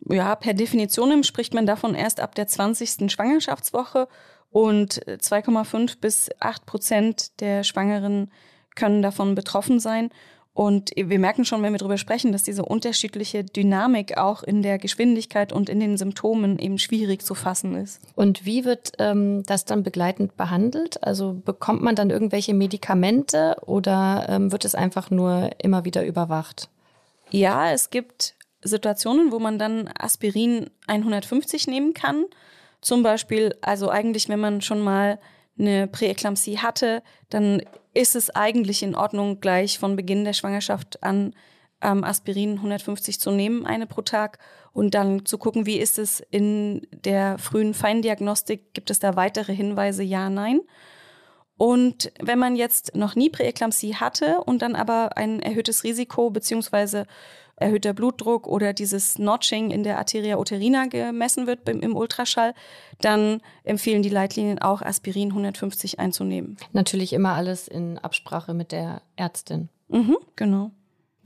Ja, 0.07 0.35
per 0.35 0.53
Definition 0.53 1.23
spricht 1.23 1.53
man 1.53 1.65
davon 1.65 1.95
erst 1.95 2.19
ab 2.19 2.35
der 2.35 2.47
20. 2.47 3.09
Schwangerschaftswoche 3.11 4.07
und 4.55 5.01
2,5 5.05 5.97
bis 5.99 6.29
8 6.39 6.65
Prozent 6.65 7.41
der 7.41 7.65
Schwangeren 7.65 8.31
können 8.73 9.01
davon 9.01 9.35
betroffen 9.35 9.81
sein. 9.81 10.11
Und 10.53 10.91
wir 10.95 11.19
merken 11.19 11.43
schon, 11.43 11.61
wenn 11.61 11.73
wir 11.73 11.77
darüber 11.77 11.97
sprechen, 11.97 12.31
dass 12.31 12.43
diese 12.43 12.63
unterschiedliche 12.63 13.43
Dynamik 13.43 14.17
auch 14.17 14.43
in 14.43 14.61
der 14.61 14.77
Geschwindigkeit 14.77 15.51
und 15.51 15.67
in 15.67 15.81
den 15.81 15.97
Symptomen 15.97 16.57
eben 16.57 16.79
schwierig 16.79 17.25
zu 17.25 17.35
fassen 17.35 17.75
ist. 17.75 17.99
Und 18.15 18.45
wie 18.45 18.63
wird 18.63 18.93
ähm, 18.97 19.43
das 19.43 19.65
dann 19.65 19.83
begleitend 19.83 20.37
behandelt? 20.37 21.03
Also 21.03 21.33
bekommt 21.33 21.81
man 21.81 21.97
dann 21.97 22.09
irgendwelche 22.09 22.53
Medikamente 22.53 23.57
oder 23.65 24.25
ähm, 24.29 24.53
wird 24.53 24.63
es 24.63 24.73
einfach 24.73 25.11
nur 25.11 25.49
immer 25.57 25.83
wieder 25.83 26.05
überwacht? 26.05 26.69
Ja, 27.29 27.71
es 27.73 27.89
gibt 27.89 28.35
Situationen, 28.61 29.33
wo 29.33 29.39
man 29.39 29.59
dann 29.59 29.89
Aspirin 29.99 30.69
150 30.87 31.67
nehmen 31.67 31.93
kann. 31.93 32.23
Zum 32.85 33.01
Beispiel, 33.01 33.55
also 33.61 33.89
eigentlich, 33.89 34.29
wenn 34.29 34.39
man 34.39 34.61
schon 34.61 34.79
mal 34.79 35.17
eine 35.57 35.87
Präeklampsie 35.87 36.59
hatte, 36.59 37.01
dann 37.31 37.63
ist 37.95 38.15
es 38.15 38.29
eigentlich 38.29 38.83
in 38.83 38.93
Ordnung, 38.93 39.39
gleich 39.39 39.79
von 39.79 39.95
Beginn 39.95 40.23
der 40.23 40.33
Schwangerschaft 40.33 41.01
an 41.01 41.33
ähm, 41.81 42.03
Aspirin 42.03 42.57
150 42.57 43.19
zu 43.19 43.31
nehmen, 43.31 43.65
eine 43.65 43.87
pro 43.87 44.03
Tag, 44.03 44.37
und 44.71 44.93
dann 44.93 45.25
zu 45.25 45.39
gucken, 45.39 45.65
wie 45.65 45.79
ist 45.79 45.97
es 45.97 46.19
in 46.29 46.85
der 46.91 47.39
frühen 47.39 47.73
Feindiagnostik, 47.73 48.75
gibt 48.75 48.91
es 48.91 48.99
da 48.99 49.15
weitere 49.15 49.55
Hinweise, 49.55 50.03
ja, 50.03 50.29
nein. 50.29 50.61
Und 51.57 52.11
wenn 52.21 52.37
man 52.37 52.55
jetzt 52.55 52.95
noch 52.95 53.15
nie 53.15 53.31
Präeklampsie 53.31 53.95
hatte 53.95 54.41
und 54.45 54.61
dann 54.61 54.75
aber 54.75 55.17
ein 55.17 55.41
erhöhtes 55.41 55.83
Risiko 55.83 56.29
beziehungsweise 56.29 57.07
erhöhter 57.57 57.93
Blutdruck 57.93 58.47
oder 58.47 58.73
dieses 58.73 59.17
Notching 59.17 59.71
in 59.71 59.83
der 59.83 59.97
Arteria 59.97 60.37
uterina 60.37 60.87
gemessen 60.87 61.47
wird 61.47 61.67
im 61.69 61.95
Ultraschall, 61.95 62.53
dann 63.01 63.41
empfehlen 63.63 64.01
die 64.01 64.09
Leitlinien 64.09 64.59
auch 64.59 64.81
Aspirin 64.81 65.29
150 65.29 65.99
einzunehmen. 65.99 66.57
Natürlich 66.73 67.13
immer 67.13 67.33
alles 67.33 67.67
in 67.67 67.97
Absprache 67.97 68.53
mit 68.53 68.71
der 68.71 69.01
Ärztin. 69.15 69.69
Mhm, 69.87 70.17
genau. 70.35 70.71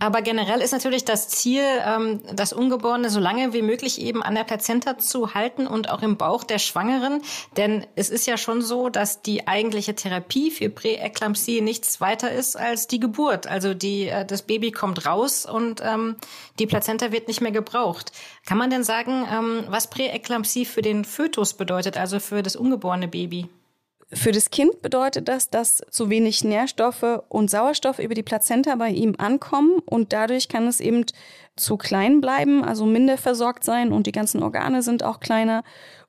Aber 0.02 0.22
generell 0.22 0.62
ist 0.62 0.72
natürlich 0.72 1.04
das 1.04 1.28
Ziel, 1.28 1.64
ähm, 1.86 2.22
das 2.34 2.54
Ungeborene 2.54 3.10
so 3.10 3.20
lange 3.20 3.52
wie 3.52 3.62
möglich 3.62 4.00
eben 4.00 4.24
an 4.24 4.34
der 4.34 4.46
Plazenta 4.46 4.98
zu 4.98 5.34
halten 5.34 5.68
und 5.68 5.90
auch 5.90 6.02
im 6.02 6.16
Bauch 6.16 6.46
der 6.46 6.58
Schwangeren. 6.58 7.22
Denn 7.58 7.86
es 7.96 8.10
ist 8.10 8.26
ja 8.26 8.38
schon 8.38 8.62
so, 8.62 8.88
dass 8.88 9.22
die 9.22 9.48
eigentliche 9.48 9.96
Therapie 9.96 10.52
für 10.52 10.70
Präeklampsie 10.70 11.60
nichts 11.60 12.00
weiter 12.00 12.32
ist 12.32 12.56
als 12.56 12.88
die 12.88 13.02
Geburt. 13.02 13.48
Also 13.48 13.74
die, 13.74 14.08
äh, 14.08 14.26
das 14.26 14.44
Baby 14.44 14.72
kommt 14.72 15.06
raus 15.06 15.46
und 15.46 15.82
ähm, 15.84 16.16
die 16.60 16.66
Plazenta 16.66 17.12
wird 17.12 17.28
nicht 17.28 17.42
mehr 17.42 17.52
gebraucht. 17.52 18.14
Kann 18.46 18.58
man 18.58 18.70
denn 18.70 18.86
sagen, 18.86 19.28
ähm, 19.30 19.66
was 19.68 19.90
Präeklampsie 19.90 20.64
für 20.64 20.82
den 20.82 21.04
Fötus 21.04 21.54
bedeutet, 21.54 21.98
also 21.98 22.22
für 22.22 22.42
das 22.42 22.56
ungeborene 22.56 23.10
Baby? 23.10 23.50
Für 24.12 24.32
das 24.32 24.50
Kind 24.50 24.82
bedeutet 24.82 25.28
das, 25.28 25.52
dass 25.52 25.84
zu 25.92 26.10
wenig 26.10 26.44
Nährstoffe 26.44 27.22
und 27.30 27.52
Sauerstoff 27.52 28.00
über 28.00 28.16
die 28.16 28.24
Plazenta 28.24 28.76
bei 28.76 28.90
ihm 28.90 29.14
ankommen 29.20 29.80
und 29.86 30.14
dadurch 30.14 30.50
kann 30.50 30.68
es 30.68 30.80
eben 30.80 31.06
zu 31.56 31.78
klein 31.78 32.20
bleiben, 32.20 32.64
also 32.64 32.88
minder 32.88 33.18
versorgt 33.18 33.64
sein 33.64 33.92
und 33.92 34.08
die 34.08 34.12
ganzen 34.12 34.42
Organe 34.42 34.82
sind 34.82 35.04
auch 35.04 35.20
kleiner. 35.20 35.64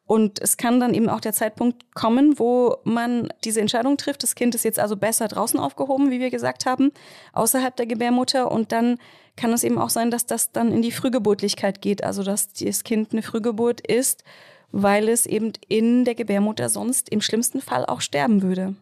Und 0.07 0.41
es 0.41 0.57
kann 0.57 0.81
dann 0.81 0.95
eben 0.95 1.09
auch 1.09 1.21
der 1.21 1.35
Zeitpunkt 1.35 1.95
kommen, 1.95 2.39
wo 2.39 2.79
man 2.83 3.29
diese 3.45 3.61
Entscheidung 3.61 3.97
trifft. 3.97 4.25
Das 4.25 4.35
Kind 4.35 4.57
ist 4.57 4.65
jetzt 4.65 4.81
also 4.81 4.97
besser 4.97 5.29
draußen 5.29 5.61
aufgehoben, 5.61 6.11
wie 6.11 6.19
wir 6.19 6.31
gesagt 6.31 6.67
haben, 6.67 6.91
außerhalb 7.33 7.77
der 7.77 7.87
Gebärmutter. 7.87 8.51
Und 8.51 8.73
dann 8.73 8.99
kann 9.37 9.53
es 9.53 9.63
eben 9.63 9.79
auch 9.79 9.91
sein, 9.91 10.11
dass 10.11 10.27
das 10.27 10.51
dann 10.51 10.73
in 10.73 10.83
die 10.83 10.91
Frühgeburtlichkeit 10.91 11.81
geht, 11.81 12.03
also 12.03 12.25
dass 12.25 12.53
das 12.53 12.83
Kind 12.83 13.13
eine 13.13 13.23
Frühgeburt 13.23 13.87
ist 13.87 14.25
weil 14.73 15.09
es 15.09 15.27
eben 15.27 15.53
in 15.69 16.05
der 16.05 16.15
Gebärmutter 16.15 16.69
sonst 16.69 17.09
im 17.09 17.21
schlimmsten 17.21 17.61
Fall 17.61 17.87
auch 17.87 18.01
sterben 18.01 18.43
würde. 18.43 18.75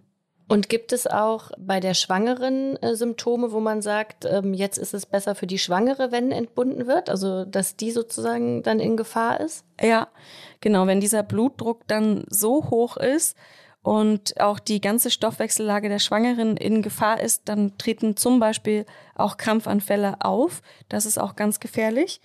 Und 0.48 0.70
gibt 0.70 0.94
es 0.94 1.06
auch 1.06 1.50
bei 1.58 1.78
der 1.78 1.92
Schwangeren 1.92 2.76
äh, 2.82 2.96
Symptome, 2.96 3.52
wo 3.52 3.60
man 3.60 3.82
sagt, 3.82 4.24
ähm, 4.24 4.54
jetzt 4.54 4.78
ist 4.78 4.94
es 4.94 5.04
besser 5.04 5.34
für 5.34 5.46
die 5.46 5.58
Schwangere, 5.58 6.10
wenn 6.10 6.32
entbunden 6.32 6.86
wird? 6.86 7.10
Also, 7.10 7.44
dass 7.44 7.76
die 7.76 7.90
sozusagen 7.90 8.62
dann 8.62 8.80
in 8.80 8.96
Gefahr 8.96 9.40
ist? 9.40 9.64
Ja, 9.78 10.08
genau. 10.62 10.86
Wenn 10.86 11.00
dieser 11.00 11.22
Blutdruck 11.22 11.86
dann 11.86 12.24
so 12.30 12.70
hoch 12.70 12.96
ist 12.96 13.36
und 13.82 14.40
auch 14.40 14.58
die 14.58 14.80
ganze 14.80 15.10
Stoffwechsellage 15.10 15.90
der 15.90 15.98
Schwangeren 15.98 16.56
in 16.56 16.80
Gefahr 16.80 17.20
ist, 17.20 17.42
dann 17.44 17.76
treten 17.76 18.16
zum 18.16 18.40
Beispiel 18.40 18.86
auch 19.14 19.36
Krampfanfälle 19.36 20.16
auf. 20.20 20.62
Das 20.88 21.04
ist 21.04 21.18
auch 21.18 21.36
ganz 21.36 21.60
gefährlich. 21.60 22.22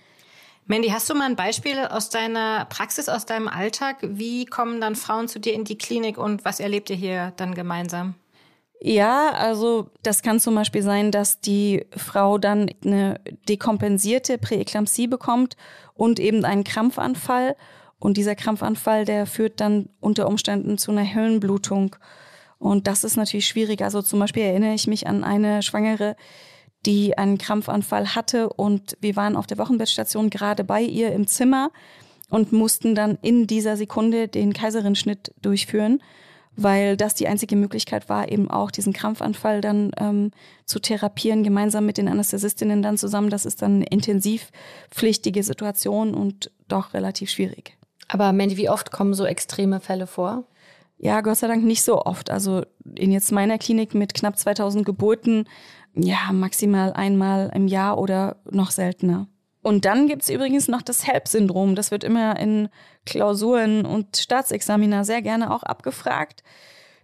Mandy, 0.66 0.88
hast 0.88 1.10
du 1.10 1.14
mal 1.14 1.26
ein 1.26 1.36
Beispiel 1.36 1.78
aus 1.78 2.08
deiner 2.08 2.64
Praxis, 2.64 3.10
aus 3.10 3.26
deinem 3.26 3.48
Alltag? 3.48 3.98
Wie 4.00 4.46
kommen 4.46 4.80
dann 4.80 4.96
Frauen 4.96 5.28
zu 5.28 5.38
dir 5.38 5.52
in 5.52 5.64
die 5.64 5.76
Klinik 5.76 6.16
und 6.16 6.44
was 6.46 6.58
erlebt 6.58 6.88
ihr 6.88 6.96
hier 6.96 7.32
dann 7.36 7.54
gemeinsam? 7.54 8.14
Ja, 8.80 9.30
also 9.30 9.90
das 10.02 10.22
kann 10.22 10.40
zum 10.40 10.54
Beispiel 10.54 10.82
sein, 10.82 11.10
dass 11.10 11.40
die 11.40 11.86
Frau 11.96 12.38
dann 12.38 12.70
eine 12.84 13.20
dekompensierte 13.48 14.38
Präeklampsie 14.38 15.06
bekommt 15.06 15.56
und 15.94 16.18
eben 16.18 16.44
einen 16.44 16.64
Krampfanfall. 16.64 17.56
Und 17.98 18.16
dieser 18.16 18.34
Krampfanfall, 18.34 19.04
der 19.04 19.26
führt 19.26 19.60
dann 19.60 19.88
unter 20.00 20.26
Umständen 20.26 20.76
zu 20.76 20.90
einer 20.90 21.14
Höllenblutung. 21.14 21.96
Und 22.58 22.86
das 22.86 23.04
ist 23.04 23.16
natürlich 23.16 23.46
schwierig. 23.46 23.82
Also 23.82 24.02
zum 24.02 24.18
Beispiel 24.18 24.42
erinnere 24.42 24.74
ich 24.74 24.86
mich 24.86 25.06
an 25.06 25.24
eine 25.24 25.62
Schwangere, 25.62 26.16
die 26.86 27.16
einen 27.16 27.38
Krampfanfall 27.38 28.14
hatte 28.14 28.48
und 28.48 28.96
wir 29.00 29.16
waren 29.16 29.36
auf 29.36 29.46
der 29.46 29.58
Wochenbettstation 29.58 30.30
gerade 30.30 30.64
bei 30.64 30.82
ihr 30.82 31.12
im 31.12 31.26
Zimmer 31.26 31.70
und 32.30 32.52
mussten 32.52 32.94
dann 32.94 33.18
in 33.22 33.46
dieser 33.46 33.76
Sekunde 33.76 34.28
den 34.28 34.52
Kaiserin-Schnitt 34.52 35.32
durchführen, 35.40 36.02
weil 36.56 36.96
das 36.96 37.14
die 37.14 37.28
einzige 37.28 37.56
Möglichkeit 37.56 38.08
war, 38.08 38.30
eben 38.30 38.50
auch 38.50 38.70
diesen 38.70 38.92
Krampfanfall 38.92 39.60
dann 39.60 39.92
ähm, 39.98 40.30
zu 40.66 40.78
therapieren, 40.78 41.42
gemeinsam 41.42 41.86
mit 41.86 41.98
den 41.98 42.08
Anästhesistinnen 42.08 42.82
dann 42.82 42.98
zusammen. 42.98 43.30
Das 43.30 43.44
ist 43.44 43.62
dann 43.62 43.76
eine 43.76 43.86
intensivpflichtige 43.86 45.42
Situation 45.42 46.14
und 46.14 46.50
doch 46.68 46.94
relativ 46.94 47.30
schwierig. 47.30 47.76
Aber 48.08 48.32
Mandy, 48.32 48.56
wie 48.56 48.68
oft 48.68 48.92
kommen 48.92 49.14
so 49.14 49.24
extreme 49.24 49.80
Fälle 49.80 50.06
vor? 50.06 50.44
Ja, 50.98 51.20
Gott 51.20 51.38
sei 51.38 51.48
Dank 51.48 51.64
nicht 51.64 51.82
so 51.82 52.02
oft. 52.02 52.30
Also 52.30 52.62
in 52.94 53.10
jetzt 53.10 53.32
meiner 53.32 53.58
Klinik 53.58 53.94
mit 53.94 54.14
knapp 54.14 54.38
2000 54.38 54.84
Geburten 54.86 55.46
ja, 55.94 56.32
maximal 56.32 56.92
einmal 56.92 57.50
im 57.54 57.68
Jahr 57.68 57.98
oder 57.98 58.36
noch 58.50 58.70
seltener. 58.70 59.28
Und 59.62 59.86
dann 59.86 60.08
gibt's 60.08 60.28
übrigens 60.28 60.68
noch 60.68 60.82
das 60.82 61.06
HELP-Syndrom. 61.06 61.74
Das 61.74 61.90
wird 61.90 62.04
immer 62.04 62.38
in 62.38 62.68
Klausuren 63.06 63.86
und 63.86 64.16
Staatsexamina 64.16 65.04
sehr 65.04 65.22
gerne 65.22 65.50
auch 65.50 65.62
abgefragt. 65.62 66.42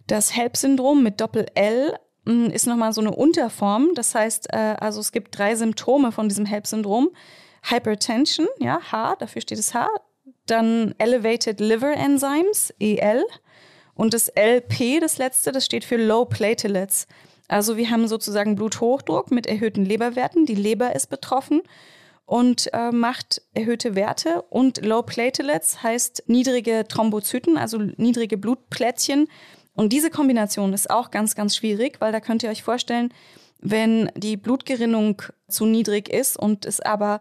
Das 0.05 0.35
HELP-Syndrom 0.35 1.01
mit 1.01 1.21
Doppel-L 1.21 1.97
hm, 2.27 2.51
ist 2.51 2.67
nochmal 2.67 2.93
so 2.93 3.01
eine 3.01 3.15
Unterform. 3.15 3.89
Das 3.95 4.13
heißt, 4.13 4.53
äh, 4.53 4.75
also 4.79 4.99
es 4.99 5.11
gibt 5.11 5.37
drei 5.37 5.55
Symptome 5.55 6.11
von 6.11 6.29
diesem 6.29 6.45
HELP-Syndrom. 6.45 7.09
Hypertension, 7.63 8.47
ja, 8.59 8.79
H, 8.91 9.15
dafür 9.17 9.41
steht 9.41 9.57
das 9.57 9.73
H. 9.73 9.87
Dann 10.45 10.93
Elevated 10.97 11.59
Liver 11.59 11.93
Enzymes, 11.93 12.73
EL. 12.79 13.23
Und 13.95 14.13
das 14.13 14.29
LP, 14.29 14.99
das 14.99 15.17
letzte, 15.17 15.51
das 15.51 15.65
steht 15.65 15.83
für 15.83 15.97
Low 15.97 16.25
Platelets. 16.25 17.07
Also 17.51 17.75
wir 17.75 17.89
haben 17.89 18.07
sozusagen 18.07 18.55
Bluthochdruck 18.55 19.29
mit 19.29 19.45
erhöhten 19.45 19.83
Leberwerten. 19.83 20.45
Die 20.45 20.55
Leber 20.55 20.95
ist 20.95 21.09
betroffen 21.09 21.61
und 22.25 22.73
äh, 22.73 22.91
macht 22.91 23.41
erhöhte 23.53 23.93
Werte. 23.93 24.43
Und 24.43 24.85
Low 24.85 25.01
Platelets 25.01 25.83
heißt 25.83 26.23
niedrige 26.27 26.85
Thrombozyten, 26.87 27.57
also 27.57 27.77
niedrige 27.97 28.37
Blutplättchen. 28.37 29.27
Und 29.73 29.91
diese 29.91 30.09
Kombination 30.09 30.71
ist 30.71 30.89
auch 30.89 31.11
ganz, 31.11 31.35
ganz 31.35 31.57
schwierig, 31.57 31.99
weil 31.99 32.13
da 32.13 32.21
könnt 32.21 32.41
ihr 32.41 32.49
euch 32.49 32.63
vorstellen, 32.63 33.13
wenn 33.59 34.09
die 34.15 34.37
Blutgerinnung 34.37 35.21
zu 35.49 35.65
niedrig 35.65 36.07
ist 36.07 36.37
und 36.37 36.65
es 36.65 36.79
aber 36.79 37.19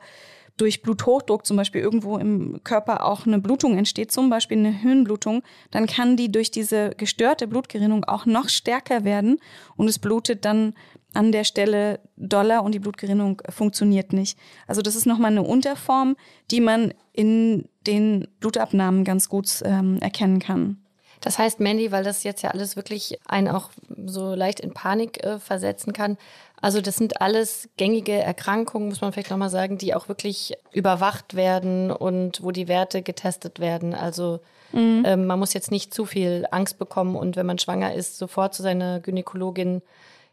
durch 0.61 0.83
Bluthochdruck 0.83 1.47
zum 1.47 1.57
Beispiel 1.57 1.81
irgendwo 1.81 2.19
im 2.19 2.63
Körper 2.65 3.07
auch 3.07 3.27
eine 3.27 3.39
Blutung 3.39 3.79
entsteht, 3.79 4.13
zum 4.13 4.29
Beispiel 4.29 4.59
eine 4.59 4.71
Hirnblutung, 4.71 5.43
dann 5.71 5.87
kann 5.87 6.17
die 6.17 6.31
durch 6.31 6.51
diese 6.51 6.91
gestörte 6.91 7.47
Blutgerinnung 7.47 8.05
auch 8.05 8.27
noch 8.27 8.49
stärker 8.49 9.05
werden 9.05 9.39
und 9.77 9.89
es 9.89 9.99
blutet 9.99 10.45
dann 10.45 10.75
an 11.15 11.33
der 11.33 11.45
Stelle 11.45 12.01
doller 12.17 12.63
und 12.63 12.73
die 12.73 12.79
Blutgerinnung 12.79 13.43
funktioniert 13.49 14.13
nicht. 14.13 14.39
Also 14.67 14.83
das 14.83 14.95
ist 14.95 15.07
nochmal 15.07 15.33
eine 15.33 15.43
Unterform, 15.43 16.17
die 16.51 16.61
man 16.61 16.93
in 17.13 17.69
den 17.87 18.29
Blutabnahmen 18.39 19.05
ganz 19.05 19.29
gut 19.29 19.63
ähm, 19.65 19.99
erkennen 20.01 20.39
kann. 20.39 20.77
Das 21.21 21.39
heißt, 21.39 21.61
Mandy, 21.61 21.93
weil 21.93 22.05
das 22.05 22.23
jetzt 22.23 22.43
ja 22.43 22.51
alles 22.51 22.77
wirklich 22.77 23.19
einen 23.27 23.49
auch 23.49 23.71
so 24.07 24.35
leicht 24.35 24.61
in 24.61 24.73
Panik 24.73 25.23
äh, 25.23 25.39
versetzen 25.39 25.93
kann, 25.93 26.17
also 26.61 26.81
das 26.81 26.97
sind 26.97 27.21
alles 27.21 27.69
gängige 27.77 28.13
Erkrankungen, 28.13 28.89
muss 28.89 29.01
man 29.01 29.13
vielleicht 29.13 29.31
nochmal 29.31 29.51
sagen, 29.51 29.79
die 29.79 29.95
auch 29.95 30.09
wirklich 30.09 30.55
überwacht 30.73 31.35
werden 31.35 31.91
und 31.91 32.43
wo 32.43 32.51
die 32.51 32.69
Werte 32.69 33.03
getestet 33.03 33.61
werden. 33.61 33.95
Also 33.95 34.41
mhm. 34.73 35.05
ähm, 35.07 35.27
man 35.27 35.39
muss 35.39 35.55
jetzt 35.55 35.71
nicht 35.71 35.95
zu 35.95 36.05
viel 36.05 36.47
Angst 36.51 36.79
bekommen 36.79 37.17
und 37.17 37.37
wenn 37.37 37.47
man 37.47 37.59
schwanger 37.59 37.95
ist, 37.95 38.19
sofort 38.19 38.55
zu 38.55 38.63
seiner 38.63 39.01
Gynäkologin 39.01 39.83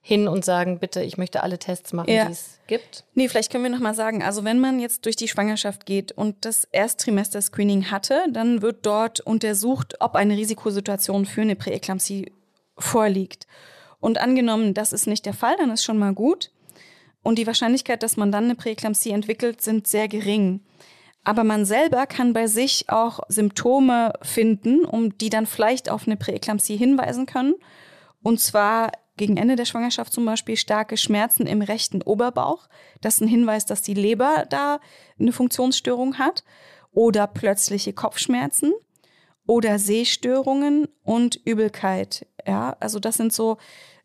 hin 0.07 0.29
und 0.29 0.45
sagen, 0.45 0.79
bitte, 0.79 1.01
ich 1.01 1.17
möchte 1.17 1.43
alle 1.43 1.59
Tests 1.59 1.91
machen, 1.91 2.09
ja. 2.09 2.25
die 2.25 2.31
es 2.31 2.59
gibt? 2.67 3.03
Nee, 3.13 3.27
vielleicht 3.27 3.51
können 3.51 3.65
wir 3.65 3.71
nochmal 3.71 3.93
sagen, 3.93 4.23
also 4.23 4.45
wenn 4.45 4.57
man 4.57 4.79
jetzt 4.79 5.05
durch 5.05 5.17
die 5.17 5.27
Schwangerschaft 5.27 5.85
geht 5.85 6.13
und 6.13 6.45
das 6.45 6.65
Ersttrimester-Screening 6.71 7.91
hatte, 7.91 8.23
dann 8.31 8.61
wird 8.61 8.85
dort 8.85 9.19
untersucht, 9.19 9.95
ob 9.99 10.15
eine 10.15 10.37
Risikosituation 10.37 11.25
für 11.25 11.41
eine 11.41 11.57
Präeklampsie 11.57 12.31
vorliegt. 12.77 13.47
Und 13.99 14.19
angenommen, 14.19 14.73
das 14.73 14.93
ist 14.93 15.07
nicht 15.07 15.25
der 15.25 15.33
Fall, 15.33 15.55
dann 15.57 15.71
ist 15.71 15.83
schon 15.83 15.97
mal 15.97 16.13
gut. 16.13 16.51
Und 17.23 17.37
die 17.37 17.47
Wahrscheinlichkeit, 17.47 18.03
dass 18.03 18.17
man 18.17 18.31
dann 18.31 18.45
eine 18.45 18.55
Präeklampsie 18.55 19.11
entwickelt, 19.11 19.61
sind 19.61 19.87
sehr 19.87 20.07
gering. 20.07 20.61
Aber 21.23 21.43
man 21.43 21.65
selber 21.65 22.05
kann 22.05 22.31
bei 22.31 22.47
sich 22.47 22.89
auch 22.89 23.19
Symptome 23.27 24.13
finden, 24.21 24.85
um 24.85 25.17
die 25.17 25.29
dann 25.29 25.45
vielleicht 25.45 25.89
auf 25.89 26.07
eine 26.07 26.15
Präeklampsie 26.15 26.77
hinweisen 26.77 27.25
können. 27.25 27.55
Und 28.23 28.39
zwar 28.39 28.91
gegen 29.17 29.35
Ende 29.35 29.57
der 29.57 29.65
Schwangerschaft 29.65 30.13
zum 30.13 30.25
Beispiel 30.25 30.55
starke 30.55 30.95
Schmerzen 30.95 31.47
im 31.47 31.61
rechten 31.61 32.01
Oberbauch. 32.01 32.69
Das 33.01 33.15
ist 33.15 33.21
ein 33.21 33.27
Hinweis, 33.27 33.65
dass 33.65 33.81
die 33.81 33.95
Leber 33.95 34.45
da 34.49 34.79
eine 35.19 35.33
Funktionsstörung 35.33 36.17
hat. 36.17 36.45
Oder 36.91 37.27
plötzliche 37.27 37.93
Kopfschmerzen 37.93 38.73
oder 39.45 39.79
Sehstörungen 39.79 40.87
und 41.03 41.39
Übelkeit. 41.45 42.25
Ja, 42.47 42.75
also 42.79 42.99
das 42.99 43.15
sind 43.15 43.33
so 43.33 43.57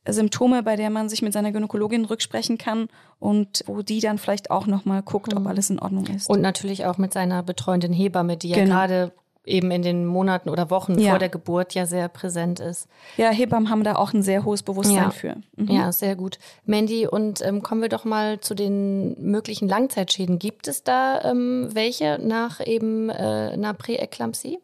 Symptome, 0.09 0.62
bei 0.64 0.74
der 0.76 0.90
man 0.90 1.09
sich 1.09 1.22
mit 1.22 1.32
seiner 1.32 1.53
Gynäkologin 1.53 2.05
rücksprechen 2.05 2.59
kann 2.59 2.88
und 3.20 3.62
wo 3.66 3.82
die 3.82 4.01
dann 4.01 4.18
vielleicht 4.18 4.51
auch 4.51 4.66
nochmal 4.66 5.03
guckt, 5.03 5.32
ob 5.32 5.40
Mhm. 5.43 5.47
alles 5.47 5.70
in 5.70 5.78
Ordnung 5.78 6.07
ist. 6.07 6.28
Und 6.28 6.40
natürlich 6.40 6.84
auch 6.86 6.99
mit 6.99 7.12
seiner 7.12 7.43
betreuenden 7.45 7.93
Hebamme, 7.93 8.36
die 8.36 8.49
ja 8.49 8.57
Genau. 8.57 8.74
gerade 8.74 9.12
eben 9.45 9.70
in 9.72 9.82
den 9.82 10.07
Monaten 10.07 10.49
oder 10.49 10.70
Wochen 10.70 10.99
Ja. 11.01 11.11
vor 11.11 11.18
der 11.20 11.28
Geburt 11.28 11.74
ja 11.74 11.84
sehr 11.86 12.09
präsent 12.09 12.59
ist. 12.61 12.88
ja, 13.16 13.30
Hebammen 13.30 13.70
haben 13.70 13.82
da 13.84 13.95
auch 13.97 14.12
ein 14.12 14.22
sehr 14.22 14.45
hohes 14.45 14.62
Bewusstsein 14.62 14.97
Ja. 15.05 15.11
für. 15.11 15.36
Mhm. 15.57 15.68
Ja, 15.70 15.90
sehr 15.93 16.14
gut. 16.16 16.38
Mandy, 16.64 17.07
und 17.09 17.40
ähm, 17.45 17.62
kommen 17.62 17.80
wir 17.82 17.88
doch 17.88 18.05
mal 18.05 18.38
zu 18.40 18.55
den 18.55 19.20
möglichen 19.20 19.68
Langzeitschäden. 19.68 20.38
Gibt 20.40 20.66
es 20.68 20.82
da 20.84 21.22
ähm, 21.22 21.68
welche 21.72 22.18
nach 22.20 22.61
eben 22.64 23.09
äh, 23.09 23.51
einer 23.53 23.74
Präeklampsie? 23.74 24.59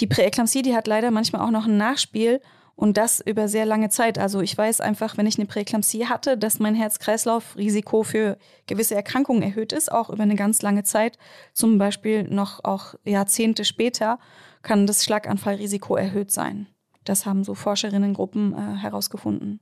Die 0.00 0.06
Präeklampsie, 0.06 0.62
die 0.62 0.74
hat 0.74 0.86
leider 0.86 1.10
manchmal 1.10 1.42
auch 1.42 1.50
noch 1.50 1.66
ein 1.66 1.76
Nachspiel 1.76 2.40
und 2.78 2.96
das 2.96 3.18
über 3.18 3.48
sehr 3.48 3.66
lange 3.66 3.88
Zeit. 3.88 4.18
Also 4.18 4.40
ich 4.40 4.56
weiß 4.56 4.80
einfach, 4.80 5.16
wenn 5.18 5.26
ich 5.26 5.36
eine 5.36 5.46
Präeklampsie 5.46 6.06
hatte, 6.06 6.38
dass 6.38 6.60
mein 6.60 6.76
Herz-Kreislauf-Risiko 6.76 8.04
für 8.04 8.38
gewisse 8.68 8.94
Erkrankungen 8.94 9.42
erhöht 9.42 9.72
ist, 9.72 9.90
auch 9.90 10.10
über 10.10 10.22
eine 10.22 10.36
ganz 10.36 10.62
lange 10.62 10.84
Zeit. 10.84 11.18
Zum 11.52 11.78
Beispiel 11.78 12.22
noch 12.22 12.62
auch 12.62 12.94
Jahrzehnte 13.04 13.64
später 13.64 14.20
kann 14.62 14.86
das 14.86 15.02
Schlaganfallrisiko 15.02 15.96
erhöht 15.96 16.30
sein. 16.30 16.68
Das 17.04 17.26
haben 17.26 17.42
so 17.42 17.56
Forscherinnengruppen 17.56 18.52
äh, 18.52 18.76
herausgefunden. 18.76 19.58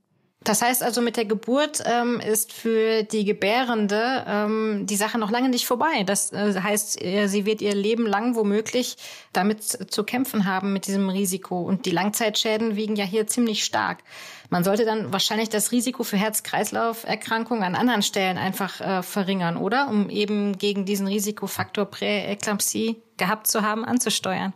Das 0.47 0.62
heißt 0.62 0.84
also, 0.84 1.03
mit 1.03 1.16
der 1.16 1.24
Geburt 1.24 1.82
ähm, 1.84 2.20
ist 2.20 2.53
für 2.53 3.03
die 3.03 3.24
Gebärende 3.24 4.24
ähm, 4.28 4.86
die 4.86 4.94
Sache 4.94 5.18
noch 5.18 5.32
lange 5.32 5.49
nicht 5.49 5.66
vorbei. 5.66 6.05
Das 6.07 6.32
äh, 6.32 6.61
heißt, 6.62 7.03
äh, 7.03 7.26
sie 7.26 7.47
wird 7.47 7.61
ihr 7.61 7.74
Leben 7.74 8.07
lang 8.07 8.36
womöglich 8.36 8.97
damit 9.32 9.64
zu 9.64 10.05
kämpfen 10.05 10.44
haben 10.44 10.72
mit 10.72 10.86
diesem 10.86 11.09
Risiko. 11.09 11.62
Und 11.62 11.84
die 11.84 11.90
Langzeitschäden 11.90 12.76
wiegen 12.76 12.94
ja 12.94 13.05
hier 13.05 13.26
ziemlich 13.26 13.64
stark. 13.64 14.05
Man 14.49 14.62
sollte 14.62 14.84
dann 14.84 15.12
wahrscheinlich 15.12 15.49
das 15.49 15.72
Risiko 15.72 16.05
für 16.05 16.16
Herz-Kreislauf-Erkrankungen 16.16 17.64
an 17.64 17.74
anderen 17.74 18.03
Stellen 18.03 18.38
einfach 18.38 18.80
äh, 18.80 19.03
verringern, 19.03 19.57
oder? 19.57 19.88
Um 19.88 20.09
eben 20.11 20.59
gegen 20.59 20.84
diesen 20.84 21.09
Risikofaktor 21.09 21.86
Präeklampsie 21.86 23.03
gehabt 23.16 23.49
zu 23.49 23.62
haben, 23.62 23.84
anzusteuern. 23.84 24.53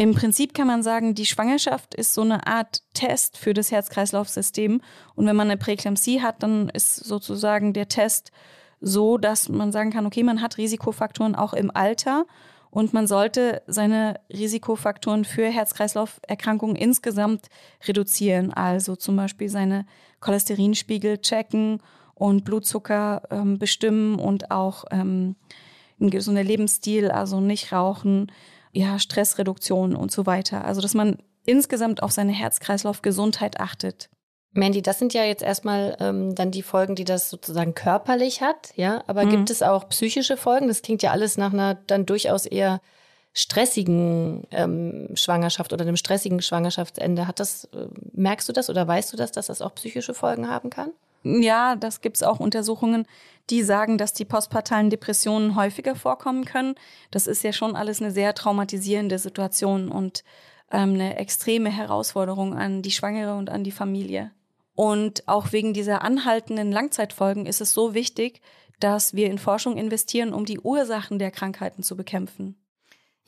Im 0.00 0.14
Prinzip 0.14 0.54
kann 0.54 0.68
man 0.68 0.84
sagen, 0.84 1.16
die 1.16 1.26
Schwangerschaft 1.26 1.92
ist 1.96 2.14
so 2.14 2.22
eine 2.22 2.46
Art 2.46 2.82
Test 2.94 3.36
für 3.36 3.52
das 3.52 3.72
Herz-Kreislauf-System. 3.72 4.80
Und 5.16 5.26
wenn 5.26 5.34
man 5.34 5.48
eine 5.48 5.56
Präeklampsie 5.56 6.22
hat, 6.22 6.44
dann 6.44 6.68
ist 6.68 6.94
sozusagen 6.94 7.72
der 7.72 7.88
Test 7.88 8.30
so, 8.80 9.18
dass 9.18 9.48
man 9.48 9.72
sagen 9.72 9.90
kann, 9.90 10.06
okay, 10.06 10.22
man 10.22 10.40
hat 10.40 10.56
Risikofaktoren 10.56 11.34
auch 11.34 11.52
im 11.52 11.72
Alter 11.74 12.26
und 12.70 12.94
man 12.94 13.08
sollte 13.08 13.60
seine 13.66 14.20
Risikofaktoren 14.32 15.24
für 15.24 15.46
Herz-Kreislauf-Erkrankungen 15.46 16.76
insgesamt 16.76 17.48
reduzieren. 17.84 18.52
Also 18.52 18.94
zum 18.94 19.16
Beispiel 19.16 19.48
seine 19.48 19.84
Cholesterinspiegel 20.20 21.18
checken 21.18 21.82
und 22.14 22.44
Blutzucker 22.44 23.22
ähm, 23.30 23.58
bestimmen 23.58 24.20
und 24.20 24.52
auch 24.52 24.84
ähm, 24.92 25.34
ein 26.00 26.10
gesunder 26.10 26.44
Lebensstil, 26.44 27.10
also 27.10 27.40
nicht 27.40 27.72
rauchen, 27.72 28.30
ja, 28.72 28.98
Stressreduktion 28.98 29.94
und 29.96 30.12
so 30.12 30.26
weiter. 30.26 30.64
Also, 30.64 30.80
dass 30.80 30.94
man 30.94 31.18
insgesamt 31.44 32.02
auf 32.02 32.12
seine 32.12 32.32
Herz-Kreislauf-Gesundheit 32.32 33.60
achtet. 33.60 34.08
Mandy, 34.52 34.82
das 34.82 34.98
sind 34.98 35.14
ja 35.14 35.24
jetzt 35.24 35.42
erstmal 35.42 35.96
ähm, 36.00 36.34
dann 36.34 36.50
die 36.50 36.62
Folgen, 36.62 36.94
die 36.94 37.04
das 37.04 37.30
sozusagen 37.30 37.74
körperlich 37.74 38.40
hat, 38.40 38.72
ja. 38.76 39.02
Aber 39.06 39.24
Mhm. 39.24 39.30
gibt 39.30 39.50
es 39.50 39.62
auch 39.62 39.88
psychische 39.88 40.36
Folgen? 40.36 40.68
Das 40.68 40.82
klingt 40.82 41.02
ja 41.02 41.10
alles 41.10 41.36
nach 41.36 41.52
einer 41.52 41.74
dann 41.74 42.06
durchaus 42.06 42.46
eher 42.46 42.80
stressigen 43.34 44.46
ähm, 44.50 45.10
Schwangerschaft 45.14 45.72
oder 45.72 45.82
einem 45.82 45.96
stressigen 45.96 46.42
Schwangerschaftsende. 46.42 47.26
Hat 47.26 47.40
das, 47.40 47.64
äh, 47.66 47.86
merkst 48.12 48.48
du 48.48 48.52
das 48.52 48.68
oder 48.68 48.86
weißt 48.86 49.12
du 49.12 49.16
das, 49.16 49.32
dass 49.32 49.46
das 49.46 49.62
auch 49.62 49.74
psychische 49.74 50.14
Folgen 50.14 50.48
haben 50.50 50.70
kann? 50.70 50.90
Ja, 51.22 51.76
das 51.76 52.00
gibt's 52.00 52.22
auch 52.22 52.40
Untersuchungen, 52.40 53.06
die 53.50 53.62
sagen, 53.62 53.98
dass 53.98 54.12
die 54.12 54.24
postpartalen 54.24 54.90
Depressionen 54.90 55.56
häufiger 55.56 55.94
vorkommen 55.94 56.44
können. 56.44 56.74
Das 57.10 57.26
ist 57.26 57.42
ja 57.42 57.52
schon 57.52 57.76
alles 57.76 58.00
eine 58.00 58.10
sehr 58.10 58.34
traumatisierende 58.34 59.18
Situation 59.18 59.90
und 59.90 60.22
ähm, 60.70 60.94
eine 60.94 61.16
extreme 61.16 61.70
Herausforderung 61.70 62.54
an 62.54 62.82
die 62.82 62.90
Schwangere 62.90 63.34
und 63.36 63.50
an 63.50 63.64
die 63.64 63.72
Familie. 63.72 64.30
Und 64.74 65.26
auch 65.26 65.52
wegen 65.52 65.72
dieser 65.72 66.02
anhaltenden 66.02 66.70
Langzeitfolgen 66.70 67.46
ist 67.46 67.60
es 67.60 67.72
so 67.72 67.94
wichtig, 67.94 68.40
dass 68.78 69.14
wir 69.14 69.28
in 69.28 69.38
Forschung 69.38 69.76
investieren, 69.76 70.32
um 70.32 70.44
die 70.44 70.60
Ursachen 70.60 71.18
der 71.18 71.32
Krankheiten 71.32 71.82
zu 71.82 71.96
bekämpfen. 71.96 72.56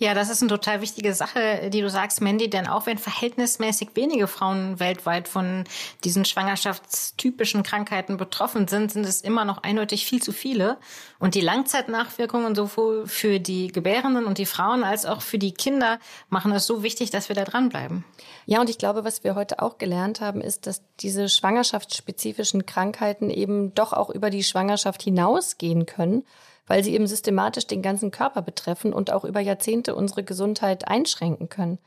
Ja, 0.02 0.14
das 0.14 0.30
ist 0.30 0.40
eine 0.40 0.48
total 0.48 0.80
wichtige 0.80 1.12
Sache, 1.12 1.68
die 1.68 1.82
du 1.82 1.90
sagst, 1.90 2.22
Mandy, 2.22 2.48
denn 2.48 2.66
auch 2.66 2.86
wenn 2.86 2.96
verhältnismäßig 2.96 3.90
wenige 3.92 4.28
Frauen 4.28 4.80
weltweit 4.80 5.28
von 5.28 5.64
diesen 6.04 6.24
schwangerschaftstypischen 6.24 7.62
Krankheiten 7.62 8.16
betroffen 8.16 8.66
sind, 8.66 8.90
sind 8.90 9.04
es 9.04 9.20
immer 9.20 9.44
noch 9.44 9.62
eindeutig 9.62 10.06
viel 10.06 10.22
zu 10.22 10.32
viele. 10.32 10.78
Und 11.18 11.34
die 11.34 11.42
Langzeitnachwirkungen 11.42 12.54
sowohl 12.54 13.06
für 13.06 13.40
die 13.40 13.68
Gebärenden 13.68 14.24
und 14.24 14.38
die 14.38 14.46
Frauen 14.46 14.84
als 14.84 15.04
auch 15.04 15.20
für 15.20 15.38
die 15.38 15.52
Kinder 15.52 15.98
machen 16.30 16.50
es 16.52 16.64
so 16.64 16.82
wichtig, 16.82 17.10
dass 17.10 17.28
wir 17.28 17.36
da 17.36 17.44
dranbleiben. 17.44 18.02
Ja, 18.46 18.62
und 18.62 18.70
ich 18.70 18.78
glaube, 18.78 19.04
was 19.04 19.22
wir 19.22 19.34
heute 19.34 19.60
auch 19.60 19.76
gelernt 19.76 20.22
haben, 20.22 20.40
ist, 20.40 20.66
dass 20.66 20.80
diese 21.00 21.28
schwangerschaftsspezifischen 21.28 22.64
Krankheiten 22.64 23.28
eben 23.28 23.74
doch 23.74 23.92
auch 23.92 24.08
über 24.08 24.30
die 24.30 24.44
Schwangerschaft 24.44 25.02
hinausgehen 25.02 25.84
können, 25.84 26.24
weil 26.70 26.84
sie 26.84 26.94
eben 26.94 27.08
systematisch 27.08 27.66
den 27.66 27.82
ganzen 27.82 28.12
Körper 28.12 28.42
betreffen 28.42 28.92
und 28.92 29.12
auch 29.12 29.24
über 29.24 29.40
Jahrzehnte 29.40 29.96
unsere 29.96 30.22
Gesundheit 30.22 30.86
einschränken 30.86 31.48
können. 31.48 31.78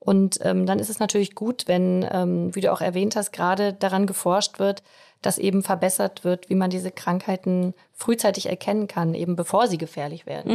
Und 0.00 0.40
ähm, 0.42 0.66
dann 0.66 0.80
ist 0.80 0.90
es 0.90 0.98
natürlich 0.98 1.36
gut, 1.36 1.68
wenn, 1.68 2.04
ähm, 2.10 2.52
wie 2.52 2.60
du 2.60 2.72
auch 2.72 2.80
erwähnt 2.80 3.14
hast, 3.14 3.30
gerade 3.30 3.72
daran 3.72 4.04
geforscht 4.04 4.58
wird, 4.58 4.82
dass 5.20 5.38
eben 5.38 5.62
verbessert 5.62 6.24
wird, 6.24 6.50
wie 6.50 6.56
man 6.56 6.70
diese 6.70 6.90
Krankheiten 6.90 7.72
frühzeitig 7.92 8.46
erkennen 8.46 8.88
kann, 8.88 9.14
eben 9.14 9.36
bevor 9.36 9.68
sie 9.68 9.78
gefährlich 9.78 10.26
werden. 10.26 10.50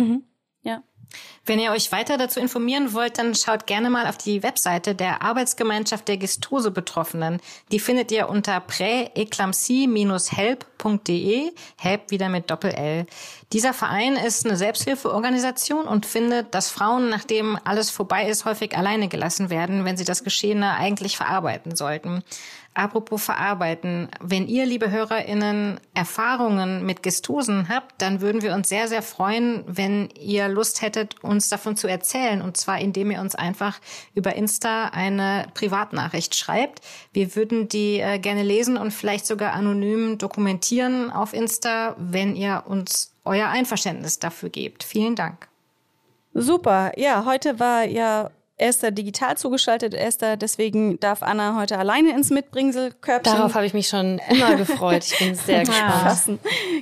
Ja. 0.63 0.83
Wenn 1.45 1.59
ihr 1.59 1.71
euch 1.71 1.93
weiter 1.93 2.17
dazu 2.17 2.41
informieren 2.41 2.93
wollt, 2.93 3.17
dann 3.17 3.33
schaut 3.33 3.65
gerne 3.67 3.89
mal 3.89 4.07
auf 4.07 4.17
die 4.17 4.43
Webseite 4.43 4.95
der 4.95 5.21
Arbeitsgemeinschaft 5.21 6.09
der 6.09 6.17
Gestose-Betroffenen. 6.17 7.39
Die 7.71 7.79
findet 7.79 8.11
ihr 8.11 8.27
unter 8.27 8.59
präeklampsie-help.de, 8.59 11.53
help 11.77 12.11
wieder 12.11 12.27
mit 12.27 12.51
Doppel-L. 12.51 13.05
Dieser 13.53 13.73
Verein 13.73 14.17
ist 14.17 14.45
eine 14.45 14.57
Selbsthilfeorganisation 14.57 15.87
und 15.87 16.05
findet, 16.05 16.53
dass 16.53 16.69
Frauen, 16.69 17.07
nachdem 17.07 17.57
alles 17.63 17.91
vorbei 17.91 18.27
ist, 18.27 18.43
häufig 18.43 18.77
alleine 18.77 19.07
gelassen 19.07 19.49
werden, 19.49 19.85
wenn 19.85 19.95
sie 19.95 20.03
das 20.03 20.25
Geschehene 20.25 20.73
eigentlich 20.73 21.15
verarbeiten 21.15 21.77
sollten. 21.77 22.25
Apropos 22.77 23.23
verarbeiten, 23.23 24.07
wenn 24.21 24.47
ihr, 24.47 24.67
liebe 24.67 24.91
HörerInnen, 24.91 25.79
Erfahrungen 25.95 26.85
mit 26.85 27.01
Gestosen 27.01 27.69
habt, 27.69 27.99
dann 28.03 28.21
würden 28.21 28.43
wir 28.43 28.53
uns 28.53 28.69
sehr, 28.69 28.87
sehr 28.87 29.01
freuen, 29.01 29.63
wenn 29.65 30.11
ihr 30.11 30.47
Lust 30.47 30.83
hättet, 30.83 30.96
uns 31.21 31.49
davon 31.49 31.75
zu 31.75 31.87
erzählen. 31.87 32.41
Und 32.41 32.57
zwar, 32.57 32.79
indem 32.79 33.11
ihr 33.11 33.21
uns 33.21 33.35
einfach 33.35 33.79
über 34.13 34.35
Insta 34.35 34.85
eine 34.85 35.47
Privatnachricht 35.53 36.35
schreibt. 36.35 36.81
Wir 37.13 37.35
würden 37.35 37.67
die 37.67 37.99
äh, 37.99 38.19
gerne 38.19 38.43
lesen 38.43 38.77
und 38.77 38.91
vielleicht 38.91 39.25
sogar 39.25 39.53
anonym 39.53 40.17
dokumentieren 40.17 41.11
auf 41.11 41.33
Insta, 41.33 41.95
wenn 41.97 42.35
ihr 42.35 42.63
uns 42.65 43.13
euer 43.25 43.49
Einverständnis 43.49 44.19
dafür 44.19 44.49
gebt. 44.49 44.83
Vielen 44.83 45.15
Dank. 45.15 45.47
Super. 46.33 46.91
Ja, 46.97 47.25
heute 47.25 47.59
war 47.59 47.83
ja 47.83 48.29
Esther 48.57 48.91
digital 48.91 49.37
zugeschaltet. 49.37 49.93
Esther, 49.93 50.35
deswegen 50.35 50.99
darf 50.99 51.21
Anna 51.21 51.55
heute 51.59 51.77
alleine 51.77 52.11
ins 52.11 52.29
Mitbringselkörbchen 52.31 53.35
Darauf 53.35 53.53
habe 53.53 53.65
ich 53.65 53.73
mich 53.73 53.87
schon 53.87 54.19
immer 54.29 54.55
gefreut. 54.55 55.05
Ich 55.05 55.17
bin 55.19 55.35
sehr 55.35 55.59
gespannt. 55.65 56.39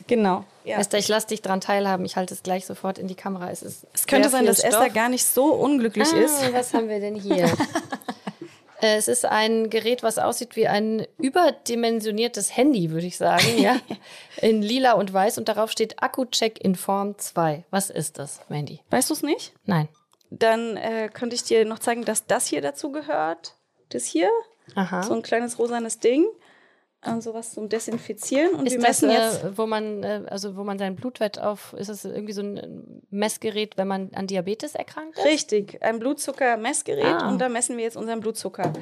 Genau. 0.08 0.46
Ja. 0.66 0.80
Esther, 0.80 1.00
ich 1.00 1.08
lasse 1.08 1.28
dich 1.28 1.42
dran 1.42 1.62
teilhaben. 1.62 2.06
Ich 2.06 2.16
halte 2.16 2.34
es 2.34 2.44
gleich 2.44 2.66
sofort 2.66 2.98
in 2.98 3.08
die 3.08 3.16
Kamera. 3.16 3.52
Es, 3.52 3.62
ist 3.62 3.86
Es 3.94 4.08
könnte 4.08 4.30
sein, 4.30 4.46
dass 4.46 4.60
Esther 4.60 4.84
Stoff. 4.84 4.94
gar 4.94 5.10
nicht 5.10 5.26
so 5.26 5.54
unglücklich 5.54 6.10
ah, 6.12 6.18
ist. 6.18 6.54
Was 6.54 6.74
haben 6.74 6.90
wir 6.90 7.00
denn 7.00 7.16
hier? 7.16 7.52
Äh, 8.82 8.98
es 8.98 9.08
ist 9.08 9.26
ein 9.26 9.70
Gerät, 9.70 10.04
was 10.04 10.20
aussieht 10.20 10.56
wie 10.56 10.68
ein 10.68 11.08
überdimensioniertes 11.18 12.56
Handy, 12.56 12.92
würde 12.92 13.08
ich 13.08 13.18
sagen, 13.18 13.58
ja, 13.58 13.80
in 14.42 14.62
lila 14.62 14.94
und 14.94 15.14
weiß 15.14 15.38
und 15.38 15.48
darauf 15.48 15.72
steht 15.72 16.02
Akku-Check 16.04 16.64
in 16.64 16.76
Form 16.76 17.18
2. 17.18 17.64
Was 17.72 17.90
ist 17.90 18.20
das, 18.20 18.42
Mandy? 18.50 18.82
Weißt 18.90 19.10
du 19.10 19.14
es 19.14 19.24
nicht? 19.24 19.54
Nein. 19.66 19.88
Dann 20.30 20.76
äh, 20.78 21.10
könnte 21.12 21.36
ich 21.36 21.44
dir 21.44 21.66
noch 21.66 21.80
zeigen, 21.80 22.04
dass 22.04 22.26
das 22.26 22.48
hier 22.48 22.62
dazu 22.62 22.92
gehört. 22.92 23.56
Das 23.90 24.06
hier, 24.06 24.30
Aha. 24.76 25.04
so 25.04 25.14
ein 25.14 25.22
kleines 25.22 25.58
rosanes 25.58 26.00
Ding. 26.00 26.26
Und 27.06 27.22
sowas 27.24 27.54
zum 27.54 27.70
Desinfizieren. 27.70 28.56
Und 28.56 28.66
ist 28.66 28.74
wir 28.74 28.80
das, 28.80 29.02
messen 29.02 29.10
jetzt. 29.12 29.44
äh, 29.44 29.58
wo 29.58 29.66
man, 29.66 30.04
äh, 30.04 30.22
also 30.30 30.56
wo 30.56 30.64
man 30.64 30.78
seinen 30.80 30.96
Blutwert 30.96 31.40
auf, 31.42 31.74
ist 31.78 31.90
das 31.90 32.06
irgendwie 32.06 32.34
so 32.34 32.42
ein 32.42 33.02
Messgerät, 33.12 33.78
wenn 33.78 33.88
man 33.88 34.10
an 34.14 34.28
Diabetes 34.28 34.76
erkrankt 34.76 35.18
ist? 35.18 35.26
Richtig, 35.26 35.78
ein 35.84 36.00
Blutzuckermessgerät 36.00 37.04
Ah. 37.06 37.30
und 37.30 37.40
da 37.40 37.50
messen 37.50 37.78
wir 37.78 37.84
jetzt 37.84 37.98
unseren 37.98 38.20
Blutzucker. 38.20 38.74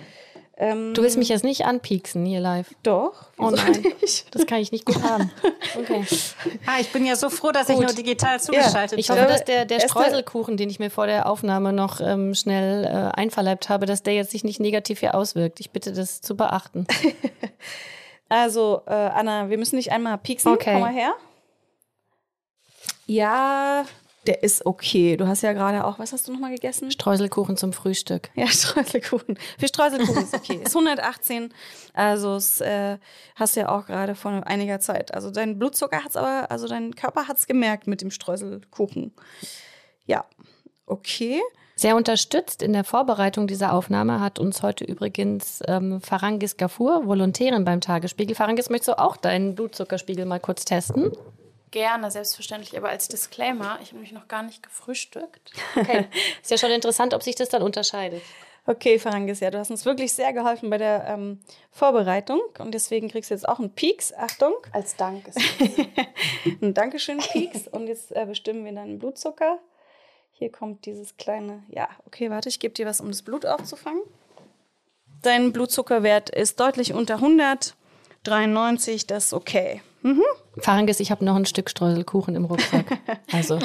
Ähm, 0.56 0.94
Du 0.94 1.02
willst 1.02 1.18
mich 1.18 1.30
jetzt 1.30 1.44
nicht 1.44 1.66
anpieksen 1.66 2.24
hier 2.28 2.40
live. 2.40 2.70
Doch. 2.84 3.32
Oh 3.40 3.50
nein, 3.50 3.84
das 4.30 4.46
kann 4.46 4.60
ich 4.60 4.72
nicht 4.72 4.86
gut 4.86 5.02
haben. 5.02 5.32
Okay. 5.80 6.06
Ah, 6.68 6.80
ich 6.80 6.92
bin 6.94 7.06
ja 7.06 7.16
so 7.16 7.30
froh, 7.32 7.52
dass 7.52 7.68
ich 7.70 7.76
Gut. 7.76 7.86
nur 7.86 7.94
digital 7.94 8.40
zugeschaltet 8.40 8.98
Ich 9.00 9.08
bin. 9.08 9.18
hoffe, 9.18 9.28
dass 9.28 9.44
der, 9.44 9.66
der 9.66 9.80
Streuselkuchen, 9.80 10.56
den 10.56 10.70
ich 10.70 10.78
mir 10.80 10.90
vor 10.92 11.08
der 11.08 11.28
Aufnahme 11.28 11.74
noch 11.74 12.00
ähm, 12.00 12.36
schnell 12.36 12.86
äh, 12.86 13.20
einverleibt 13.20 13.68
habe, 13.70 13.86
dass 13.88 14.04
der 14.04 14.14
jetzt 14.14 14.30
sich 14.32 14.44
nicht 14.44 14.60
negativ 14.60 15.00
hier 15.00 15.16
auswirkt. 15.16 15.60
Ich 15.60 15.72
bitte 15.72 15.92
das 15.92 16.22
zu 16.22 16.38
beachten. 16.38 16.86
Also, 18.30 18.82
äh, 18.88 18.94
Anna, 18.94 19.50
wir 19.50 19.58
müssen 19.58 19.76
dich 19.76 19.92
einmal 19.92 20.18
pieksen. 20.18 20.52
Okay. 20.52 20.74
Komm 20.74 20.82
mal 20.82 20.94
her. 20.94 21.14
Ja, 23.06 23.86
der 24.26 24.42
ist 24.42 24.66
okay. 24.66 25.18
Du 25.18 25.28
hast 25.28 25.42
ja 25.42 25.52
gerade 25.52 25.84
auch, 25.84 26.00
was 26.00 26.14
hast 26.14 26.28
du 26.28 26.32
nochmal 26.32 26.52
gegessen? 26.52 26.92
Streuselkuchen 26.92 27.58
zum 27.58 27.74
Frühstück. 27.74 28.30
Ja, 28.36 28.48
Streuselkuchen. 28.50 29.38
Für 29.60 29.68
Streuselkuchen 29.68 30.24
ist 30.24 30.34
okay. 30.34 30.56
Ist 30.64 30.76
118. 30.76 31.54
Also 31.94 32.36
es 32.36 32.62
äh, 32.62 32.98
hast 33.36 33.56
du 33.56 33.62
ja 33.62 33.70
auch 33.70 33.86
gerade 33.86 34.16
vor 34.16 34.32
einiger 34.46 34.80
Zeit. 34.80 35.14
Also 35.14 35.30
dein 35.30 35.60
Blutzucker 35.60 36.04
hat's 36.04 36.16
aber, 36.16 36.50
also 36.52 36.68
dein 36.68 36.96
Körper 36.96 37.28
hat's 37.28 37.48
gemerkt 37.48 37.88
mit 37.88 38.02
dem 38.02 38.12
Streuselkuchen. 38.12 39.14
Ja, 40.06 40.26
okay. 40.86 41.42
Sehr 41.76 41.96
unterstützt 41.96 42.62
in 42.62 42.74
der 42.74 42.84
Vorbereitung 42.84 43.48
dieser 43.48 43.74
Aufnahme 43.74 44.20
hat 44.20 44.38
uns 44.38 44.62
heute 44.62 44.84
übrigens 44.86 45.62
ähm, 45.68 46.02
Farangis 46.02 46.58
Gafur, 46.58 47.08
Volontärin 47.08 47.66
beim 47.66 47.82
Tagesspiegel. 47.82 48.36
Farangis, 48.36 48.70
möchtest 48.70 48.90
du 48.90 49.00
auch 49.00 49.18
deinen 49.18 49.56
Blutzuckerspiegel 49.56 50.26
mal 50.26 50.40
kurz 50.40 50.66
testen? 50.66 51.12
Gerne, 51.72 52.12
selbstverständlich, 52.12 52.78
aber 52.78 52.90
als 52.90 53.08
Disclaimer, 53.08 53.80
ich 53.82 53.90
habe 53.90 54.00
mich 54.00 54.12
noch 54.12 54.28
gar 54.28 54.44
nicht 54.44 54.62
gefrühstückt. 54.62 55.54
Okay. 55.76 56.06
Ist 56.42 56.52
ja 56.52 56.58
schon 56.58 56.70
interessant, 56.70 57.16
ob 57.16 57.24
sich 57.24 57.34
das 57.34 57.50
dann 57.50 57.64
unterscheidet. 57.64 58.22
Okay, 58.68 59.00
Farangis, 59.00 59.40
ja, 59.40 59.50
du 59.50 59.58
hast 59.58 59.72
uns 59.72 59.84
wirklich 59.84 60.14
sehr 60.14 60.32
geholfen 60.32 60.70
bei 60.70 60.78
der 60.78 61.06
ähm, 61.08 61.40
Vorbereitung 61.72 62.40
und 62.60 62.74
deswegen 62.74 63.10
kriegst 63.10 63.32
du 63.32 63.34
jetzt 63.34 63.50
auch 63.50 63.60
einen 63.60 63.72
Pieks. 63.72 64.14
Achtung, 64.14 64.54
Als 64.72 64.96
Dank 64.96 65.26
ein 66.62 66.76
Dankeschön 66.76 67.18
Pieks 67.18 67.68
und 67.68 67.88
jetzt 67.88 68.16
äh, 68.16 68.26
bestimmen 68.26 68.64
wir 68.64 68.72
deinen 68.72 69.00
Blutzucker. 69.00 69.58
Hier 70.34 70.52
kommt 70.52 70.86
dieses 70.86 71.16
kleine, 71.18 71.64
ja, 71.70 71.88
okay, 72.06 72.30
warte, 72.30 72.50
ich 72.50 72.60
gebe 72.60 72.74
dir 72.74 72.86
was, 72.86 73.00
um 73.00 73.08
das 73.08 73.22
Blut 73.22 73.46
aufzufangen. 73.46 74.02
Dein 75.22 75.54
Blutzuckerwert 75.54 76.30
ist 76.30 76.60
deutlich 76.60 76.94
unter 76.94 77.16
100, 77.16 77.76
93, 78.24 79.08
das 79.08 79.28
ist 79.28 79.34
okay. 79.34 79.82
Farangis, 80.58 81.00
ich 81.00 81.12
habe 81.12 81.24
noch 81.24 81.36
ein 81.36 81.46
Stück 81.46 81.70
Streuselkuchen 81.70 82.36
im 82.36 82.46
Rucksack. 82.46 82.86
Also, 83.32 83.58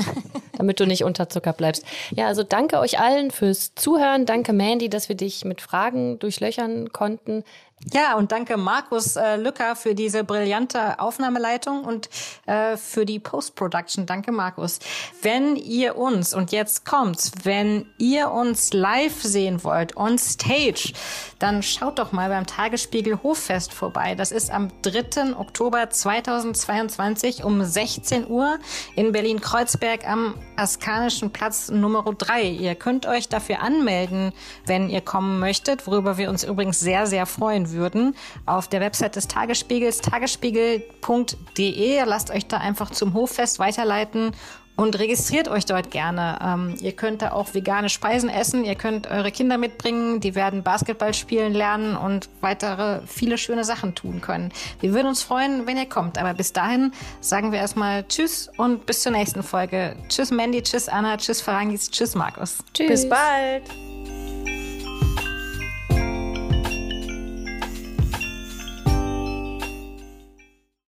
damit 0.56 0.80
du 0.80 0.86
nicht 0.86 1.04
unter 1.04 1.28
Zucker 1.28 1.52
bleibst. 1.52 1.84
Ja, 2.10 2.26
also 2.26 2.42
danke 2.42 2.78
euch 2.78 2.98
allen 2.98 3.30
fürs 3.30 3.74
Zuhören. 3.74 4.24
Danke, 4.24 4.54
Mandy, 4.54 4.88
dass 4.88 5.10
wir 5.10 5.16
dich 5.16 5.44
mit 5.44 5.60
Fragen 5.60 6.18
durchlöchern 6.18 6.90
konnten. 6.90 7.44
Ja, 7.92 8.16
und 8.16 8.32
danke 8.32 8.56
Markus 8.56 9.14
äh, 9.14 9.36
Lücker 9.36 9.76
für 9.76 9.94
diese 9.94 10.24
brillante 10.24 10.98
Aufnahmeleitung 10.98 11.84
und 11.84 12.10
äh, 12.46 12.76
für 12.76 13.06
die 13.06 13.20
Post-Production. 13.20 14.04
Danke, 14.04 14.32
Markus. 14.32 14.80
Wenn 15.22 15.54
ihr 15.54 15.96
uns, 15.96 16.34
und 16.34 16.50
jetzt 16.50 16.84
kommt's, 16.84 17.30
wenn 17.44 17.86
ihr 17.96 18.32
uns 18.32 18.72
live 18.72 19.22
sehen 19.22 19.62
wollt, 19.62 19.96
on 19.96 20.18
stage, 20.18 20.92
dann 21.38 21.62
schaut 21.62 22.00
doch 22.00 22.10
mal 22.10 22.28
beim 22.28 22.46
Tagesspiegel 22.46 23.20
Hoffest 23.22 23.72
vorbei. 23.72 24.16
Das 24.16 24.32
ist 24.32 24.50
am 24.50 24.70
3. 24.82 25.36
Oktober 25.36 25.88
2022 25.88 27.44
um 27.44 27.64
16 27.64 28.28
Uhr 28.28 28.58
in 28.96 29.12
Berlin-Kreuzberg 29.12 30.06
am 30.06 30.34
Askanischen 30.56 31.30
Platz 31.30 31.68
Nummer 31.68 32.02
3. 32.02 32.42
Ihr 32.42 32.74
könnt 32.74 33.06
euch 33.06 33.28
dafür 33.28 33.60
anmelden, 33.60 34.32
wenn 34.66 34.90
ihr 34.90 35.00
kommen 35.00 35.38
möchtet, 35.38 35.86
worüber 35.86 36.18
wir 36.18 36.28
uns 36.28 36.42
übrigens 36.42 36.80
sehr, 36.80 37.06
sehr 37.06 37.24
freuen 37.24 37.67
würden. 37.72 38.14
Auf 38.46 38.68
der 38.68 38.80
Website 38.80 39.16
des 39.16 39.28
Tagesspiegels, 39.28 40.00
tagesspiegel.de. 40.00 42.04
Lasst 42.04 42.30
euch 42.30 42.46
da 42.46 42.58
einfach 42.58 42.90
zum 42.90 43.14
Hoffest 43.14 43.58
weiterleiten 43.58 44.32
und 44.78 44.96
registriert 44.96 45.48
euch 45.48 45.66
dort 45.66 45.90
gerne. 45.90 46.38
Ähm, 46.40 46.76
ihr 46.80 46.92
könnt 46.92 47.20
da 47.20 47.32
auch 47.32 47.52
vegane 47.52 47.88
Speisen 47.88 48.28
essen, 48.28 48.64
ihr 48.64 48.76
könnt 48.76 49.10
eure 49.10 49.32
Kinder 49.32 49.58
mitbringen, 49.58 50.20
die 50.20 50.36
werden 50.36 50.62
Basketball 50.62 51.12
spielen 51.14 51.52
lernen 51.52 51.96
und 51.96 52.28
weitere 52.40 53.00
viele 53.06 53.38
schöne 53.38 53.64
Sachen 53.64 53.96
tun 53.96 54.20
können. 54.20 54.52
Wir 54.78 54.92
würden 54.92 55.08
uns 55.08 55.24
freuen, 55.24 55.66
wenn 55.66 55.76
ihr 55.76 55.88
kommt. 55.88 56.16
Aber 56.16 56.32
bis 56.32 56.52
dahin 56.52 56.92
sagen 57.20 57.50
wir 57.50 57.58
erstmal 57.58 58.06
Tschüss 58.06 58.50
und 58.56 58.86
bis 58.86 59.02
zur 59.02 59.10
nächsten 59.10 59.42
Folge. 59.42 59.96
Tschüss 60.08 60.30
Mandy, 60.30 60.62
tschüss 60.62 60.88
Anna, 60.88 61.16
tschüss 61.16 61.40
Farangis, 61.40 61.90
tschüss 61.90 62.14
Markus. 62.14 62.58
Tschüss. 62.72 62.88
Bis 62.88 63.08
bald. 63.08 63.64